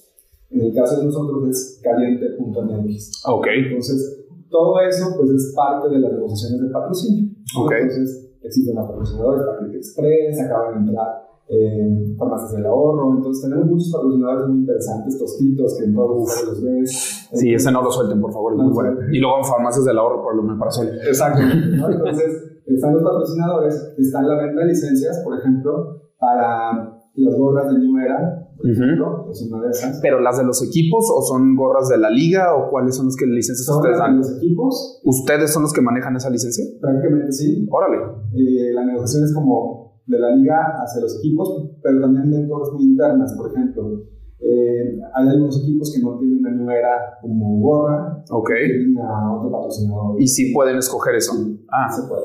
en 0.49 0.61
el 0.61 0.73
caso 0.73 0.99
de 0.99 1.05
nosotros, 1.05 1.49
es 1.49 1.79
caliente.mx. 1.83 3.23
Ok. 3.27 3.47
Entonces, 3.67 4.25
todo 4.49 4.79
eso 4.79 5.13
pues 5.17 5.29
es 5.31 5.53
parte 5.55 5.89
de 5.89 5.99
las 5.99 6.13
negociaciones 6.13 6.61
de 6.61 6.73
patrocinio. 6.73 7.29
¿no? 7.55 7.63
Ok. 7.63 7.71
Entonces, 7.79 8.38
existen 8.41 8.75
los 8.75 8.88
patrocinadores, 8.88 9.45
Paquete 9.45 9.77
Express, 9.77 10.41
acaban 10.41 10.73
de 10.73 10.89
entrar 10.89 11.25
eh, 11.47 12.15
farmacias 12.17 12.53
del 12.53 12.65
ahorro. 12.65 13.15
Entonces, 13.17 13.43
tenemos 13.43 13.65
muchos 13.69 13.91
patrocinadores 13.93 14.47
muy 14.49 14.60
interesantes, 14.60 15.17
tostitos, 15.19 15.75
que 15.77 15.86
en 15.86 15.93
todos 15.95 16.10
los 16.10 16.17
lugares 16.19 16.45
los 16.47 16.63
ves. 16.63 17.27
Sí, 17.34 17.53
ese 17.53 17.71
no 17.71 17.81
lo 17.84 17.91
suelten, 17.91 18.19
por 18.21 18.31
favor, 18.34 18.53
es 18.53 18.58
muy 18.58 18.67
No, 18.67 18.73
bueno. 18.73 18.97
Y 19.12 19.19
luego 19.19 19.38
en 19.39 19.45
farmacias 19.45 19.86
del 19.86 19.97
ahorro, 19.97 20.23
por 20.23 20.36
lo 20.36 20.43
menos 20.43 20.58
para. 20.60 20.71
Exactamente. 21.10 21.77
¿no? 21.77 21.89
Entonces, 21.89 22.60
están 22.65 22.93
los 22.93 23.03
patrocinadores, 23.03 23.93
está 23.97 24.21
la 24.23 24.38
venta 24.43 24.62
de 24.62 24.67
licencias, 24.67 25.21
por 25.23 25.38
ejemplo, 25.38 26.01
para 26.19 26.99
las 27.15 27.38
gorras 27.38 27.71
de 27.71 27.79
New 27.79 27.97
Era, 27.99 28.41
por 28.58 28.69
ejemplo, 28.69 29.27
es 29.29 29.47
una 29.51 29.62
de 29.63 29.69
esas. 29.69 29.99
¿Pero 30.01 30.19
las 30.21 30.38
de 30.39 30.45
los 30.45 30.63
equipos 30.65 31.05
o 31.15 31.21
son 31.21 31.55
gorras 31.55 31.89
de 31.89 31.97
la 31.97 32.10
liga 32.10 32.55
o 32.55 32.69
cuáles 32.71 32.95
son 32.95 33.05
las 33.05 33.15
que 33.15 33.25
licencias 33.27 33.65
Son 33.65 33.77
ustedes 33.77 33.97
las 33.99 34.08
de 34.08 34.12
dan? 34.13 34.17
los 34.17 34.38
equipos, 34.38 35.01
¿Ustedes 35.05 35.53
son 35.53 35.62
los 35.63 35.73
que 35.73 35.81
manejan 35.81 36.15
esa 36.15 36.29
licencia? 36.29 36.65
prácticamente 36.81 37.31
sí. 37.31 37.67
Órale. 37.69 37.97
Eh, 38.34 38.73
la 38.73 38.86
negociación 38.86 39.23
es 39.25 39.34
como 39.34 39.85
de 40.07 40.19
la 40.19 40.35
liga 40.35 40.75
hacia 40.81 41.01
los 41.01 41.17
equipos, 41.19 41.71
pero 41.81 42.01
también 42.01 42.29
ven 42.29 42.49
cosas 42.49 42.73
muy 42.75 42.83
internas. 42.83 43.33
Por 43.37 43.51
ejemplo, 43.51 44.03
eh, 44.39 44.99
hay 45.13 45.27
algunos 45.29 45.61
equipos 45.63 45.91
que 45.95 46.01
no 46.03 46.17
tienen 46.19 46.45
a 46.45 46.51
New 46.51 46.69
Era 46.69 47.17
como 47.21 47.59
gorra, 47.61 48.23
Ok. 48.31 48.49
tienen 48.65 48.97
a 48.99 49.35
otro 49.37 49.51
patrocinador. 49.51 50.21
Y 50.21 50.27
sí 50.27 50.53
pueden 50.53 50.77
escoger 50.77 51.15
eso. 51.15 51.33
Ah, 51.71 51.89
se 51.91 52.07
puede. 52.07 52.23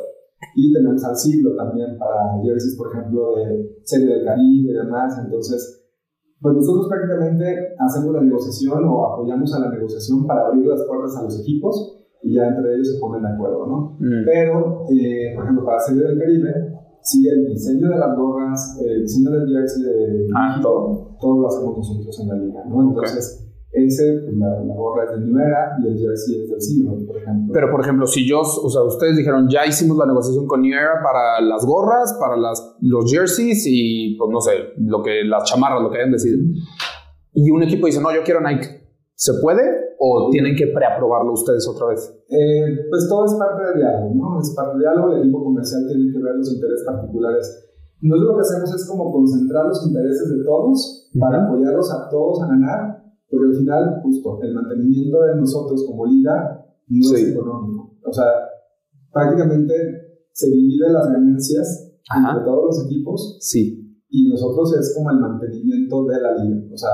Y 0.56 0.72
tenemos 0.72 1.04
al 1.04 1.16
siglo 1.16 1.54
también 1.56 1.98
para 1.98 2.40
jerseys, 2.42 2.76
por 2.76 2.88
ejemplo, 2.92 3.36
de 3.36 3.76
Serie 3.84 4.06
del 4.14 4.24
Caribe 4.24 4.70
y 4.70 4.74
demás. 4.74 5.18
Entonces, 5.24 5.76
pues 6.40 6.54
nosotros 6.56 6.88
prácticamente 6.88 7.74
hacemos 7.78 8.14
la 8.14 8.22
negociación 8.22 8.84
o 8.84 9.12
apoyamos 9.14 9.54
a 9.54 9.60
la 9.60 9.70
negociación 9.70 10.26
para 10.26 10.46
abrir 10.46 10.66
las 10.66 10.82
puertas 10.84 11.16
a 11.18 11.24
los 11.24 11.40
equipos 11.40 11.98
y 12.22 12.34
ya 12.34 12.48
entre 12.48 12.74
ellos 12.74 12.94
se 12.94 12.98
ponen 13.00 13.22
de 13.22 13.28
acuerdo, 13.28 13.66
¿no? 13.66 13.96
mm, 14.00 14.24
Pero, 14.24 14.84
eh, 14.90 15.32
por 15.34 15.44
ejemplo, 15.44 15.64
para 15.66 15.78
Serie 15.80 16.02
del 16.04 16.18
Caribe, 16.18 16.69
sí, 17.10 17.28
el 17.28 17.46
diseño 17.48 17.88
de 17.88 17.98
las 17.98 18.16
gorras, 18.16 18.78
el 18.84 19.02
diseño 19.02 19.30
del 19.30 19.48
jersey, 19.48 19.82
de 19.82 20.28
Ah, 20.34 20.56
México, 20.56 21.16
todo 21.20 21.40
lo 21.40 21.48
hacemos 21.48 21.76
nosotros 21.78 22.20
en 22.20 22.28
la 22.28 22.34
liga, 22.36 22.64
¿no? 22.68 22.88
Entonces, 22.88 23.46
ese, 23.72 24.20
pues, 24.24 24.36
la, 24.36 24.48
la 24.64 24.74
gorra 24.74 25.04
es 25.04 25.10
de 25.12 25.26
New 25.26 25.38
Era 25.38 25.76
y 25.82 25.88
el 25.88 25.98
jersey 25.98 26.40
es 26.42 26.50
del 26.50 26.60
siglo, 26.60 26.96
por 27.06 27.16
ejemplo. 27.16 27.52
Pero, 27.52 27.70
por 27.70 27.80
ejemplo, 27.80 28.06
si 28.06 28.28
yo, 28.28 28.40
o 28.40 28.70
sea, 28.70 28.82
ustedes 28.82 29.16
dijeron, 29.16 29.48
ya 29.48 29.66
hicimos 29.66 29.96
la 29.96 30.06
negociación 30.06 30.46
con 30.46 30.62
New 30.62 30.72
Era 30.72 31.02
para 31.02 31.40
las 31.40 31.64
gorras, 31.64 32.16
para 32.20 32.36
las, 32.36 32.76
los 32.80 33.10
jerseys 33.10 33.64
y, 33.66 34.16
pues, 34.16 34.30
no 34.30 34.40
sé, 34.40 34.52
lo 34.78 35.02
que, 35.02 35.24
las 35.24 35.44
chamarras, 35.44 35.82
lo 35.82 35.90
que 35.90 35.98
hayan 35.98 36.12
decidido. 36.12 36.40
Y 37.32 37.50
un 37.50 37.62
equipo 37.62 37.86
dice, 37.86 38.00
no, 38.00 38.14
yo 38.14 38.22
quiero 38.24 38.40
Nike. 38.40 38.80
¿Se 39.14 39.34
puede 39.40 39.89
o 40.02 40.30
tienen 40.30 40.56
que 40.56 40.68
preaprobarlo 40.68 41.32
ustedes 41.34 41.68
otra 41.68 41.88
vez? 41.88 42.00
Eh, 42.28 42.88
pues 42.88 43.06
todo 43.06 43.26
es 43.26 43.34
parte 43.34 43.62
del 43.68 43.76
diálogo, 43.84 44.14
¿no? 44.14 44.40
Es 44.40 44.50
parte 44.56 44.72
del 44.72 44.80
diálogo, 44.80 45.12
el 45.12 45.18
equipo 45.20 45.44
comercial 45.44 45.84
tiene 45.86 46.10
que 46.10 46.18
ver 46.22 46.36
los 46.36 46.50
intereses 46.52 46.84
particulares. 46.86 47.68
Nosotros 48.00 48.28
lo 48.30 48.36
que 48.36 48.40
hacemos 48.48 48.74
es 48.74 48.88
como 48.88 49.12
concentrar 49.12 49.66
los 49.66 49.86
intereses 49.86 50.30
de 50.30 50.42
todos 50.42 51.10
para 51.20 51.44
apoyarlos 51.44 51.92
a 51.92 52.08
todos 52.08 52.40
a 52.42 52.46
ganar, 52.48 53.04
porque 53.28 53.46
al 53.52 53.54
final, 53.56 54.00
justo, 54.02 54.40
el 54.42 54.54
mantenimiento 54.54 55.20
de 55.22 55.36
nosotros 55.36 55.84
como 55.86 56.06
liga 56.06 56.64
no 56.88 57.02
Sí. 57.06 57.14
es 57.16 57.28
económico. 57.36 57.92
O 58.02 58.12
sea, 58.12 58.24
prácticamente 59.12 59.74
se 60.32 60.48
divide 60.50 60.90
las 60.90 61.08
ganancias 61.08 61.92
Ajá. 62.08 62.30
entre 62.32 62.44
todos 62.46 62.64
los 62.64 62.86
equipos 62.86 63.36
Sí. 63.40 64.00
y 64.08 64.30
nosotros 64.30 64.74
es 64.78 64.94
como 64.96 65.10
el 65.10 65.18
mantenimiento 65.20 66.04
de 66.06 66.20
la 66.22 66.34
liga. 66.42 66.56
O 66.72 66.76
sea, 66.78 66.90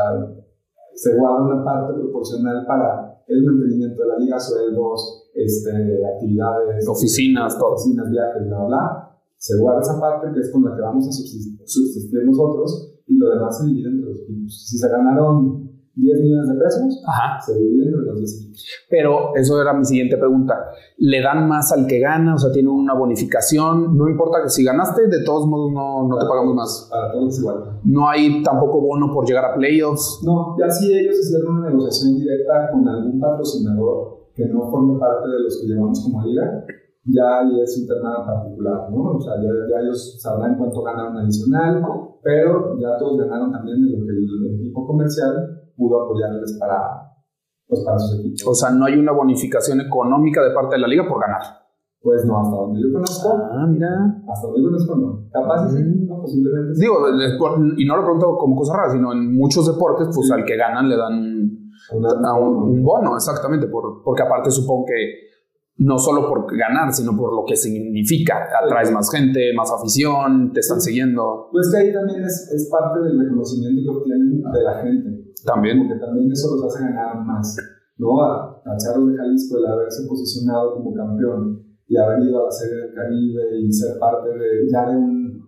se 0.97 1.15
guarda 1.17 1.45
una 1.45 1.65
parte 1.65 1.93
proporcional 1.93 2.65
para 2.67 3.23
el 3.29 3.45
mantenimiento 3.45 4.03
de 4.03 4.09
la 4.09 4.19
liga, 4.19 4.41
sueldos, 4.41 5.29
este, 5.35 5.71
actividades, 6.07 6.89
Oficinas, 6.89 7.59
todo. 7.59 7.75
oficinas, 7.75 8.11
viajes, 8.11 8.47
bla, 8.49 8.65
bla. 8.65 9.19
Se 9.37 9.59
guarda 9.61 9.81
esa 9.83 10.01
parte 10.01 10.33
que 10.33 10.41
es 10.41 10.51
con 10.51 10.65
la 10.65 10.75
que 10.75 10.81
vamos 10.81 11.07
a 11.07 11.13
subsistir, 11.13 11.61
subsistir 11.67 12.25
nosotros 12.25 12.95
y 13.07 13.19
lo 13.19 13.29
demás 13.29 13.59
se 13.59 13.67
divide 13.67 13.91
entre 13.91 14.09
los 14.11 14.23
equipos. 14.23 14.67
Si 14.67 14.79
se 14.79 14.89
ganaron 14.89 15.66
10 15.97 16.21
millones 16.21 16.49
de 16.49 16.55
pesos, 16.63 17.03
Ajá. 17.07 17.41
se 17.41 17.59
divide 17.59 17.87
entre 17.87 18.03
los 18.03 18.19
10 18.19 18.41
equipos. 18.43 18.65
Pero 18.91 19.35
eso 19.35 19.61
era 19.61 19.73
mi 19.73 19.85
siguiente 19.85 20.19
pregunta. 20.19 20.55
¿Le 20.99 21.23
dan 21.23 21.49
más 21.49 21.73
al 21.73 21.87
que 21.87 21.99
gana? 22.01 22.35
O 22.35 22.39
sea, 22.39 22.53
tiene 22.53 22.69
una 22.69 22.93
bonificación. 22.93 23.97
No 23.97 24.07
importa 24.09 24.43
que 24.43 24.51
si 24.51 24.63
ganaste, 24.63 25.09
de 25.09 25.25
todos 25.25 25.47
modos 25.47 25.73
no, 25.73 26.07
no 26.07 26.19
te 26.19 26.27
pagamos 26.27 26.55
más. 26.55 26.89
Para 26.91 27.13
todos 27.13 27.33
es 27.33 27.41
igual. 27.41 27.81
No 27.85 28.09
hay 28.09 28.43
tampoco 28.43 28.81
bono 28.83 29.11
por 29.13 29.27
llegar 29.27 29.47
a 29.47 29.55
playoffs. 29.55 30.21
No, 30.23 30.55
ya 30.59 30.69
si 30.71 30.93
ellos 30.93 31.19
hicieron 31.19 31.57
una 31.57 31.71
negociación 31.71 32.19
directa 32.19 32.71
con 32.73 32.87
algún 32.87 33.19
patrocinador 33.19 34.27
que 34.35 34.45
no 34.47 34.71
forme 34.71 34.99
parte 34.99 35.29
de 35.29 35.41
los 35.41 35.59
que 35.61 35.67
llevamos 35.67 36.03
como 36.05 36.23
liga, 36.27 36.63
ya 37.07 37.39
ahí 37.41 37.59
es 37.63 37.79
un 37.79 37.87
tema 37.87 38.27
particular, 38.27 38.91
¿no? 38.91 39.13
O 39.13 39.21
sea, 39.21 39.37
ya, 39.37 39.49
ya 39.71 39.81
ellos 39.81 40.21
sabrán 40.21 40.59
cuánto 40.59 40.83
ganaron 40.83 41.17
adicional, 41.17 41.83
pero 42.23 42.79
ya 42.79 42.99
todos 42.99 43.19
ganaron 43.19 43.51
también 43.51 43.83
de 43.83 43.97
lo 43.97 44.05
que 44.05 44.11
el 44.13 44.61
equipo 44.61 44.87
comercial 44.87 45.63
pudo 45.77 46.05
apoyarles 46.05 46.57
para, 46.59 47.13
pues, 47.69 47.83
para 47.85 47.99
sus 47.99 48.21
equipos. 48.21 48.45
O 48.47 48.55
sea, 48.55 48.71
no 48.71 48.87
hay 48.87 48.95
una 48.95 49.13
bonificación 49.13 49.81
económica 49.81 50.43
de 50.43 50.51
parte 50.55 50.77
de 50.77 50.81
la 50.81 50.89
liga 50.89 51.07
por 51.09 51.21
ganar. 51.21 51.43
Pues 52.01 52.25
no, 52.25 52.39
hasta 52.39 52.55
donde 52.57 52.81
yo 52.81 52.93
conozco, 52.93 53.29
Ah, 53.51 53.67
mira. 53.69 53.89
hasta 54.33 54.47
donde 54.47 54.63
yo 54.63 54.69
conozco 54.69 54.97
no. 54.97 55.29
Capaz 55.33 55.71
sí, 55.71 55.83
Mm. 55.83 56.07
no, 56.07 56.21
posiblemente 56.21 56.75
sí. 56.75 56.81
Digo, 56.83 56.95
y 57.77 57.85
no 57.85 57.97
lo 57.97 58.03
pregunto 58.05 58.37
como 58.39 58.55
cosa 58.57 58.77
rara, 58.77 58.91
sino 58.93 59.13
en 59.13 59.35
muchos 59.37 59.67
deportes, 59.67 60.09
pues 60.15 60.31
al 60.31 60.45
que 60.45 60.57
ganan 60.57 60.89
le 60.89 60.97
dan 60.97 61.51
Una- 61.93 62.31
a 62.31 62.35
un, 62.39 62.57
un 62.71 62.83
bono, 62.85 63.17
exactamente, 63.17 63.67
por, 63.67 64.03
porque 64.05 64.23
aparte 64.23 64.51
supongo 64.51 64.85
que 64.87 65.27
no 65.79 65.99
solo 65.99 66.27
por 66.29 66.47
ganar, 66.57 66.91
sino 66.93 67.15
por 67.17 67.35
lo 67.35 67.45
que 67.45 67.55
significa. 67.57 68.49
Atraes 68.65 68.91
más 68.93 69.11
gente, 69.11 69.53
más 69.57 69.71
afición, 69.73 70.53
te 70.53 70.61
están 70.61 70.81
siguiendo 70.81 71.49
Pues 71.53 71.71
que 71.71 71.79
ahí 71.79 71.93
también 71.93 72.23
es, 72.25 72.51
es 72.55 72.71
parte 72.71 73.01
del 73.01 73.19
reconocimiento 73.21 73.83
que 73.83 73.99
obtienen 73.99 74.43
de 74.43 74.63
la 74.63 74.75
gente. 74.81 75.06
También. 75.47 75.79
Porque 75.89 76.01
también 76.05 76.31
eso 76.33 76.57
los 76.57 76.65
hace 76.67 76.85
ganar 76.85 77.25
más. 77.25 77.57
¿no? 77.99 78.21
A, 78.23 78.61
a 78.65 78.77
Charlos 78.77 79.13
de 79.13 79.17
Jalisco, 79.17 79.57
el 79.59 79.67
haberse 79.67 80.07
posicionado 80.07 80.75
como 80.75 80.93
campeón 80.93 81.63
y 81.89 81.97
haber 81.97 82.21
ido 82.25 82.43
a 82.43 82.45
la 82.47 82.51
Serie 82.51 82.77
del 82.83 82.95
Caribe 82.95 83.61
y 83.61 83.73
ser 83.73 83.99
parte 83.99 84.29
de 84.29 84.69
ya 84.71 84.91
de 84.91 84.97
un. 84.97 85.41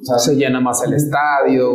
o 0.00 0.04
sea, 0.04 0.18
Se 0.18 0.36
llena 0.36 0.60
más 0.60 0.86
el 0.86 0.94
estadio. 0.94 1.66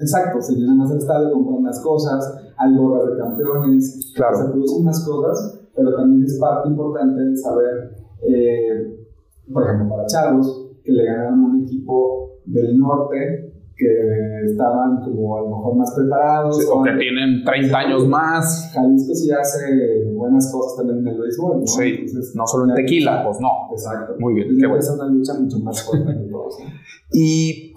Exacto, 0.00 0.40
se 0.40 0.54
llena 0.54 0.74
más 0.74 0.90
el 0.90 0.96
estadio, 0.98 1.30
compran 1.32 1.62
más 1.62 1.78
cosas, 1.82 2.34
hay 2.56 2.74
gorras 2.74 3.10
de 3.10 3.18
campeones, 3.18 4.12
Claro. 4.16 4.34
se 4.38 4.44
producen 4.50 4.84
más 4.84 5.06
cosas, 5.06 5.68
pero 5.76 5.94
también 5.94 6.24
es 6.24 6.38
parte 6.40 6.70
importante 6.70 7.22
de 7.22 7.36
saber, 7.36 7.96
eh, 8.26 9.06
por 9.52 9.62
ejemplo, 9.64 9.90
para 9.90 10.06
Charlos, 10.06 10.70
que 10.82 10.92
le 10.92 11.04
ganaron 11.04 11.44
un 11.44 11.62
equipo 11.64 12.30
del 12.46 12.78
norte 12.78 13.49
que 13.80 14.50
estaban 14.50 15.00
como 15.02 15.36
a 15.38 15.40
lo 15.40 15.48
mejor 15.48 15.76
más 15.76 15.94
preparados. 15.94 16.68
O 16.70 16.82
que 16.82 16.92
tienen 16.92 17.42
30 17.44 17.78
años 17.78 18.06
más. 18.06 18.70
Jalisco 18.74 19.14
sí 19.14 19.30
hace 19.30 20.04
buenas 20.14 20.52
cosas 20.52 20.76
también 20.76 20.98
en 20.98 21.14
el 21.14 21.20
béisbol, 21.20 21.60
¿no? 21.60 21.66
Sí, 21.66 21.88
Entonces, 22.00 22.34
no 22.36 22.46
solo 22.46 22.68
en 22.68 22.74
tequila, 22.74 23.24
pues 23.24 23.40
no. 23.40 23.48
Exacto. 23.72 24.16
Muy 24.18 24.34
bien, 24.34 24.48
qué 24.58 24.66
bueno. 24.66 24.80
Es 24.80 24.90
una 24.90 25.06
lucha 25.06 25.32
mucho 25.34 25.58
más 25.60 25.82
fuerte 25.82 26.12
que 26.12 26.30
todos. 26.30 26.58
¿no? 26.60 26.66
¿Y 27.12 27.72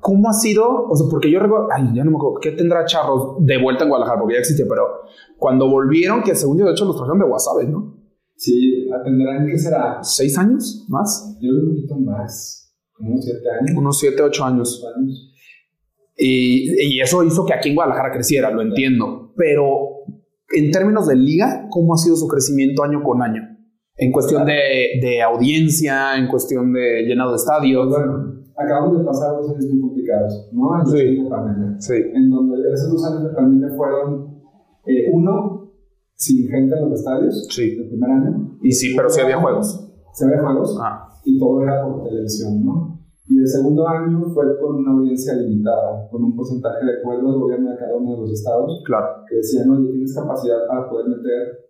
cómo 0.00 0.30
ha 0.30 0.32
sido? 0.32 0.86
O 0.88 0.96
sea, 0.96 1.06
porque 1.10 1.30
yo 1.30 1.40
recuerdo, 1.40 1.68
ay, 1.70 1.90
ya 1.94 2.04
no 2.04 2.10
me 2.12 2.16
acuerdo, 2.16 2.38
¿qué 2.40 2.52
tendrá 2.52 2.86
Charros 2.86 3.36
de 3.40 3.62
vuelta 3.62 3.84
en 3.84 3.90
Guadalajara? 3.90 4.20
Porque 4.20 4.34
ya 4.34 4.40
existía, 4.40 4.64
pero 4.66 4.84
cuando 5.36 5.68
volvieron, 5.68 6.22
que 6.22 6.34
según 6.34 6.58
yo, 6.58 6.64
de 6.64 6.72
hecho, 6.72 6.86
los 6.86 6.96
trajeron 6.96 7.18
de 7.18 7.26
Guasave, 7.26 7.66
¿no? 7.66 7.98
Sí, 8.34 8.88
atenderán 8.90 9.46
que 9.46 9.58
será, 9.58 9.98
¿Seis 10.00 10.38
años 10.38 10.86
más? 10.88 11.36
yo 11.40 11.50
creo 11.50 11.62
un 11.64 11.68
poquito 11.74 11.96
más, 11.96 12.57
unos 13.00 13.24
siete 13.24 13.50
años. 13.50 13.70
Unos 13.76 13.98
siete, 13.98 14.22
ocho 14.22 14.44
años. 14.44 14.84
años. 14.96 15.34
Y, 16.16 16.96
y 16.96 17.00
eso 17.00 17.22
hizo 17.22 17.44
que 17.46 17.54
aquí 17.54 17.68
en 17.70 17.74
Guadalajara 17.76 18.10
creciera, 18.12 18.50
lo 18.50 18.62
entiendo. 18.62 19.32
Pero 19.36 20.04
en 20.54 20.70
términos 20.70 21.06
de 21.06 21.16
liga, 21.16 21.66
¿cómo 21.70 21.94
ha 21.94 21.96
sido 21.98 22.16
su 22.16 22.26
crecimiento 22.26 22.82
año 22.82 23.02
con 23.02 23.22
año? 23.22 23.42
En 23.96 24.12
cuestión 24.12 24.44
de, 24.46 24.98
de 25.00 25.22
audiencia, 25.22 26.16
en 26.16 26.28
cuestión 26.28 26.72
de 26.72 27.02
llenado 27.06 27.30
de 27.30 27.36
estadios. 27.36 27.88
Bueno, 27.88 28.42
acabamos 28.56 28.98
de 28.98 29.04
pasar 29.04 29.32
dos 29.32 29.50
años 29.50 29.66
muy 29.72 29.80
complicados, 29.80 30.48
¿no? 30.52 30.74
En 30.74 30.80
los 30.80 30.90
Sí. 30.92 30.98
años 31.00 31.24
de 31.24 31.30
pandemia. 31.30 31.80
Sí. 31.80 31.94
En 32.14 32.30
donde 32.30 32.56
esos 32.74 32.92
dos 32.92 33.04
años 33.06 33.24
de 33.24 33.30
pandemia 33.34 33.76
fueron, 33.76 34.40
eh, 34.86 35.10
uno, 35.12 35.72
sin 36.14 36.48
gente 36.48 36.74
en 36.76 36.90
los 36.90 36.98
estadios, 36.98 37.46
Sí. 37.50 37.76
el 37.78 37.88
primer 37.88 38.10
año. 38.10 38.58
Y 38.62 38.70
sí, 38.72 38.94
pero 38.96 39.08
sí 39.10 39.20
había 39.20 39.38
juegos. 39.38 39.84
Se 40.12 40.24
había 40.24 40.40
juegos. 40.42 40.78
Ah, 40.80 41.07
y 41.28 41.38
todo 41.38 41.62
era 41.62 41.84
por 41.84 42.02
televisión, 42.04 42.64
¿no? 42.64 42.98
Y 43.28 43.38
el 43.38 43.46
segundo 43.46 43.86
año 43.86 44.24
fue 44.32 44.58
con 44.58 44.76
una 44.76 44.92
audiencia 44.92 45.34
limitada, 45.34 46.08
con 46.10 46.24
un 46.24 46.34
porcentaje 46.34 46.84
de 46.86 46.98
acuerdo 46.98 47.30
del 47.30 47.40
gobierno 47.40 47.70
de 47.70 47.76
cada 47.76 47.94
uno 47.96 48.14
de 48.14 48.20
los 48.22 48.32
estados, 48.32 48.82
claro. 48.86 49.22
que 49.28 49.36
decían, 49.36 49.68
oye, 49.70 49.90
tienes 49.90 50.14
capacidad 50.14 50.66
para 50.66 50.88
poder 50.88 51.08
meter 51.08 51.68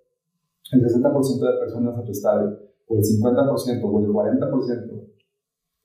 el 0.73 0.81
60% 0.85 1.41
de 1.41 1.59
personas 1.59 1.99
a 1.99 2.05
tu 2.05 2.13
estadio, 2.13 2.59
o 2.87 2.95
el 2.97 3.03
50%, 3.03 3.83
o 3.85 3.99
el 4.01 4.07
40%. 4.07 5.09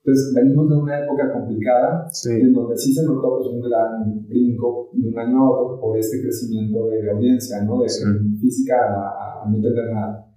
Entonces, 0.06 0.34
venimos 0.36 0.70
de 0.70 0.76
una 0.76 1.04
época 1.06 1.32
complicada, 1.32 2.06
Sí. 2.12 2.30
en 2.32 2.54
donde 2.54 2.78
sí 2.78 2.94
se 2.94 3.06
notó 3.06 3.38
pues, 3.38 3.48
un 3.48 3.62
gran 3.62 4.28
brinco 4.28 4.90
de 4.94 5.08
un 5.10 5.18
año 5.18 5.38
a 5.40 5.50
otro 5.50 5.80
por 5.80 5.98
este 5.98 6.22
crecimiento 6.22 6.88
de 6.90 7.10
audiencia, 7.10 7.64
¿no? 7.64 7.82
De 7.82 7.90
Sí. 7.90 8.04
física 8.40 8.76
a, 8.76 9.44
a 9.44 9.50
no 9.50 9.56
entender 9.56 9.92
nada. 9.94 10.28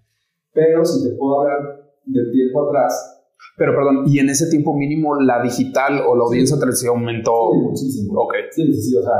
Pero 0.55 0.85
si 0.85 1.09
te 1.11 1.17
puedo 1.17 1.41
hablar 1.43 1.93
del 2.07 2.31
tiempo 2.31 2.69
atrás, 2.69 3.16
Pero 3.59 3.75
perdón, 3.75 4.05
y 4.07 4.19
en 4.19 4.29
ese 4.29 4.49
tiempo 4.51 4.75
mínimo 4.75 5.15
la 5.21 5.43
digital 5.43 6.01
o 6.07 6.15
la 6.17 6.25
audiencia 6.25 6.59
televisiva 6.59 6.93
aumentó. 6.93 7.51
Sí, 7.53 7.59
muchísimo. 7.61 8.21
Ok. 8.21 8.35
Sí, 8.51 8.73
sí, 8.75 8.83
sí, 8.83 8.97
o 8.97 9.03
sea. 9.03 9.13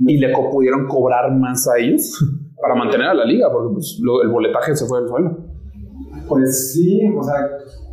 ¿Y 0.00 0.18
le 0.18 0.32
co- 0.32 0.50
pudieron 0.50 0.86
cobrar 0.86 1.32
más 1.36 1.66
a 1.68 1.78
ellos 1.78 2.18
para 2.60 2.74
mantener 2.74 3.08
a 3.08 3.14
la 3.14 3.24
liga? 3.24 3.50
Porque 3.50 3.72
pues, 3.74 3.98
lo- 4.02 4.22
el 4.22 4.28
boletaje 4.28 4.76
se 4.76 4.86
fue 4.86 5.00
del 5.00 5.08
suelo. 5.08 5.36
Pues 6.28 6.72
sí, 6.72 7.00
o 7.16 7.22
sea, 7.22 7.34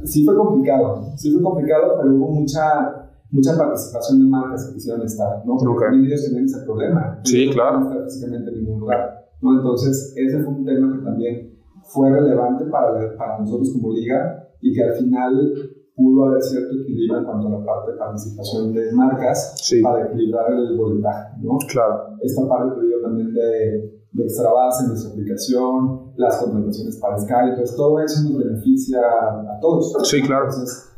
sí 0.04 0.26
fue 0.26 0.36
complicado. 0.36 1.02
Sí 1.16 1.32
fue 1.32 1.42
complicado, 1.42 1.96
pero 2.02 2.14
hubo 2.16 2.32
mucha 2.32 3.02
mucha 3.32 3.58
participación 3.58 4.20
de 4.20 4.26
marcas 4.30 4.68
que 4.68 4.76
quisieron 4.76 5.02
estar, 5.02 5.44
¿no? 5.46 5.56
Porque 5.58 5.68
Ok. 5.76 5.82
también 5.86 6.06
ellos 6.06 6.24
tenían 6.26 6.46
ese 6.46 6.60
problema. 6.64 7.20
Sí, 7.24 7.48
no 7.48 7.54
claro. 7.54 7.82
estar 7.82 8.04
físicamente 8.06 8.50
en 8.52 8.58
ningún 8.64 8.80
lugar, 8.82 9.26
¿no? 9.42 9.58
Entonces, 9.58 10.14
ese 10.16 10.40
fue 10.44 10.54
un 10.54 10.64
tema 10.66 10.96
que 10.98 11.04
también 11.04 11.60
fue 11.84 12.12
relevante 12.12 12.66
para, 12.66 13.18
para 13.18 13.40
nosotros 13.40 13.72
como 13.74 13.92
liga 13.94 14.45
y 14.66 14.74
que 14.74 14.84
al 14.84 14.94
final 14.96 15.54
pudo 15.96 16.26
haber 16.26 16.42
cierto 16.42 16.74
equilibrio 16.82 17.20
en 17.20 17.26
cuanto 17.26 17.48
a 17.48 17.52
la 17.60 17.66
parte 17.66 17.92
de 17.92 17.98
participación 17.98 18.74
de 18.74 18.92
marcas 18.94 19.54
Sí. 19.64 19.82
para 19.82 20.08
equilibrar 20.08 20.52
el 20.52 20.76
boletaje, 20.76 21.38
¿no? 21.42 21.58
Claro. 21.72 22.18
esta 22.22 22.48
parte 22.50 22.76
te 22.80 22.86
digo 22.88 23.00
también 23.04 23.32
de, 23.34 24.02
de 24.12 24.24
extra 24.24 24.52
base 24.52 24.84
en 24.84 24.90
nuestra 24.90 25.12
aplicación, 25.12 26.12
las 26.18 26.38
contrataciones 26.42 26.98
para 26.98 27.18
Sky, 27.18 27.50
entonces 27.50 27.76
todo 27.78 28.00
eso 28.00 28.24
nos 28.30 28.38
beneficia 28.44 29.00
a 29.00 29.60
todos. 29.62 29.94
Sí, 30.04 30.22
claro. 30.22 30.46
Entonces, 30.50 30.90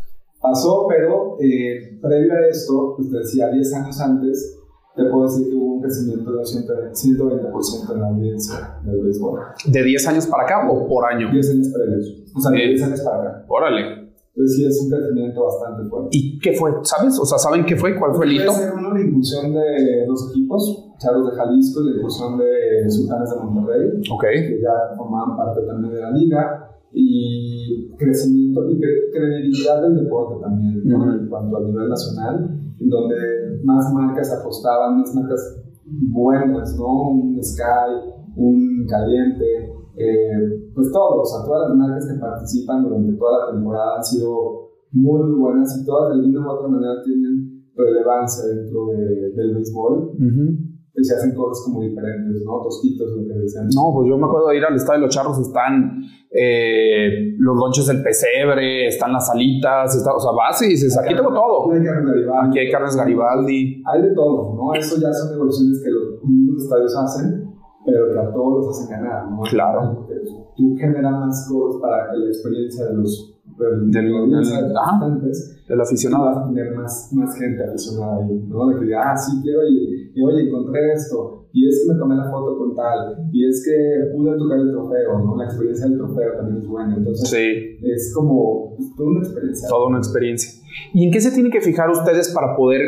pasó, 0.41 0.86
pero 0.88 1.36
eh, 1.41 1.99
previo 2.01 2.34
a 2.34 2.47
esto, 2.49 2.93
pues 2.95 3.11
te 3.11 3.18
decía, 3.18 3.49
10 3.51 3.74
años 3.76 3.99
antes, 3.99 4.59
te 4.98 5.06
puedo 5.06 5.24
decir 5.26 5.48
que 5.50 5.56
hubo 5.56 5.76
un 5.76 5.82
crecimiento 5.82 6.32
de 6.34 6.39
120% 6.43 7.93
en 7.93 8.02
la 8.02 8.08
audiencia 8.08 8.80
del 8.84 9.02
béisbol. 9.04 9.39
¿De 9.68 9.84
10 9.84 10.08
años 10.08 10.28
para 10.28 10.43
acá 10.43 10.70
o 10.70 10.88
por 10.88 11.06
año? 11.06 11.32
10 11.32 11.52
años 11.52 11.68
previos, 11.70 12.24
o 12.36 12.39
sea, 12.41 12.52
de 12.52 12.58
Eh. 12.66 12.68
10 12.70 12.84
años 12.84 13.02
para 13.02 13.18
acá. 13.22 13.45
Órale. 13.48 14.08
Entonces 14.36 14.56
sí 14.58 14.66
es 14.66 14.82
un 14.84 14.89
crecimiento 14.91 15.43
bastante 15.45 15.89
fuerte. 15.89 16.10
¿Y 16.12 16.38
qué 16.39 16.54
fue? 16.54 16.72
¿Sabes? 16.84 17.18
O 17.20 17.26
sea, 17.26 17.39
¿saben 17.39 17.66
qué 17.66 17.76
fue? 17.76 17.98
¿Cuál 17.98 18.14
fue 18.14 18.26
el 18.28 18.34
hito? 18.34 18.52
Ser 18.52 18.72
uno 18.74 18.93
la 18.93 19.02
inclusión 19.02 19.52
de 19.54 20.06
dos 20.06 20.30
equipos, 20.30 20.91
Charros 21.00 21.32
de 21.32 21.36
Jalisco 21.38 21.82
y 21.82 21.86
la 21.89 21.95
inclusión 21.98 22.38
de 22.38 22.89
Sultanes 22.89 23.30
de 23.32 23.36
Monterrey. 23.43 23.89
Ok. 24.12 24.22
que 24.22 24.60
ya 24.62 24.95
formaban 24.95 25.38
parte 25.38 25.62
también 25.62 25.93
de 25.93 26.02
la 26.02 26.12
liga 26.12 26.70
y 26.94 27.90
crecimiento 27.98 28.70
y 28.70 28.76
cre- 28.80 29.12
credibilidad 29.14 29.82
del 29.82 29.96
deporte 30.04 30.42
también 30.42 30.82
¿no? 30.86 30.98
Ujú. 31.00 31.12
en 31.12 31.28
cuanto 31.30 31.58
a 31.58 31.62
nivel 31.64 31.90
nacional 31.90 32.60
en 32.80 32.90
donde 32.90 33.16
más 33.64 33.94
marcas 33.94 34.32
apostaban 34.40 35.00
más 35.00 35.14
marcas 35.16 35.64
buenas 36.12 36.76
no 36.78 37.10
un 37.12 37.44
Sky 37.44 38.12
un 38.36 38.86
Caliente 38.88 39.74
eh, 39.96 40.70
pues 40.74 40.92
todos 40.92 41.22
o 41.22 41.26
sea 41.26 41.46
todas 41.46 41.70
las 41.70 41.78
marcas 41.78 42.08
que 42.08 42.20
participan 42.20 42.84
durante 42.84 43.14
toda 43.14 43.46
la 43.48 43.52
temporada 43.54 43.98
han 43.98 44.04
sido 44.04 44.70
muy 44.92 45.24
muy 45.24 45.40
buenas 45.40 45.80
y 45.82 45.86
todas 45.86 46.10
de 46.10 46.22
alguna 46.22 46.48
u 46.48 46.52
otra 46.52 46.68
manera 46.70 47.02
tienen 47.04 47.64
relevancia 47.76 48.46
dentro 48.56 48.88
de- 48.88 49.32
del 49.36 49.56
béisbol 49.56 49.94
Ujú. 50.16 50.66
Y 50.98 51.04
se 51.04 51.16
hacen 51.16 51.36
cosas 51.36 51.64
como 51.64 51.82
diferentes 51.82 52.41
no 52.43 52.60
tostitos 52.64 53.12
lo 53.12 53.28
que 53.28 53.39
decían 53.39 53.68
No, 53.76 53.93
pues 53.93 54.10
yo 54.10 54.18
me 54.18 54.26
acuerdo 54.26 54.48
de 54.48 54.58
ir 54.58 54.66
al 54.66 54.76
estadio 54.76 55.02
de 55.02 55.06
los 55.06 55.16
charros, 55.16 55.38
están 55.38 56.02
eh, 56.32 57.36
los 57.38 57.56
lonches 57.56 57.86
del 57.86 58.02
pesebre, 58.02 58.88
están 58.88 59.14
las 59.14 59.30
alitas, 59.30 59.95
está, 59.95 60.16
o 60.16 60.20
sea, 60.20 60.32
vas 60.32 60.60
y 60.64 60.70
dices, 60.70 60.98
aquí 60.98 61.14
tengo 61.16 61.30
todo. 61.30 61.70
Aquí 61.72 61.78
hay 61.78 61.86
carnes 61.86 62.06
Garibaldi. 62.08 62.50
Aquí 62.50 62.60
hay 62.60 62.72
carnes 62.72 62.95
Garibaldi. 62.95 63.84
Hay 63.86 64.02
de 64.02 64.16
todo, 64.16 64.56
¿no? 64.56 64.74
Eso 64.74 64.95
ya 65.00 65.14
son 65.14 65.36
evoluciones 65.36 65.84
que 65.84 65.91
los 65.91 66.24
mismos 66.24 66.64
estadios 66.64 66.95
hacen, 66.98 67.54
pero 67.86 68.14
que 68.14 68.20
a 68.20 68.34
todos 68.34 68.66
los 68.66 68.76
hacen 68.76 68.89
ganar, 68.89 69.30
¿no? 69.30 69.41
Claro. 69.43 70.08
Tú 70.56 70.76
generas 70.80 71.14
más 71.14 71.48
cosas 71.48 71.80
para 71.80 72.10
que 72.10 72.18
la 72.18 72.28
experiencia 72.28 72.86
de 72.86 72.95
los 72.95 73.37
del, 73.58 73.91
Del- 73.91 74.05
del- 74.12 74.78
ajá. 74.78 74.99
visitantes, 75.05 75.64
El 75.68 75.78
no 75.78 75.84
aficionado. 75.84 76.26
vas 76.26 76.38
a 76.38 76.47
tener 76.47 76.76
más, 76.76 77.10
más 77.14 77.38
gente 77.39 77.64
aficionada 77.64 78.18
ahí, 78.18 78.43
¿no? 78.47 78.68
De 78.70 78.80
que 78.80 78.86
diga, 78.86 79.12
ah, 79.12 79.18
sí, 79.18 79.39
quiero 79.43 79.68
ir, 79.68 80.12
y 80.16 80.24
oye, 80.24 80.47
encontré 80.47 80.93
esto, 80.93 81.47
y 81.51 81.68
es 81.68 81.84
que 81.88 81.93
me 81.93 81.99
tomé 81.99 82.16
la 82.16 82.30
foto 82.30 82.58
con 82.58 82.76
tal, 82.76 83.30
y 83.32 83.47
es 83.47 83.64
que 83.66 84.16
pude 84.16 84.38
tocar 84.38 84.60
el 84.60 84.72
trofeo, 84.72 85.20
¿no? 85.20 85.38
La 85.38 85.45
experiencia 85.45 85.88
del 85.88 85.97
trofeo 85.97 86.34
también 86.38 86.58
es 86.62 86.68
buena, 86.68 86.95
entonces 86.97 87.30
Sí, 87.30 87.78
es 87.84 88.14
como 88.16 88.76
pues, 88.78 88.95
toda 88.95 89.10
una 89.10 89.20
experiencia. 89.20 89.68
toda 89.70 89.88
una 89.88 89.97
experiencia. 89.97 90.51
¿Y 90.93 91.05
en 91.05 91.12
qué 91.12 91.20
se 91.22 91.32
tienen 91.32 91.51
que 91.51 91.62
fijar 91.62 91.89
ustedes 91.89 92.32
para 92.34 92.55
poder, 92.55 92.82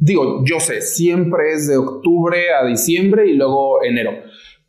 digo, 0.00 0.42
yo 0.44 0.58
sé, 0.58 0.80
siempre 0.80 1.52
es 1.52 1.68
de 1.68 1.76
octubre 1.76 2.36
a 2.60 2.66
diciembre 2.66 3.28
y 3.30 3.36
luego 3.36 3.82
enero, 3.84 4.10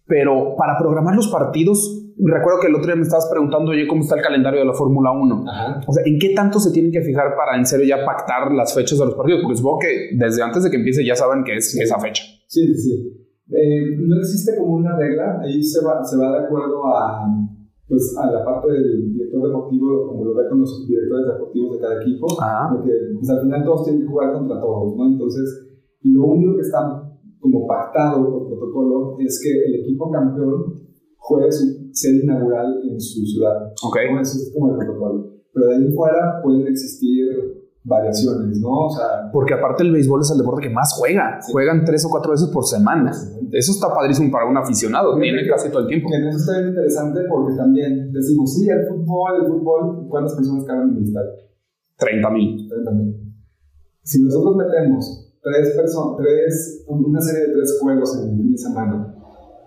pero 0.06 0.56
para 0.56 0.78
programar 0.78 1.16
los 1.16 1.28
partidos, 1.30 2.04
recuerdo 2.20 2.60
que 2.60 2.68
el 2.68 2.76
otro 2.76 2.88
día 2.88 2.96
me 2.96 3.04
estabas 3.04 3.28
preguntando, 3.30 3.72
oye, 3.72 3.88
¿cómo 3.88 4.02
está 4.02 4.16
el 4.16 4.22
calendario 4.22 4.60
de 4.60 4.66
la 4.66 4.74
Fórmula 4.74 5.12
1? 5.12 5.46
Ajá. 5.48 5.82
O 5.88 5.94
sea, 5.94 6.04
¿en 6.06 6.18
qué 6.20 6.34
tanto 6.34 6.60
se 6.60 6.72
tienen 6.72 6.92
que 6.92 7.02
fijar 7.02 7.36
para 7.36 7.58
en 7.58 7.66
serio 7.66 7.86
ya 7.86 8.06
pactar 8.06 8.52
las 8.52 8.74
fechas 8.74 9.00
de 9.00 9.06
los 9.06 9.16
partidos? 9.16 9.42
Porque 9.42 9.58
supongo 9.58 9.80
que 9.80 10.18
desde 10.18 10.42
antes 10.42 10.64
de 10.64 10.70
que 10.70 10.78
empiece 10.78 11.06
ya 11.06 11.16
saben 11.16 11.44
que 11.44 11.56
es 11.56 11.76
esa 11.76 12.00
fecha. 12.00 12.24
Sí, 12.48 12.66
sí, 12.68 12.76
sí. 12.76 13.28
Eh, 13.50 13.96
no 14.00 14.18
existe 14.18 14.58
como 14.58 14.76
una 14.76 14.98
regla, 14.98 15.40
ahí 15.42 15.64
se 15.64 15.86
va, 15.86 16.04
se 16.04 16.18
va 16.18 16.38
de 16.38 16.46
acuerdo 16.46 16.86
a, 16.86 17.26
pues, 17.88 18.16
a 18.18 18.32
la 18.32 18.44
parte 18.44 18.72
del 18.74 19.14
director 19.14 19.48
deportivo, 19.48 20.08
como 20.08 20.26
lo 20.26 20.36
ve 20.36 20.50
con 20.50 20.60
los 20.60 20.86
directores 20.88 21.28
deportivos 21.28 21.78
de 21.78 21.82
cada 21.82 22.02
equipo, 22.02 22.28
Ajá. 22.42 22.76
de 22.76 22.84
que 22.84 22.92
pues, 23.16 23.30
al 23.30 23.42
final 23.42 23.64
todos 23.64 23.86
tienen 23.86 24.02
que 24.02 24.08
jugar 24.08 24.34
contra 24.34 24.60
todos, 24.60 24.98
¿no? 24.98 25.06
Entonces, 25.06 25.68
lo 26.02 26.26
único 26.26 26.56
que 26.56 26.62
está 26.62 27.04
como 27.40 27.68
pactado 27.68 28.30
por 28.30 28.48
protocolo 28.48 29.18
es 29.20 29.42
que 29.42 29.66
el 29.66 29.76
equipo 29.82 30.12
campeón 30.12 30.87
juegue 31.28 31.52
su 31.52 31.90
serie 31.92 32.24
inaugural 32.24 32.82
en 32.90 33.00
su 33.00 33.26
ciudad. 33.26 33.74
Ok. 33.84 33.98
Eso 34.22 34.38
es 34.38 34.52
como 34.54 34.72
el 34.72 34.78
protocolo. 34.78 35.30
Pero 35.54 35.68
de 35.68 35.76
ahí 35.76 35.92
fuera 35.92 36.42
pueden 36.42 36.68
existir 36.68 37.28
variaciones, 37.84 38.60
¿no? 38.60 38.86
O 38.86 38.90
sea, 38.90 39.30
Porque 39.32 39.54
aparte 39.54 39.84
el 39.84 39.92
béisbol 39.92 40.22
es 40.22 40.32
el 40.32 40.38
deporte 40.38 40.68
que 40.68 40.74
más 40.74 40.94
juega. 40.98 41.40
Sí. 41.42 41.52
Juegan 41.52 41.84
tres 41.86 42.06
o 42.06 42.10
cuatro 42.10 42.32
veces 42.32 42.50
por 42.50 42.66
semana. 42.66 43.12
Eso 43.52 43.72
está 43.72 43.94
padrísimo 43.94 44.32
para 44.32 44.46
un 44.46 44.58
aficionado. 44.58 45.16
Fíjate 45.16 45.32
Tiene 45.32 45.50
casi 45.50 45.70
todo 45.70 45.82
el 45.82 45.88
tiempo. 45.88 46.10
En 46.14 46.28
eso 46.28 46.38
está 46.38 46.60
bien 46.60 46.70
interesante 46.70 47.22
porque 47.30 47.56
también 47.56 48.12
decimos, 48.12 48.54
sí, 48.54 48.70
el 48.70 48.88
fútbol, 48.88 49.42
el 49.42 49.48
fútbol, 49.48 50.08
¿cuántas 50.10 50.36
personas 50.36 50.66
caben 50.66 50.90
en 50.90 50.98
el 50.98 51.04
estadio? 51.04 51.32
30 51.98 52.30
mil. 52.32 52.56
Ustedes 52.64 52.84
también. 52.86 53.34
Si 54.04 54.24
nosotros 54.24 54.56
metemos 54.56 55.34
tres 55.42 55.76
personas, 55.76 56.18
tres, 56.18 56.86
una 56.88 57.22
serie 57.22 57.48
de 57.48 57.54
tres 57.54 57.80
juegos 57.82 58.18
en 58.18 58.30
el 58.30 58.36
fin 58.38 58.52
de 58.52 58.58
semana 58.58 59.17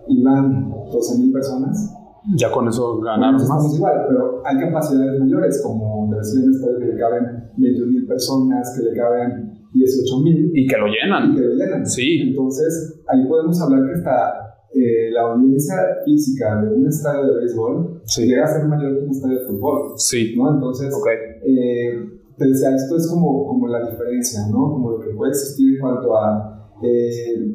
y 0.09 0.23
van 0.23 0.71
12 0.71 1.19
mil 1.19 1.33
personas, 1.33 1.97
Ya 2.37 2.51
con 2.51 2.69
eso 2.69 2.99
bueno, 3.01 3.37
estamos 3.37 3.65
más. 3.65 3.75
igual, 3.77 4.05
pero 4.09 4.43
hay 4.45 4.59
capacidades 4.61 5.21
mayores, 5.21 5.63
como 5.63 6.11
decía 6.15 6.45
un 6.45 6.51
estadio 6.55 6.79
que 6.79 6.87
le 6.87 6.97
caben 6.99 7.25
21 7.57 7.93
mil 7.93 8.07
personas, 8.07 8.77
que 8.77 8.91
le 8.91 8.97
caben 8.97 9.53
18 9.73 10.21
mil 10.23 10.51
Y 10.55 10.67
que 10.67 10.77
lo 10.77 10.89
y 10.89 10.91
llenan. 10.91 11.35
que 11.35 11.41
lo 11.43 11.55
llenan. 11.55 11.87
Sí. 11.87 12.21
Entonces, 12.29 13.01
ahí 13.09 13.27
podemos 13.27 13.61
hablar 13.61 13.87
que 13.87 13.93
hasta 13.95 14.47
eh, 14.73 15.11
la 15.13 15.23
audiencia 15.33 15.75
física 16.05 16.61
de 16.63 16.75
un 16.77 16.87
estadio 16.87 17.27
de 17.27 17.41
béisbol 17.41 18.03
Sí. 18.05 18.27
llega 18.27 18.45
a 18.45 18.47
ser 18.47 18.69
mayor 18.69 18.99
que 18.99 19.05
un 19.05 19.11
estadio 19.11 19.39
de 19.41 19.45
fútbol, 19.47 19.93
Sí. 19.97 20.35
¿no? 20.37 20.55
Entonces, 20.55 20.95
Ok. 20.95 21.07
eh, 21.45 21.91
te 22.37 22.47
decía, 22.47 22.75
esto 22.75 22.97
es 22.97 23.09
como, 23.09 23.47
como 23.47 23.67
la 23.69 23.91
diferencia, 23.91 24.41
¿no? 24.51 24.71
Como 24.73 24.93
lo 24.93 25.01
que 25.01 25.11
puede 25.11 25.31
existir 25.31 25.75
en 25.75 25.81
cuanto 25.81 26.17
a 26.17 26.71
eh, 26.83 27.53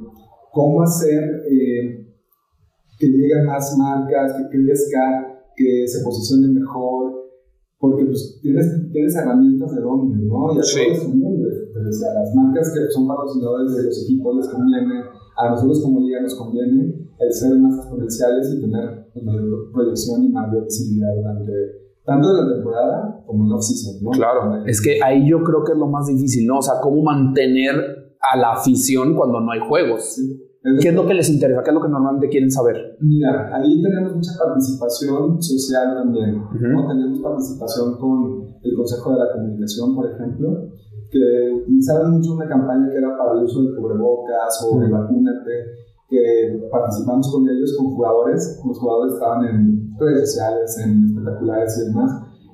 cómo 0.51 0.81
hacer 0.83 1.43
eh, 1.49 2.04
que 2.97 3.07
lleguen 3.07 3.45
más 3.45 3.75
marcas, 3.77 4.33
que 4.33 4.49
crezca, 4.49 5.43
que 5.55 5.87
se 5.87 6.03
posicionen 6.03 6.53
mejor, 6.53 7.13
porque 7.79 8.05
pues 8.05 8.39
tienes, 8.41 8.91
tienes 8.91 9.15
herramientas 9.15 9.75
de 9.75 9.81
dónde, 9.81 10.25
¿no? 10.25 10.53
Y 10.55 10.59
a 10.59 10.63
Sí. 10.63 10.79
todos 10.79 10.97
les 10.97 11.03
conviene, 11.07 11.43
te 11.73 11.79
decía, 11.83 12.07
a 12.11 12.13
las 12.21 12.35
marcas 12.35 12.73
que 12.73 12.91
son 12.91 13.07
patrocinadores 13.07 13.75
de 13.75 13.83
los 13.83 14.03
equipos 14.03 14.35
les 14.37 14.47
conviene, 14.49 14.93
a 15.37 15.49
nosotros 15.49 15.81
como 15.83 15.99
liga 15.99 16.21
nos 16.21 16.35
conviene 16.35 17.09
el 17.19 17.33
ser 17.33 17.57
más 17.57 17.77
exponenciales 17.77 18.53
y 18.53 18.61
tener 18.61 19.07
pues, 19.13 19.25
mayor 19.25 19.71
proyección 19.71 20.23
y 20.23 20.29
mayor 20.29 20.63
visibilidad 20.63 21.15
durante 21.15 21.51
tanto 22.05 22.29
en 22.29 22.47
la 22.47 22.55
temporada 22.55 23.23
como 23.25 23.43
en 23.45 23.49
la 23.49 23.55
off-season, 23.55 24.03
¿no? 24.03 24.11
Claro. 24.11 24.63
Es 24.65 24.79
que 24.81 24.99
ahí 25.03 25.27
yo 25.29 25.43
creo 25.43 25.63
que 25.63 25.71
es 25.73 25.77
lo 25.77 25.87
más 25.87 26.05
difícil, 26.07 26.45
¿no? 26.45 26.59
O 26.59 26.61
sea, 26.61 26.75
cómo 26.81 27.01
mantener 27.01 28.04
a 28.33 28.37
la 28.37 28.53
afición 28.53 29.15
cuando 29.15 29.39
no 29.41 29.51
hay 29.51 29.59
juegos. 29.59 30.15
Sí. 30.15 30.41
¿Qué 30.81 30.89
es 30.89 30.95
lo 30.95 31.05
que 31.05 31.13
les 31.13 31.29
interesa? 31.29 31.61
¿Qué 31.61 31.69
es 31.69 31.75
lo 31.75 31.81
que 31.81 31.89
normalmente 31.89 32.27
quieren 32.27 32.49
saber? 32.49 32.97
Mira, 32.99 33.55
ahí 33.55 33.83
tenemos 33.83 34.15
mucha 34.15 34.31
participación 34.43 35.39
social 35.39 35.93
también. 35.93 36.41
Tenemos 36.59 37.19
participación 37.19 37.97
con 37.99 38.47
el 38.63 38.73
Consejo 38.75 39.11
de 39.13 39.19
la 39.19 39.31
Comunicación, 39.31 39.95
por 39.95 40.09
ejemplo, 40.11 40.71
que 41.11 41.53
utilizaron 41.53 42.17
mucho 42.17 42.33
una 42.33 42.47
campaña 42.49 42.89
que 42.89 42.97
era 42.97 43.15
para 43.15 43.33
el 43.33 43.45
uso 43.45 43.61
de 43.61 43.75
cubrebocas 43.75 44.67
o 44.67 44.79
de 44.79 44.87
Ujú. 44.87 44.95
vacúnate, 44.95 45.51
que 46.09 46.67
participamos 46.71 47.31
con 47.31 47.47
ellos, 47.47 47.75
con 47.77 47.91
jugadores, 47.93 48.59
los 48.65 48.79
jugadores 48.79 49.13
estaban 49.13 49.45
en 49.45 49.95
redes 49.99 50.31
sociales, 50.31 50.79
en 50.83 51.05
espectaculares 51.05 51.77
y 51.77 51.85
demás, 51.89 52.11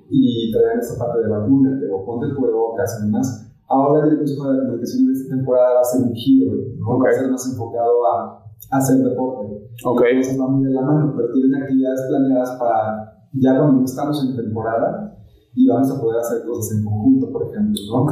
y 0.09 0.51
traían 0.51 0.80
esa 0.80 0.99
parte 0.99 1.22
de 1.22 1.30
vacúnate 1.30 1.86
o 1.89 2.05
ponte 2.05 2.26
el 2.28 2.36
cubrebocas 2.36 2.99
y 3.01 3.05
demás. 3.05 3.40
Ahora 3.72 4.03
el 4.05 4.17
Consejo 4.17 4.51
de 4.51 4.57
la 4.57 4.63
Comunicación 4.65 5.07
de 5.07 5.13
esta 5.13 5.36
temporada 5.36 5.74
va 5.76 5.80
a 5.80 5.84
ser 5.84 6.01
un 6.03 6.13
giro, 6.13 6.51
¿no? 6.78 6.95
Ok. 6.95 7.05
va 7.05 7.09
a 7.09 7.13
ser 7.13 7.32
más 7.32 7.51
enfocado 7.51 8.05
a, 8.05 8.43
a 8.69 8.78
hacer 8.78 8.97
deporte. 8.97 9.72
Ok. 9.86 10.01
Entonces 10.11 10.39
va 10.39 10.47
muy 10.47 10.65
de 10.67 10.74
la 10.74 10.82
mano, 10.82 11.13
pero 11.15 11.32
tienen 11.32 11.55
actividades 11.55 12.01
planeadas 12.09 12.51
para 12.59 13.11
ya 13.34 13.57
cuando 13.57 13.86
estamos 13.86 14.28
en 14.28 14.36
temporada 14.36 15.17
y 15.55 15.67
vamos 15.67 15.89
a 15.91 16.01
poder 16.01 16.19
hacer 16.19 16.45
cosas 16.45 16.78
en 16.78 16.86
conjunto, 16.86 17.32
por 17.32 17.43
ejemplo. 17.43 17.82
¿no? 17.88 18.11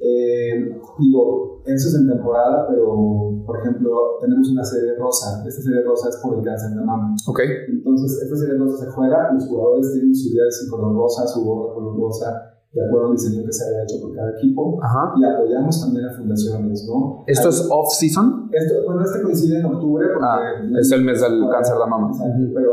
Eh, 0.00 0.80
digo, 0.98 1.62
eso 1.64 1.88
es 1.88 1.94
en 1.94 2.08
temporada, 2.08 2.66
pero 2.68 3.42
por 3.46 3.60
ejemplo, 3.60 4.18
tenemos 4.20 4.48
una 4.50 4.64
serie 4.64 4.94
rosa. 4.96 5.44
Esta 5.46 5.62
serie 5.62 5.82
rosa 5.82 6.08
es 6.08 6.16
por 6.18 6.38
el 6.38 6.44
cáncer 6.44 6.70
de 6.70 6.84
mama. 6.84 7.14
Ok. 7.26 7.40
Entonces, 7.68 8.22
esta 8.22 8.36
serie 8.36 8.58
rosa 8.58 8.84
se 8.84 8.90
juega, 8.90 9.32
los 9.32 9.46
jugadores 9.46 9.92
tienen 9.92 10.14
su 10.14 10.30
jersey 10.30 10.68
color 10.68 10.94
rosa, 10.94 11.26
su 11.26 11.44
gorra 11.44 11.74
color 11.74 11.96
rosa, 11.96 12.49
de 12.72 12.80
acuerdo 12.86 13.06
al 13.10 13.12
diseño 13.18 13.42
que 13.44 13.52
se 13.52 13.64
haya 13.66 13.82
hecho 13.82 13.96
por 14.00 14.14
cada 14.14 14.30
equipo. 14.38 14.78
Ajá. 14.82 15.12
Y 15.18 15.24
apoyamos 15.24 15.80
también 15.80 16.06
a 16.06 16.12
fundaciones, 16.12 16.86
¿no? 16.88 17.24
¿Esto 17.26 17.48
Hay- 17.48 17.54
es 17.54 17.68
off-season? 17.70 18.48
Esto, 18.52 18.74
bueno, 18.86 19.02
este 19.02 19.22
coincide 19.22 19.58
en 19.58 19.66
octubre 19.66 20.06
porque 20.12 20.26
Ah, 20.28 20.78
es 20.78 20.92
el 20.92 21.04
mes 21.04 21.20
del 21.20 21.42
cáncer 21.50 21.74
de 21.76 21.86
mama. 21.90 22.10
Pero 22.54 22.70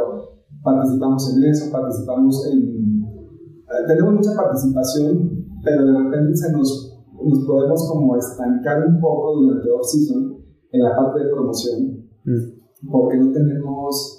participamos 0.63 1.35
en 1.35 1.43
eso, 1.45 1.71
participamos 1.71 2.45
en... 2.51 2.59
eh, 3.01 3.83
tenemos 3.87 4.13
mucha 4.13 4.35
participación, 4.35 5.45
pero 5.63 5.85
de 5.85 5.93
repente 6.03 6.35
se 6.37 6.51
nos, 6.51 7.01
nos 7.23 7.45
podemos 7.45 7.89
como 7.89 8.15
estancar 8.17 8.85
un 8.85 8.99
poco 9.01 9.41
durante 9.41 9.69
off-season 9.71 10.37
en 10.71 10.83
la 10.83 10.95
parte 10.95 11.23
de 11.23 11.29
promoción, 11.31 11.97
Mm. 12.27 12.91
porque 12.91 13.17
no 13.17 13.31
tenemos... 13.31 14.16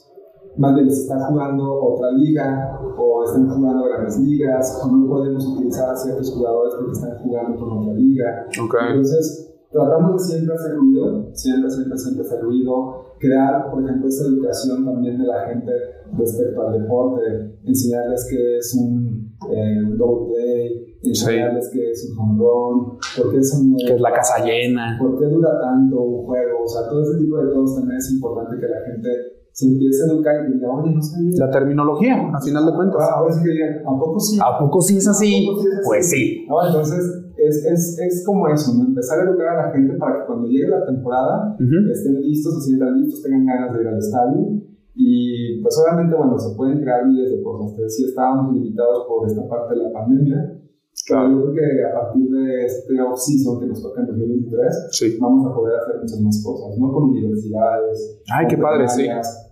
Más 0.58 0.74
bien, 0.74 0.90
se 0.90 1.02
está 1.02 1.26
jugando 1.26 1.72
otra 1.72 2.10
liga 2.12 2.80
o 2.96 3.24
están 3.24 3.48
jugando 3.48 3.84
grandes 3.84 4.18
ligas, 4.18 4.80
o 4.82 4.88
no 4.90 5.08
podemos 5.08 5.46
utilizar 5.46 5.90
a 5.90 5.96
ciertos 5.96 6.34
jugadores 6.34 6.74
porque 6.74 6.92
están 6.92 7.18
jugando 7.18 7.58
con 7.58 7.78
otra 7.78 7.94
liga. 7.94 8.46
Ok. 8.60 8.74
Entonces, 8.90 9.54
tratamos 9.70 10.22
de 10.22 10.34
siempre 10.34 10.54
hacer 10.54 10.76
ruido, 10.76 11.30
siempre, 11.32 11.70
siempre, 11.70 11.98
siempre 11.98 12.26
hacer 12.26 12.42
ruido, 12.42 13.14
crear, 13.18 13.70
por 13.70 13.84
ejemplo, 13.84 14.08
esa 14.08 14.26
educación 14.26 14.84
también 14.84 15.18
de 15.18 15.26
la 15.26 15.46
gente 15.46 15.72
respecto 16.16 16.66
al 16.66 16.82
deporte, 16.82 17.58
enseñarles 17.64 18.26
qué 18.28 18.58
es 18.58 18.74
un 18.74 19.36
eh, 19.50 19.82
double 19.96 20.34
play, 20.34 20.96
enseñarles 21.02 21.70
qué 21.72 21.90
es 21.90 22.10
un 22.10 22.18
home 22.18 22.38
run, 22.38 22.98
por 23.16 23.32
qué 23.32 23.44
son 23.44 23.76
Que 23.76 23.94
es 23.94 24.00
la 24.00 24.12
casa 24.12 24.44
llena. 24.44 24.96
por 24.98 25.18
qué 25.18 25.26
dura 25.26 25.60
tanto 25.60 26.00
un 26.00 26.26
juego, 26.26 26.64
o 26.64 26.68
sea, 26.68 26.88
todo 26.88 27.02
ese 27.02 27.18
tipo 27.18 27.38
de 27.38 27.52
cosas 27.52 27.76
también 27.76 27.98
es 27.98 28.10
importante 28.12 28.58
que 28.58 28.66
la 28.66 28.80
gente 28.86 29.37
se 29.58 29.66
empiece 29.66 30.04
a 30.04 30.06
educar 30.14 30.34
y 30.48 30.52
diga, 30.54 30.70
oye, 30.70 30.94
no 30.94 31.02
sabía. 31.02 31.30
La 31.46 31.50
terminología, 31.50 32.30
a 32.32 32.40
final 32.40 32.64
de 32.66 32.72
cuentas. 32.74 33.02
Ah, 33.02 33.18
Ahora 33.18 33.32
sí 33.34 33.42
que 33.42 33.50
digan, 33.50 33.78
¿a 33.84 33.98
poco 33.98 34.20
sí? 34.20 34.38
¿A 34.40 34.58
poco 34.58 34.80
sí 34.80 34.96
es 34.98 35.08
así? 35.08 35.46
¿A 35.46 35.50
poco 35.50 35.62
sí 35.62 35.68
es 35.68 35.74
así? 35.74 35.86
Pues 35.88 36.10
sí. 36.10 36.46
No, 36.48 36.66
entonces 36.66 37.02
es, 37.36 37.64
es, 37.64 37.98
es 37.98 38.24
como 38.24 38.46
eso, 38.48 38.72
¿no? 38.74 38.84
empezar 38.86 39.18
a 39.18 39.22
educar 39.28 39.48
a 39.48 39.66
la 39.66 39.72
gente 39.72 39.94
para 39.94 40.20
que 40.20 40.26
cuando 40.26 40.46
llegue 40.46 40.68
la 40.68 40.84
temporada 40.86 41.56
Ujú. 41.58 41.90
estén 41.90 42.20
listos, 42.22 42.54
se 42.62 42.70
sientan 42.70 43.00
listos, 43.00 43.22
tengan 43.22 43.46
ganas 43.46 43.74
de 43.74 43.82
ir 43.82 43.88
al 43.88 43.98
estadio. 43.98 44.40
Y 44.94 45.60
pues 45.62 45.74
obviamente, 45.82 46.14
bueno, 46.16 46.38
se 46.38 46.54
pueden 46.56 46.80
crear 46.80 47.04
miles 47.06 47.30
de 47.30 47.42
cosas. 47.42 47.74
Te 47.76 47.82
decía, 47.82 48.06
estábamos 48.08 48.54
limitados 48.54 49.06
por 49.08 49.26
esta 49.26 49.48
parte 49.48 49.74
de 49.74 49.82
la 49.82 49.92
pandemia. 49.92 50.54
Pero 51.08 51.30
yo 51.30 51.42
creo 51.42 51.54
que 51.54 51.84
a 51.84 51.94
partir 51.94 52.28
de 52.30 52.64
este 52.66 53.00
off-season 53.00 53.60
que 53.60 53.66
nos 53.66 53.80
toca 53.82 54.00
en 54.02 54.06
2023, 54.08 54.88
Sí. 54.90 55.16
vamos 55.20 55.46
a 55.46 55.54
poder 55.54 55.76
hacer 55.78 55.96
muchas 56.02 56.20
más 56.20 56.42
cosas, 56.44 56.76
¿no? 56.78 56.92
Con 56.92 57.02
universidades. 57.10 58.20
Ay, 58.32 58.46
con 58.46 58.56
qué 58.56 58.62
padre, 58.62 58.88
sí. 58.88 59.06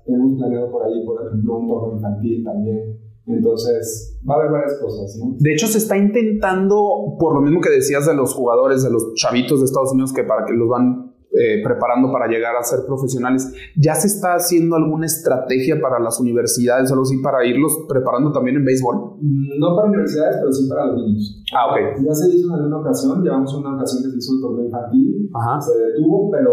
Tenemos 0.06 0.38
planeado 0.38 0.70
por 0.70 0.84
ahí, 0.84 1.04
por 1.04 1.26
ejemplo, 1.26 1.58
un 1.58 1.68
torneo 1.68 1.96
infantil 1.96 2.44
también. 2.44 2.98
Entonces, 3.26 4.20
va 4.28 4.34
a 4.34 4.38
haber 4.38 4.52
varias 4.52 4.78
cosas, 4.80 5.18
¿no? 5.18 5.34
De 5.40 5.52
hecho, 5.52 5.66
se 5.66 5.78
está 5.78 5.96
intentando, 5.98 7.16
por 7.18 7.34
lo 7.34 7.40
mismo 7.40 7.60
que 7.60 7.70
decías 7.70 8.06
de 8.06 8.14
los 8.14 8.32
jugadores, 8.34 8.84
de 8.84 8.90
los 8.90 9.14
chavitos 9.14 9.58
de 9.60 9.66
Estados 9.66 9.92
Unidos 9.92 10.12
que 10.12 10.22
para 10.22 10.44
que 10.46 10.52
los 10.54 10.68
van 10.68 11.12
eh, 11.32 11.60
preparando 11.62 12.10
para 12.12 12.28
llegar 12.28 12.54
a 12.56 12.62
ser 12.62 12.86
profesionales, 12.86 13.52
ya 13.76 13.94
se 13.94 14.06
está 14.06 14.34
haciendo 14.36 14.76
alguna 14.76 15.04
estrategia 15.06 15.78
para 15.82 15.98
las 15.98 16.18
universidades 16.20 16.88
o 16.90 16.94
algo 16.94 17.02
así 17.02 17.18
para 17.20 17.44
irlos 17.44 17.76
preparando 17.88 18.32
también 18.32 18.56
en 18.56 18.64
béisbol. 18.64 19.18
Mm, 19.20 19.58
No 19.58 19.76
para 19.76 19.88
universidades, 19.88 20.36
pero 20.38 20.52
sí 20.52 20.68
para 20.68 20.86
los 20.86 20.96
niños. 21.04 21.42
Ah, 21.52 21.72
ok. 21.72 22.06
Ya 22.06 22.14
se 22.14 22.28
hizo 22.34 22.46
en 22.48 22.54
alguna 22.54 22.78
ocasión, 22.78 23.22
llevamos 23.22 23.52
una 23.54 23.74
ocasión 23.74 24.04
que 24.04 24.10
se 24.12 24.16
hizo 24.18 24.32
el 24.34 24.40
torneo 24.40 24.64
infantil, 24.66 25.30
Ajá. 25.34 25.60
se 25.60 25.76
detuvo, 25.76 26.30
pero 26.30 26.52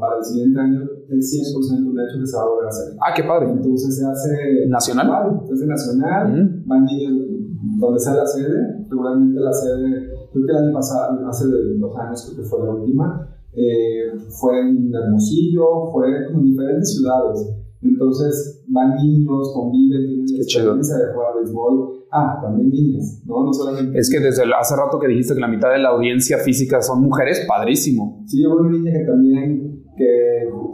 para 0.00 0.16
el 0.18 0.24
siguiente 0.24 0.58
año 0.58 0.80
es 1.10 1.30
100% 1.32 1.90
un 1.90 1.98
hecho 2.00 2.18
que 2.20 2.26
se 2.26 2.36
va 2.36 2.42
a 2.42 2.48
volver 2.48 2.64
a 2.66 2.68
hacer. 2.68 2.96
Ah, 3.00 3.12
qué 3.14 3.22
padre. 3.24 3.50
Entonces 3.50 3.96
se 3.98 4.04
hace 4.06 4.66
¿Nacional? 4.68 5.40
Se 5.46 5.52
hace 5.54 5.66
nacional, 5.66 6.32
Mm. 6.32 6.68
van 6.68 6.84
niños 6.84 7.26
donde 7.80 7.98
sea 7.98 8.14
la 8.14 8.26
sede, 8.26 8.84
regularmente 8.90 9.40
la 9.40 9.52
sede, 9.52 10.08
creo 10.32 10.46
que 10.46 10.52
el 10.52 10.58
año 10.64 10.72
pasado, 10.74 11.26
hace 11.28 11.46
dos 11.78 11.96
años 11.98 12.24
creo 12.26 12.42
que 12.42 12.48
fue 12.48 12.58
la 12.66 12.74
última, 12.74 13.28
eh, 13.52 14.12
fue 14.40 14.60
en 14.60 14.92
Hermosillo, 14.94 15.90
fue 15.92 16.06
en 16.32 16.42
diferentes 16.42 16.94
ciudades. 16.96 17.48
Entonces 17.82 18.64
van 18.68 18.94
niños, 18.96 19.52
conviven, 19.54 20.06
tienen 20.06 20.24
la 20.26 20.38
Qué 20.38 20.44
chido. 20.46 20.62
experiencia 20.74 20.96
de 21.06 21.12
jugar 21.12 21.28
béisbol. 21.38 21.90
Ah, 22.10 22.38
también 22.42 22.70
niñas, 22.70 23.22
¿no? 23.26 23.44
No 23.44 23.52
solamente. 23.52 23.98
Es 23.98 24.08
que 24.10 24.20
desde 24.20 24.44
el- 24.44 24.52
hace 24.54 24.74
rato 24.76 24.98
que 24.98 25.08
dijiste 25.08 25.34
que 25.34 25.40
la 25.40 25.48
mitad 25.48 25.70
de 25.70 25.78
la 25.80 25.90
audiencia 25.90 26.38
física 26.38 26.80
son 26.80 27.02
mujeres, 27.02 27.44
padrísimo. 27.46 28.22
Sí, 28.26 28.46
hubo 28.46 28.60
una 28.60 28.70
niña 28.70 28.92
que 28.92 29.04
también, 29.04 29.84
que 29.96 30.06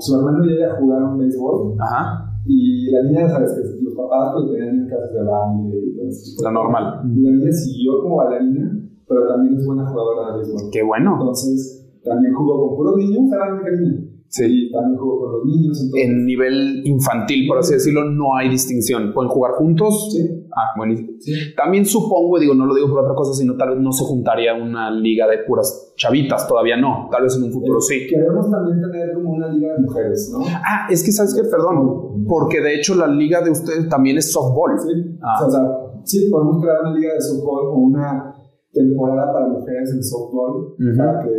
su 0.00 0.16
hermano 0.16 0.44
y 0.44 0.54
ella 0.54 0.76
jugaron 0.80 1.18
béisbol 1.18 1.76
Ajá. 1.78 2.32
y 2.46 2.90
la 2.90 3.02
niña, 3.04 3.28
sabes, 3.28 3.52
que 3.52 3.84
los 3.84 3.94
papás 3.94 4.32
pues 4.34 4.50
tenían 4.50 4.80
en 4.80 4.88
casas 4.88 5.12
de 5.12 5.22
baile 5.22 5.78
y 5.78 5.96
todo 5.96 6.08
eso. 6.08 6.42
Lo 6.44 6.50
normal. 6.52 6.84
Y 7.14 7.20
la 7.22 7.30
niña 7.30 7.52
siguió 7.52 8.02
como 8.02 8.16
bailarina, 8.16 8.80
pero 9.06 9.28
también 9.28 9.56
es 9.56 9.66
buena 9.66 9.86
jugadora 9.86 10.32
de 10.32 10.38
béisbol. 10.38 10.70
Qué 10.72 10.82
bueno. 10.82 11.12
Entonces, 11.20 11.86
también 12.02 12.34
jugó 12.34 12.68
con 12.68 12.76
puros 12.76 12.96
niños, 12.96 13.30
era 13.32 13.52
única 13.54 13.70
niña. 13.70 14.06
Sí. 14.28 14.70
También 14.72 14.96
jugó 14.98 15.20
con 15.20 15.32
los 15.32 15.44
niños. 15.44 15.82
Entonces, 15.82 16.08
En 16.08 16.24
nivel 16.24 16.82
infantil, 16.84 17.46
por 17.48 17.58
así 17.58 17.74
decirlo, 17.74 18.04
no 18.10 18.36
hay 18.36 18.48
distinción. 18.48 19.12
Pueden 19.12 19.28
jugar 19.30 19.52
juntos. 19.54 20.08
sí, 20.12 20.39
Ah, 20.60 20.76
buenísimo. 20.76 21.10
sí. 21.20 21.32
También 21.56 21.86
supongo, 21.86 22.38
digo, 22.38 22.54
no 22.54 22.66
lo 22.66 22.74
digo 22.74 22.88
por 22.88 23.00
otra 23.00 23.14
cosa, 23.14 23.32
sino 23.34 23.56
tal 23.56 23.70
vez 23.70 23.78
no 23.78 23.92
se 23.92 24.04
juntaría 24.04 24.54
una 24.54 24.90
liga 24.90 25.26
de 25.26 25.38
puras 25.46 25.92
chavitas, 25.96 26.46
todavía 26.48 26.76
no, 26.76 27.08
tal 27.10 27.22
vez 27.24 27.36
en 27.36 27.44
un 27.44 27.52
futuro 27.52 27.80
sí. 27.80 28.06
Queremos 28.08 28.50
también 28.50 28.80
tener 28.80 29.14
como 29.14 29.30
una 29.32 29.48
liga 29.48 29.72
de 29.74 29.78
mujeres, 29.80 30.30
¿no? 30.32 30.44
Ah, 30.46 30.86
es 30.90 31.02
que 31.04 31.12
sabes 31.12 31.34
que, 31.34 31.42
perdón, 31.48 32.24
porque 32.28 32.60
de 32.60 32.74
hecho 32.76 32.94
la 32.94 33.06
liga 33.06 33.40
de 33.42 33.50
ustedes 33.50 33.88
también 33.88 34.18
es 34.18 34.32
softball. 34.32 34.78
Sí. 34.78 35.18
Ah. 35.22 35.46
O 35.46 35.50
sea, 35.50 35.60
sí, 36.04 36.28
podemos 36.30 36.60
crear 36.62 36.80
una 36.82 36.94
liga 36.94 37.14
de 37.14 37.20
softball 37.20 37.66
o 37.68 37.74
una 37.78 38.34
temporada 38.72 39.32
para 39.32 39.48
mujeres 39.48 39.90
en 39.92 40.02
softball 40.02 40.74
Ujú. 40.78 40.96
para 40.96 41.24
que 41.24 41.30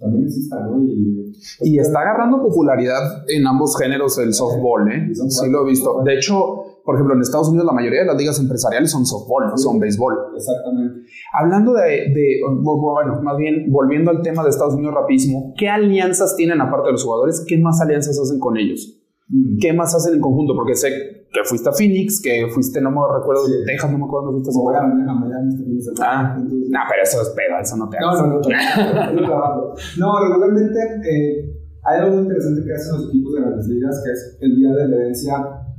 también 0.00 0.24
exista, 0.24 0.60
¿no? 0.60 0.84
Y, 0.84 1.32
Y 1.62 1.78
está 1.78 2.00
agarrando 2.00 2.40
popularidad 2.42 3.00
en 3.28 3.46
ambos 3.46 3.76
géneros 3.78 4.18
el 4.18 4.32
softball, 4.34 4.86
¿eh? 4.92 5.08
Sí 5.14 5.50
lo 5.50 5.62
he 5.62 5.70
visto. 5.70 6.02
De 6.04 6.14
hecho, 6.14 6.62
por 6.88 6.94
ejemplo, 6.94 7.14
en 7.14 7.20
Estados 7.20 7.48
Unidos 7.50 7.66
la 7.66 7.72
mayoría 7.74 8.00
de 8.00 8.06
las 8.06 8.16
ligas 8.16 8.40
empresariales 8.40 8.90
son 8.90 9.04
softball, 9.04 9.44
no 9.50 9.58
son 9.58 9.78
béisbol. 9.78 10.14
Exactamente. 10.34 11.00
Hablando 11.38 11.74
de, 11.74 11.82
de- 12.16 12.40
bueno, 12.64 13.20
más 13.22 13.36
bien 13.36 13.70
volviendo 13.70 14.10
al 14.10 14.22
tema 14.22 14.42
de 14.42 14.48
Estados 14.48 14.72
Unidos 14.72 14.94
rapidísimo, 14.94 15.52
¿qué 15.58 15.68
alianzas 15.68 16.34
tienen 16.34 16.62
aparte 16.62 16.86
de 16.86 16.92
los 16.92 17.04
jugadores? 17.04 17.44
¿Qué 17.46 17.58
más 17.58 17.78
alianzas 17.82 18.18
hacen 18.18 18.40
con 18.40 18.56
ellos? 18.56 18.98
Mm. 19.28 19.58
¿Qué 19.60 19.74
más 19.74 19.94
hacen 19.94 20.14
en 20.14 20.20
conjunto? 20.22 20.54
Porque 20.56 20.74
sé 20.74 20.88
que 21.30 21.40
fuiste 21.44 21.68
a 21.68 21.72
Phoenix, 21.72 22.22
que 22.22 22.46
fuiste, 22.54 22.80
no 22.80 22.90
me 22.90 23.00
recuerdo, 23.18 23.44
Sí. 23.44 23.52
Texas, 23.66 23.92
no 23.92 23.98
me 23.98 24.04
acuerdo 24.06 24.32
dónde 24.32 24.44
fuiste. 24.50 24.62
A 24.74 24.80
a 24.80 25.14
Miami 25.14 25.76
este 25.76 25.92
de. 25.92 26.06
Ah. 26.08 26.36
Entonces- 26.38 26.70
No, 26.70 26.78
pero 26.88 27.02
eso 27.02 27.20
es 27.20 27.28
pedo, 27.36 27.58
eso 27.60 27.76
no 27.76 27.90
te 27.90 27.98
No, 28.00 28.08
hagas. 28.08 28.22
no, 28.22 29.12
no, 29.12 29.20
no. 29.20 29.74
No, 29.98 30.24
regularmente 30.26 30.78
eh, 31.04 31.52
hay 31.84 32.00
algo 32.00 32.14
muy 32.16 32.22
interesante 32.24 32.62
que 32.64 32.72
hacen 32.72 32.96
los 32.96 33.08
equipos 33.10 33.34
de 33.34 33.40
grandes 33.42 33.68
ligas, 33.68 34.02
que 34.02 34.10
es 34.12 34.38
el 34.40 34.56
día 34.56 34.72
de 34.72 34.88
la 34.88 34.96
herencia 34.96 35.34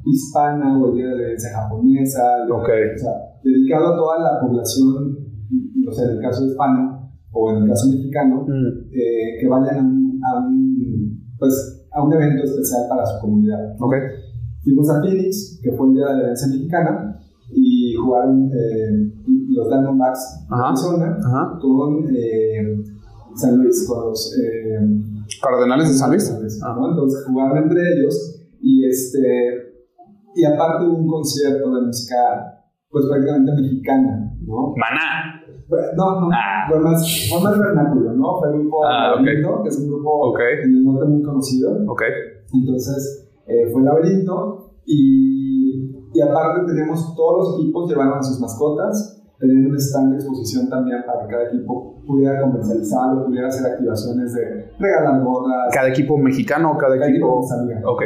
hispana 0.05 0.79
o 0.79 0.89
el 0.89 0.95
día 0.95 1.07
de 1.07 1.15
la 1.15 1.21
herencia 1.27 1.49
japonesa, 1.53 2.43
el- 2.43 2.51
Ok. 2.51 2.69
o 2.95 2.97
sea, 2.99 3.11
dedicado 3.43 3.93
a 3.93 3.97
toda 3.97 4.19
la 4.19 4.39
población, 4.41 5.17
o 5.87 5.91
sea, 5.91 6.05
en 6.09 6.17
el 6.17 6.21
caso 6.21 6.45
hispano 6.45 7.11
o 7.31 7.51
en 7.51 7.63
el 7.63 7.69
caso 7.69 7.87
mexicano, 7.89 8.45
Mm, 8.47 8.89
eh, 8.91 9.37
que 9.39 9.47
vayan 9.47 9.77
a 9.77 9.81
un, 9.81 10.19
a 10.23 10.47
un, 10.47 11.21
pues, 11.37 11.87
a 11.91 12.03
un 12.03 12.13
evento 12.13 12.43
especial 12.43 12.81
para 12.89 13.05
su 13.05 13.19
comunidad. 13.21 13.75
ok. 13.79 13.93
Fuimos 14.63 14.89
a 14.89 15.01
Phoenix, 15.01 15.59
que 15.63 15.71
fue 15.71 15.87
el 15.87 15.93
día 15.93 16.05
de 16.07 16.13
la 16.15 16.23
herencia 16.23 16.47
mexicana, 16.49 17.15
y 17.51 17.93
jugaron 17.95 18.49
eh, 18.53 19.11
los 19.49 19.67
Diamondbacks 19.69 20.45
de. 20.49 20.55
Arizona 20.55 21.17
Ajá. 21.25 21.57
con 21.59 22.05
eh, 22.13 22.77
San 23.35 23.57
Luis, 23.57 23.87
con 23.87 24.09
los 24.09 24.35
eh, 24.37 24.77
Cardenales 25.41 25.87
de 25.89 25.93
San 25.95 26.09
Luis. 26.11 26.23
San 26.27 26.41
Luis. 26.41 26.59
¿no? 26.61 26.89
Entonces 26.91 27.25
jugaron 27.25 27.57
entre 27.63 27.81
ellos 27.93 28.35
y 28.61 28.85
este 28.85 29.68
y 30.35 30.45
aparte 30.45 30.85
hubo 30.85 30.97
un 30.97 31.07
concierto 31.07 31.73
de 31.75 31.81
música 31.87 32.15
pues 32.89 33.05
prácticamente 33.07 33.51
mexicana, 33.61 34.33
¿no? 34.41 34.73
Maná. 34.75 35.35
No, 35.95 36.21
no, 36.21 36.29
Ah. 36.33 36.65
fue 36.67 36.79
más, 36.79 37.27
fue 37.29 37.43
más 37.43 37.59
vernáculo, 37.59 38.13
¿no? 38.13 38.39
Fue 38.39 38.49
el 38.49 38.59
grupo 38.61 38.83
Ah. 38.85 39.13
Laberinto, 39.15 39.61
que 39.61 39.69
es 39.69 39.77
un 39.79 39.87
grupo 39.87 40.09
Ok. 40.31 40.39
en 40.63 40.69
el 40.71 40.83
norte 40.83 41.05
muy 41.05 41.21
conocido. 41.21 41.77
Entonces 42.53 43.29
eh, 43.47 43.67
fue 43.71 43.83
Laberinto 43.83 44.71
y, 44.85 45.91
y 46.13 46.21
aparte 46.21 46.65
tenemos 46.65 47.15
todos 47.15 47.37
los 47.37 47.59
equipos 47.59 47.89
llevaron 47.89 48.17
a 48.17 48.23
sus 48.23 48.39
mascotas, 48.39 49.21
teniendo 49.39 49.69
un 49.69 49.75
stand 49.77 50.11
de 50.11 50.15
exposición 50.17 50.67
también 50.69 51.03
para 51.05 51.21
que 51.27 51.31
cada 51.33 51.43
equipo 51.47 52.01
pudiera 52.05 52.41
comercializar 52.41 53.15
o 53.15 53.25
pudiera 53.25 53.47
hacer 53.47 53.71
activaciones 53.71 54.33
de 54.33 54.71
regalar 54.79 55.23
gorras. 55.23 55.69
¿Cada 55.73 55.89
equipo 55.89 56.17
mexicano 56.17 56.71
o 56.71 56.77
cada 56.77 56.95
cada 56.97 57.09
equipo? 57.09 57.27
equipo 57.39 57.43
salía. 57.43 57.81
Ok. 57.85 58.01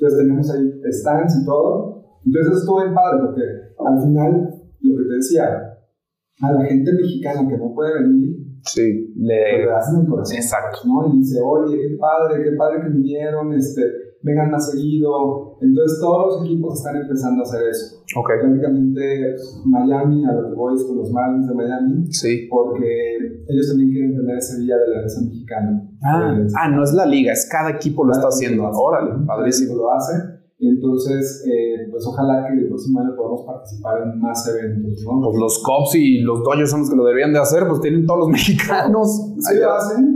Entonces 0.00 0.18
tenemos 0.18 0.50
ahí 0.50 0.80
stands 0.92 1.42
y 1.42 1.44
todo. 1.44 2.04
Entonces 2.24 2.58
estuvo 2.58 2.80
bien 2.80 2.94
padre 2.94 3.20
porque 3.26 3.42
al 3.86 4.02
final, 4.02 4.32
lo 4.80 4.96
que 4.96 5.04
te 5.08 5.14
decía, 5.16 5.44
a 6.42 6.52
la 6.52 6.64
gente 6.64 6.92
mexicana 6.92 7.46
que 7.46 7.58
no 7.58 7.74
puede 7.74 8.00
venir, 8.02 8.36
Sí. 8.62 9.12
le 9.16 9.64
Le... 9.64 9.70
hacen 9.72 10.00
el 10.02 10.06
corazón. 10.06 10.36
Exacto. 10.36 10.78
¿no? 10.86 11.12
Y 11.14 11.18
dice, 11.18 11.40
oye, 11.42 11.76
qué 11.76 11.96
padre, 11.98 12.42
qué 12.44 12.56
padre 12.56 12.82
que 12.82 12.88
vinieron, 12.90 13.52
este, 13.54 13.82
vengan 14.22 14.50
más 14.50 14.70
seguido. 14.70 15.56
Entonces 15.60 15.98
todos 16.00 16.26
los 16.40 16.44
equipos 16.46 16.78
están 16.78 16.96
empezando 16.96 17.42
a 17.42 17.46
hacer 17.46 17.62
eso. 17.68 17.96
Ok. 18.16 18.30
Prácticamente 18.40 19.34
Miami, 19.66 20.24
a 20.26 20.32
lo 20.32 20.48
que 20.50 20.54
voy 20.54 20.74
es 20.74 20.84
con 20.84 20.96
los 20.98 21.10
Marlins 21.10 21.48
de 21.48 21.54
Miami, 21.54 22.06
Sí. 22.12 22.46
porque 22.50 23.16
ellos 23.48 23.68
también 23.68 23.90
quieren 23.92 24.16
tener 24.16 24.36
ese 24.36 24.58
día 24.60 24.76
de 24.76 24.88
la 24.88 24.94
Alianza 24.96 25.20
Mexicana. 25.22 25.88
Ah, 26.02 26.28
Entonces, 26.32 26.54
ah, 26.60 26.68
no 26.68 26.82
es 26.84 26.92
la 26.92 27.06
liga, 27.06 27.32
es 27.32 27.48
cada 27.50 27.70
equipo 27.70 28.04
lo 28.04 28.10
está 28.12 28.22
cada 28.22 28.34
haciendo. 28.34 28.64
equipo. 28.64 28.78
Órale, 28.82 29.26
padrísimo. 29.26 29.74
lo 29.76 29.90
hace. 29.92 30.14
Entonces, 30.62 31.42
eh, 31.46 31.88
pues 31.90 32.06
ojalá 32.06 32.46
que 32.46 32.52
el 32.60 32.68
próximo 32.68 33.00
año 33.00 33.16
podamos 33.16 33.44
participar 33.46 34.02
en 34.02 34.20
más 34.20 34.46
eventos, 34.46 35.02
¿no? 35.06 35.22
Pues 35.30 35.38
los 35.40 35.62
Cubs 35.64 35.94
y 35.94 36.18
los 36.20 36.42
Dodgers 36.44 36.70
son 36.70 36.80
los 36.80 36.90
que 36.90 36.96
lo 36.96 37.04
deberían 37.06 37.32
de 37.32 37.38
hacer, 37.38 37.66
pues 37.66 37.80
tienen 37.80 38.04
todos 38.04 38.20
los 38.20 38.28
mexicanos. 38.36 39.32
Sí 39.38 39.56
lo 39.58 39.72
hacen, 39.72 40.09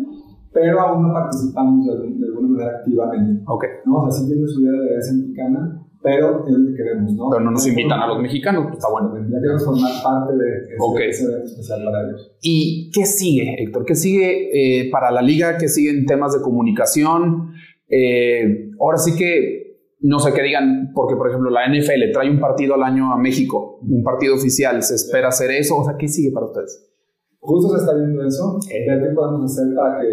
pero 0.64 0.80
aún 0.80 1.02
no 1.02 1.12
participamos 1.12 1.86
de, 1.86 1.92
de 1.92 2.26
alguna 2.26 2.48
manera 2.48 2.78
activamente. 2.78 3.42
Ok, 3.46 3.64
¿no? 3.84 3.96
O 3.98 4.10
sea, 4.10 4.22
sí 4.22 4.26
tienen 4.28 4.48
su 4.48 4.62
idea 4.62 4.72
de 4.72 4.78
la 4.78 4.84
herencia 4.92 5.12
mexicana, 5.14 5.86
pero 6.02 6.46
es 6.46 6.52
lo 6.54 6.70
que 6.70 6.74
queremos, 6.74 7.12
¿no? 7.12 7.28
pero 7.30 7.44
no 7.44 7.50
nos 7.50 7.66
invitan 7.66 8.00
a 8.00 8.06
los 8.06 8.18
mexicanos, 8.22 8.64
pues 8.64 8.78
está 8.78 8.90
bueno. 8.90 9.14
Ya 9.30 9.40
queremos 9.40 9.62
formar 9.62 9.92
parte 10.02 10.32
de 10.36 10.58
ese, 10.58 10.74
Ok. 10.80 11.00
ese 11.00 11.24
evento 11.24 11.44
especial 11.44 11.84
para 11.84 12.08
ellos. 12.08 12.32
¿Y 12.40 12.90
qué 12.94 13.04
sigue, 13.04 13.62
Héctor? 13.62 13.84
¿Qué 13.84 13.94
sigue 13.94 14.80
eh, 14.80 14.90
para 14.90 15.10
la 15.10 15.20
liga? 15.20 15.58
¿Qué 15.58 15.68
sigue 15.68 15.90
en 15.90 16.06
temas 16.06 16.32
de 16.32 16.40
comunicación? 16.40 17.52
Eh, 17.88 18.70
ahora 18.80 18.96
sí 18.96 19.16
que, 19.16 19.80
no 20.00 20.18
sé 20.18 20.32
qué 20.32 20.42
digan, 20.42 20.92
porque 20.94 21.14
por 21.16 21.28
ejemplo 21.28 21.50
la 21.50 21.68
NFL 21.68 22.10
trae 22.10 22.30
un 22.30 22.40
partido 22.40 22.74
al 22.74 22.84
año 22.84 23.12
a 23.12 23.18
México, 23.18 23.80
un 23.82 24.02
partido 24.02 24.34
oficial, 24.34 24.82
¿se 24.82 24.94
espera 24.94 25.28
hacer 25.28 25.50
eso? 25.50 25.76
O 25.76 25.84
sea, 25.84 25.96
¿qué 25.98 26.08
sigue 26.08 26.32
para 26.32 26.46
ustedes? 26.46 26.90
Justo 27.44 27.74
se 27.74 27.80
está 27.84 27.94
viendo 27.94 28.24
eso, 28.24 28.58
ver 28.88 29.02
qué 29.02 29.14
podemos 29.14 29.44
hacer 29.44 29.74
para 29.74 30.00
que 30.00 30.08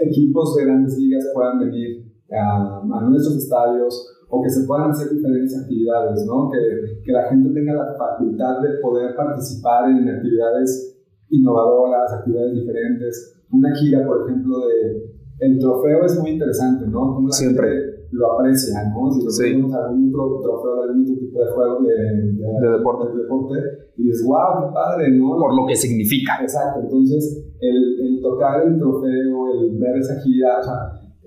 equipos 0.00 0.54
de 0.54 0.64
grandes 0.66 0.98
ligas 0.98 1.26
puedan 1.32 1.60
venir 1.60 2.12
a, 2.30 2.80
a 2.80 3.08
nuestros 3.08 3.38
estadios 3.38 4.06
o 4.28 4.42
que 4.42 4.50
se 4.50 4.66
puedan 4.66 4.90
hacer 4.90 5.08
diferentes 5.10 5.58
actividades, 5.58 6.26
¿no? 6.26 6.50
Que, 6.50 7.00
que 7.02 7.12
la 7.12 7.30
gente 7.30 7.48
tenga 7.54 7.72
la 7.72 7.94
facultad 7.96 8.60
de 8.60 8.76
poder 8.82 9.16
participar 9.16 9.90
en 9.90 10.06
actividades 10.08 11.00
innovadoras, 11.30 12.12
actividades 12.12 12.54
diferentes. 12.54 13.34
Una 13.50 13.74
gira, 13.74 14.06
por 14.06 14.28
ejemplo, 14.28 14.68
de 14.68 15.08
el 15.40 15.58
trofeo 15.58 16.04
es 16.04 16.20
muy 16.20 16.32
interesante, 16.32 16.86
¿no? 16.86 17.14
Cómo 17.14 17.28
la 17.28 17.32
Siempre. 17.32 17.68
gente 17.70 17.87
lo 18.10 18.32
aprecia, 18.32 18.74
¿no? 18.90 19.10
Si 19.12 19.24
lo 19.24 19.30
Sí. 19.30 19.44
tenemos 19.52 19.72
algún 19.74 20.12
otro 20.14 20.40
trofeo 20.42 20.74
de 20.76 20.82
algún 20.88 21.02
otro 21.02 21.16
tipo 21.18 21.38
de 21.40 21.50
juego 21.52 21.78
de, 21.82 21.92
De 21.92 22.68
deporte. 22.78 23.12
de 23.16 23.22
deporte 23.22 23.54
y 23.96 24.02
dices, 24.04 24.24
wow, 24.26 24.64
qué 24.68 24.74
padre, 24.74 25.10
¿no? 25.12 25.36
Por 25.36 25.54
lo 25.54 25.66
que 25.66 25.76
significa. 25.76 26.38
Exacto, 26.40 26.80
entonces 26.82 27.44
el, 27.60 27.76
el 28.00 28.22
tocar 28.22 28.62
el 28.66 28.78
trofeo, 28.78 29.52
el 29.52 29.78
ver 29.78 29.96
esa 29.98 30.20
gira, 30.20 30.60
o 30.60 30.62
sea, 30.62 30.74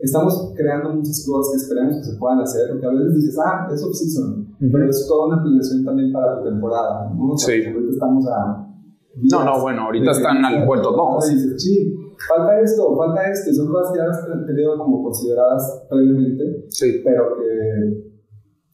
estamos 0.01 0.53
creando 0.57 0.95
muchas 0.95 1.23
cosas 1.29 1.51
que 1.53 1.57
esperamos 1.61 1.97
que 1.97 2.03
se 2.03 2.17
puedan 2.17 2.39
hacer, 2.39 2.69
porque 2.71 2.85
a 2.87 2.89
veces 2.89 3.13
dices, 3.15 3.37
ah, 3.45 3.67
es 3.71 3.83
off-season, 3.83 4.47
pero 4.71 4.89
es 4.89 5.05
toda 5.07 5.27
una 5.27 5.43
planeación 5.43 5.85
también 5.85 6.11
para 6.11 6.39
tu 6.39 6.49
temporada, 6.49 7.11
¿no? 7.13 7.33
O 7.33 7.37
sea, 7.37 7.53
Sí. 7.55 7.67
ahorita 7.69 7.91
estamos 7.91 8.25
a... 8.27 8.67
No, 9.29 9.43
no, 9.43 9.61
bueno, 9.61 9.81
ahorita 9.83 10.11
están 10.11 10.43
al 10.43 10.65
vuelto 10.65 10.89
locos. 10.91 11.27
Sí, 11.57 11.93
falta 12.27 12.59
esto, 12.61 12.95
falta 12.97 13.29
esto, 13.29 13.49
y 13.51 13.53
son 13.55 13.67
cosas 13.71 13.91
que 13.93 13.97
ya 13.99 14.05
has 14.09 14.45
tenido 14.45 14.77
como 14.77 15.03
consideradas 15.03 15.85
previamente, 15.89 16.65
Sí. 16.69 17.01
pero 17.03 17.37
que 17.37 18.11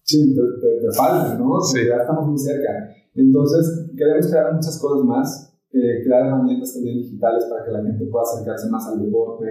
sí, 0.04 0.34
te, 0.36 0.42
te, 0.62 0.82
te 0.88 0.92
faltan, 0.96 1.40
¿no? 1.40 1.60
Sí. 1.62 1.80
Ya 1.88 1.98
estamos 2.02 2.28
muy 2.28 2.38
cerca. 2.38 2.90
Entonces, 3.16 3.90
queremos 3.98 4.28
crear 4.28 4.54
muchas 4.54 4.80
cosas 4.82 5.06
más, 5.06 5.54
eh, 5.74 6.02
crear 6.04 6.28
herramientas 6.28 6.74
también 6.74 6.98
digitales 6.98 7.46
para 7.50 7.66
que 7.66 7.72
la 7.72 7.84
gente 7.84 8.06
pueda 8.06 8.24
acercarse 8.24 8.70
más 8.70 8.88
al 8.88 9.04
deporte, 9.04 9.46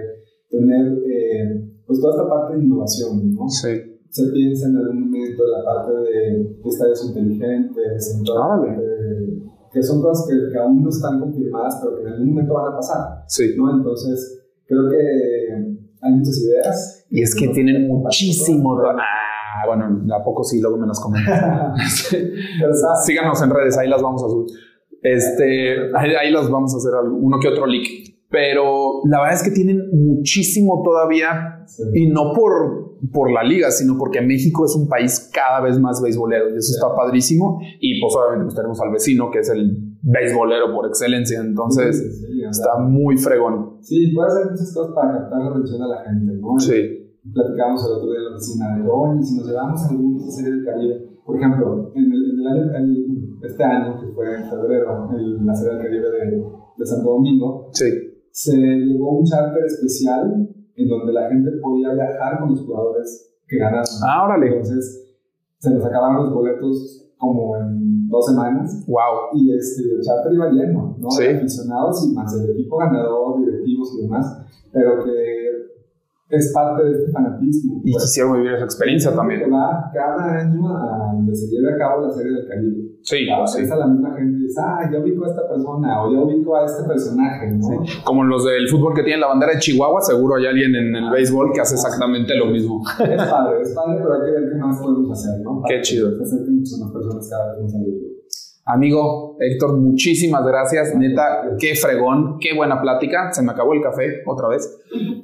tener 0.49 0.97
eh, 1.05 1.71
pues 1.85 1.99
toda 1.99 2.15
esta 2.15 2.29
parte 2.29 2.55
de 2.55 2.63
innovación, 2.63 3.33
¿no? 3.33 3.47
Sí. 3.49 3.69
Se 4.09 4.31
piensa 4.31 4.67
en 4.69 4.77
algún 4.77 5.01
momento 5.11 5.43
en 5.43 5.51
la 5.51 5.63
parte 5.65 5.91
de, 5.93 6.57
estadios 6.65 7.05
inteligentes, 7.09 8.15
en 8.17 8.23
toda 8.23 8.61
de- 8.61 9.43
que 9.77 9.83
son 9.83 10.01
cosas 10.01 10.27
que, 10.27 10.51
que 10.51 10.57
aún 10.59 10.83
no 10.83 10.89
están 10.89 11.19
confirmadas, 11.19 11.79
pero 11.81 11.95
que 11.97 12.01
en 12.01 12.07
algún 12.13 12.29
momento 12.29 12.53
van 12.53 12.73
a 12.73 12.75
pasar, 12.75 13.23
Sí. 13.27 13.53
¿no? 13.57 13.71
Entonces, 13.77 14.43
creo 14.65 14.89
que 14.89 14.97
hay 16.01 16.11
muchas 16.13 16.37
ideas. 16.39 17.05
Y 17.09 17.21
es 17.21 17.33
que 17.35 17.47
tienen 17.49 17.87
muchísimo. 17.87 18.77
Ah, 18.81 19.65
bueno, 19.67 20.03
¿a 20.15 20.23
poco 20.23 20.43
sí? 20.43 20.59
Luego 20.61 20.77
me 20.77 20.87
las 20.87 20.99
¿sabes? 20.99 22.09
Síganos 23.05 23.41
en 23.41 23.49
redes, 23.49 23.77
ahí 23.77 23.87
las 23.89 24.01
vamos 24.01 24.23
a 24.23 24.27
subir. 24.27 24.47
Este, 25.01 25.95
ahí, 25.95 26.11
ahí 26.19 26.31
las 26.31 26.49
vamos 26.49 26.73
a 26.73 26.77
hacer 26.77 26.91
algo- 26.93 27.17
uno 27.17 27.39
que 27.39 27.47
otro 27.47 27.65
leak. 27.65 28.16
Pero 28.29 29.01
la 29.05 29.19
verdad 29.21 29.35
es 29.35 29.43
que 29.43 29.51
tienen 29.51 29.81
muchísimo 29.93 30.81
todavía 30.83 31.63
Sí. 31.65 31.83
y 31.95 32.09
no 32.09 32.33
por, 32.33 32.95
por 33.11 33.31
la 33.31 33.43
liga, 33.43 33.71
sino 33.71 33.97
porque 33.97 34.21
México 34.21 34.65
es 34.65 34.75
un 34.75 34.87
país 34.87 35.29
cada 35.33 35.61
vez 35.61 35.79
más 35.79 36.01
beisbolero 36.01 36.49
y 36.49 36.57
eso 36.57 36.73
Sí. 36.73 36.75
está 36.75 36.95
padrísimo. 36.95 37.59
Y 37.79 37.99
pues 38.01 38.13
obviamente 38.15 38.45
pues 38.45 38.55
tenemos 38.55 38.81
al 38.81 38.91
vecino 38.91 39.29
que 39.31 39.39
es 39.39 39.49
el 39.49 39.77
beisbolero 40.01 40.73
por 40.73 40.87
excelencia. 40.87 41.39
Entonces 41.41 42.21
Sí, 42.21 42.41
está 42.49 42.77
muy 42.79 43.17
fregón. 43.17 43.77
Sí, 43.81 44.11
puede 44.13 44.27
hacer 44.29 44.51
muchas 44.51 44.73
cosas 44.73 44.93
para 44.95 45.11
captar 45.19 45.39
la 45.39 45.49
atención 45.51 45.81
a 45.83 45.87
la 45.87 46.03
gente, 46.03 46.33
¿no? 46.39 46.59
Sí. 46.59 47.03
Platicábamos 47.33 47.85
el 47.85 47.91
otro 47.97 48.07
día 48.11 48.19
en 48.19 48.25
la 48.25 48.35
oficina 48.35 48.65
de, 48.77 48.89
oye, 48.89 49.23
si 49.23 49.35
nos 49.37 49.47
llevamos 49.47 49.83
a 49.83 49.89
alguna 49.89 50.31
serie 50.31 50.51
del 50.51 50.65
Caribe, 50.65 50.95
por 51.25 51.35
ejemplo, 51.35 51.91
en 51.95 52.03
el, 52.11 52.31
en 52.31 52.39
el 52.39 52.47
año, 52.47 52.75
en 52.77 53.39
este 53.43 53.63
año, 53.63 53.99
que 53.99 54.07
fue 54.13 54.25
en 54.35 54.49
febrero, 54.49 55.09
el- 55.17 55.45
la 55.45 55.53
serie 55.53 55.73
del 55.75 55.83
Caribe 55.83 56.07
de, 56.11 56.43
de 56.77 56.85
Santo 56.85 57.09
Domingo, 57.11 57.69
Sí. 57.73 57.85
Se 58.37 58.55
llevó 58.55 59.17
un 59.17 59.25
charter 59.25 59.65
especial 59.65 60.47
en 60.75 60.87
donde 60.87 61.11
la 61.11 61.27
gente 61.27 61.49
podía 61.59 61.91
viajar 61.91 62.37
con 62.39 62.51
los 62.51 62.61
jugadores 62.61 63.33
que 63.47 63.57
ganaron. 63.57 63.83
Ah, 64.07 64.25
órale. 64.25 64.49
Entonces, 64.49 65.17
se 65.57 65.71
nos 65.71 65.83
acabaron 65.83 66.25
los 66.25 66.33
boletos 66.35 67.09
como 67.17 67.57
en 67.57 68.07
dos 68.07 68.27
semanas. 68.27 68.85
Wow. 68.87 69.33
Y 69.33 69.55
este, 69.55 69.91
el 69.91 70.01
charter 70.01 70.33
iba 70.33 70.51
lleno, 70.51 70.95
¿no? 70.99 71.09
Sí. 71.09 71.23
De 71.23 71.35
aficionados 71.35 72.07
y 72.07 72.13
más 72.13 72.31
el 72.39 72.51
equipo 72.51 72.77
ganador, 72.77 73.39
directivos 73.39 73.95
y 73.97 74.03
demás, 74.03 74.45
pero 74.71 75.03
que 75.03 75.46
es 76.29 76.51
parte 76.53 76.83
de 76.83 76.91
este 76.91 77.11
fanatismo. 77.11 77.81
Y 77.85 77.91
Pues, 77.91 78.03
quisieron 78.03 78.33
vivir 78.33 78.53
esa 78.53 78.65
experiencia 78.65 79.15
también. 79.15 79.41
cada 79.93 80.39
año 80.41 80.69
a 80.77 81.13
donde 81.13 81.33
se 81.35 81.47
lleve 81.47 81.73
a 81.73 81.77
cabo 81.77 82.01
la 82.05 82.11
serie 82.11 82.33
del 82.33 82.47
Caribe. 82.47 82.83
Sí, 83.01 83.25
Ah, 83.31 83.37
pues 83.39 83.51
sí. 83.53 83.65
la 83.65 83.87
misma 83.87 84.13
gente 84.15 84.37
dice, 84.39 84.59
ah, 84.61 84.89
ya 84.91 84.99
ubico 84.99 85.23
a 85.23 85.27
esta 85.29 85.47
persona 85.47 86.03
o 86.03 86.11
ya 86.11 86.19
ubico 86.19 86.57
a 86.57 86.65
este 86.65 86.83
personaje, 86.83 87.51
¿no? 87.53 87.67
Como 88.03 88.23
los 88.25 88.43
del 88.43 88.67
fútbol 88.67 88.93
que 88.93 89.03
tienen 89.03 89.21
la 89.21 89.27
bandera 89.27 89.53
de 89.53 89.59
Chihuahua, 89.59 90.01
seguro 90.01 90.35
hay 90.35 90.45
alguien 90.47 90.75
en 90.75 90.93
el 90.95 91.09
béisbol 91.11 91.51
que 91.53 91.61
hace 91.61 91.75
exactamente 91.75 92.35
lo 92.35 92.47
mismo. 92.47 92.81
Es 92.99 93.23
padre, 93.29 93.61
es 93.61 93.73
padre, 93.73 93.99
pero 94.01 94.13
hay 94.15 94.21
que 94.25 94.31
ver 94.39 94.49
qué 94.51 94.57
más 94.59 94.81
podemos 94.81 95.11
hacer, 95.11 95.41
¿no? 95.41 95.61
Qué 95.65 95.79
chido. 95.81 96.09
Que 96.11 96.51
muchas 96.51 96.79
más 96.79 96.91
personas 96.91 97.29
cada 97.29 97.53
vez 97.55 97.63
más. 97.73 97.73
Amigo 98.69 99.37
Héctor, 99.39 99.77
muchísimas 99.77 100.45
gracias. 100.45 100.93
Neta, 100.93 101.43
qué 101.57 101.73
fregón, 101.75 102.37
qué 102.41 102.53
buena 102.53 102.81
plática. 102.81 103.31
Se 103.31 103.41
me 103.41 103.53
acabó 103.53 103.73
el 103.73 103.81
café 103.81 104.23
otra 104.25 104.49
vez. 104.49 104.77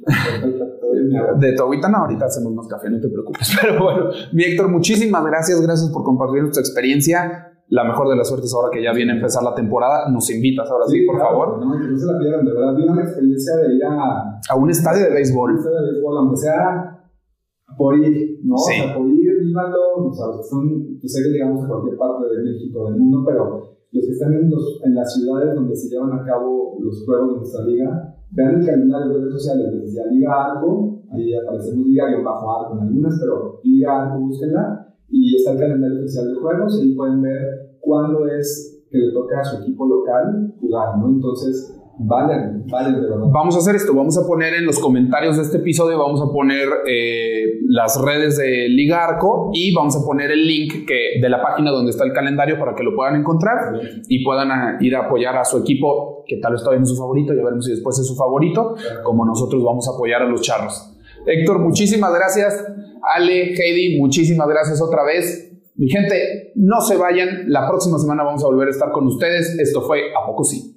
Perfecto, 0.06 0.64
mi 1.04 1.16
agua. 1.16 1.34
De 1.38 1.52
tu 1.54 1.62
ahorita 1.62 1.88
no, 1.88 1.98
ahorita 1.98 2.26
hacemos 2.26 2.52
más 2.54 2.66
café, 2.68 2.90
no 2.90 3.00
te 3.00 3.08
preocupes. 3.08 3.56
Pero 3.60 3.82
bueno, 3.82 4.10
mi 4.32 4.44
Héctor, 4.44 4.68
muchísimas 4.68 5.24
gracias. 5.24 5.60
Gracias 5.60 5.90
por 5.90 6.02
compartir 6.04 6.50
tu 6.50 6.60
experiencia. 6.60 7.50
La 7.68 7.82
mejor 7.82 8.08
de 8.10 8.16
las 8.16 8.28
suertes 8.28 8.52
ahora 8.54 8.68
que 8.70 8.82
ya 8.82 8.92
viene 8.92 9.12
a 9.12 9.16
empezar 9.16 9.42
la 9.42 9.54
temporada. 9.54 10.08
Nos 10.10 10.30
invitas 10.30 10.70
ahora 10.70 10.84
sí, 10.86 11.04
por 11.06 11.16
claro, 11.16 11.30
favor, 11.30 11.64
No, 11.64 11.72
que 11.80 11.88
no 11.88 11.98
se 11.98 12.06
la 12.06 12.18
pierdan, 12.18 12.44
de 12.44 12.52
verdad. 12.52 12.76
Vivan 12.76 12.96
la 12.96 13.02
experiencia 13.02 13.56
de 13.56 13.74
ir 13.74 13.84
a, 13.84 14.40
a 14.50 14.56
un 14.56 14.70
estadio 14.70 15.04
de 15.04 15.10
béisbol. 15.10 15.56
Este 15.56 15.70
de 15.70 15.92
béisbol, 15.92 16.18
aunque 16.18 16.36
sea 16.36 16.94
por 17.76 17.98
ir, 17.98 18.40
¿no? 18.44 18.56
Sí. 18.58 18.80
O 18.80 18.84
sea, 18.84 18.94
por 18.94 19.08
ir, 19.08 19.40
vívalo. 19.40 20.08
O 20.08 20.12
sea, 20.12 20.26
los 20.26 20.36
que 20.38 20.42
son, 20.44 21.00
yo 21.00 21.08
sé 21.08 21.22
que 21.22 21.30
llegamos 21.30 21.64
a 21.64 21.68
cualquier 21.68 21.96
parte 21.96 22.24
de 22.36 22.42
México, 22.42 22.90
del 22.90 23.00
mundo, 23.00 23.24
pero 23.26 23.74
los 23.94 24.04
que 24.04 24.12
están 24.12 24.34
en, 24.34 24.50
los, 24.50 24.80
en 24.84 24.94
las 24.94 25.14
ciudades 25.14 25.54
donde 25.54 25.76
se 25.76 25.88
llevan 25.88 26.12
a 26.12 26.24
cabo 26.24 26.76
los 26.80 27.04
juegos 27.04 27.32
de 27.32 27.36
nuestra 27.38 27.64
liga, 27.64 28.16
vean 28.30 28.60
el 28.60 28.66
calendario 28.66 29.08
de 29.08 29.18
redes 29.20 29.32
sociales, 29.34 29.72
les 29.72 29.82
decía 29.84 30.02
Liga 30.10 30.44
Arco, 30.44 30.93
ahí 31.12 31.34
aparecemos 31.34 31.86
Liga 31.86 32.04
y 32.18 32.22
bajo 32.22 32.60
Arco 32.60 32.78
en 32.80 32.88
algunas, 32.88 33.18
pero 33.20 33.60
Liga 33.64 34.02
Arco, 34.04 34.20
búsquenla, 34.20 34.94
y 35.10 35.36
está 35.36 35.52
el 35.52 35.58
calendario 35.58 35.98
oficial 36.00 36.28
de 36.28 36.40
juegos, 36.40 36.80
ahí 36.80 36.94
pueden 36.94 37.22
ver 37.22 37.40
cuándo 37.80 38.26
es 38.28 38.82
que 38.90 38.98
le 38.98 39.12
toca 39.12 39.40
a 39.40 39.44
su 39.44 39.62
equipo 39.62 39.86
local 39.86 40.54
jugar, 40.60 40.98
¿no? 40.98 41.08
Entonces, 41.08 41.76
vayan, 41.98 42.64
vayan 42.70 42.94
de 42.94 43.00
verdad. 43.02 43.26
Vamos 43.32 43.54
a 43.56 43.58
hacer 43.58 43.76
esto, 43.76 43.94
vamos 43.94 44.16
a 44.18 44.26
poner 44.26 44.54
en 44.54 44.66
los 44.66 44.78
comentarios 44.80 45.36
de 45.36 45.42
este 45.42 45.58
episodio, 45.58 45.98
vamos 45.98 46.20
a 46.22 46.32
poner 46.32 46.68
eh, 46.88 47.60
las 47.68 48.00
redes 48.04 48.36
de 48.38 48.68
Liga 48.68 49.04
Arco 49.04 49.50
y 49.52 49.74
vamos 49.74 49.96
a 49.96 50.04
poner 50.04 50.30
el 50.32 50.46
link 50.46 50.86
que, 50.86 51.20
de 51.20 51.28
la 51.28 51.40
página 51.42 51.70
donde 51.70 51.90
está 51.90 52.04
el 52.04 52.12
calendario 52.12 52.58
para 52.58 52.74
que 52.74 52.82
lo 52.82 52.94
puedan 52.96 53.16
encontrar 53.16 53.78
y 54.08 54.24
puedan 54.24 54.50
a- 54.50 54.78
ir 54.80 54.96
a 54.96 55.06
apoyar 55.06 55.36
a 55.36 55.44
su 55.44 55.58
equipo, 55.58 56.24
que 56.26 56.38
tal 56.38 56.52
vez 56.52 56.62
todavía 56.62 56.80
no 56.80 56.84
es 56.84 56.90
su 56.90 56.96
favorito, 56.96 57.32
ya 57.34 57.42
veremos 57.44 57.64
si 57.64 57.72
después 57.72 57.98
es 57.98 58.06
su 58.06 58.14
favorito, 58.16 58.74
como 59.04 59.24
nosotros 59.24 59.62
vamos 59.62 59.88
a 59.88 59.92
apoyar 59.94 60.22
a 60.22 60.28
los 60.28 60.40
charros. 60.42 60.93
Héctor, 61.26 61.58
muchísimas 61.58 62.12
gracias. 62.14 62.64
Ale, 63.16 63.54
Heidi, 63.54 63.98
muchísimas 63.98 64.48
gracias 64.48 64.80
otra 64.80 65.04
vez. 65.04 65.50
Mi 65.76 65.88
gente, 65.88 66.52
no 66.54 66.80
se 66.80 66.96
vayan, 66.96 67.44
la 67.50 67.66
próxima 67.68 67.98
semana 67.98 68.22
vamos 68.22 68.44
a 68.44 68.46
volver 68.46 68.68
a 68.68 68.70
estar 68.70 68.92
con 68.92 69.06
ustedes. 69.06 69.58
Esto 69.58 69.82
fue 69.82 70.00
A 70.14 70.26
Poco 70.26 70.44
Sí. 70.44 70.73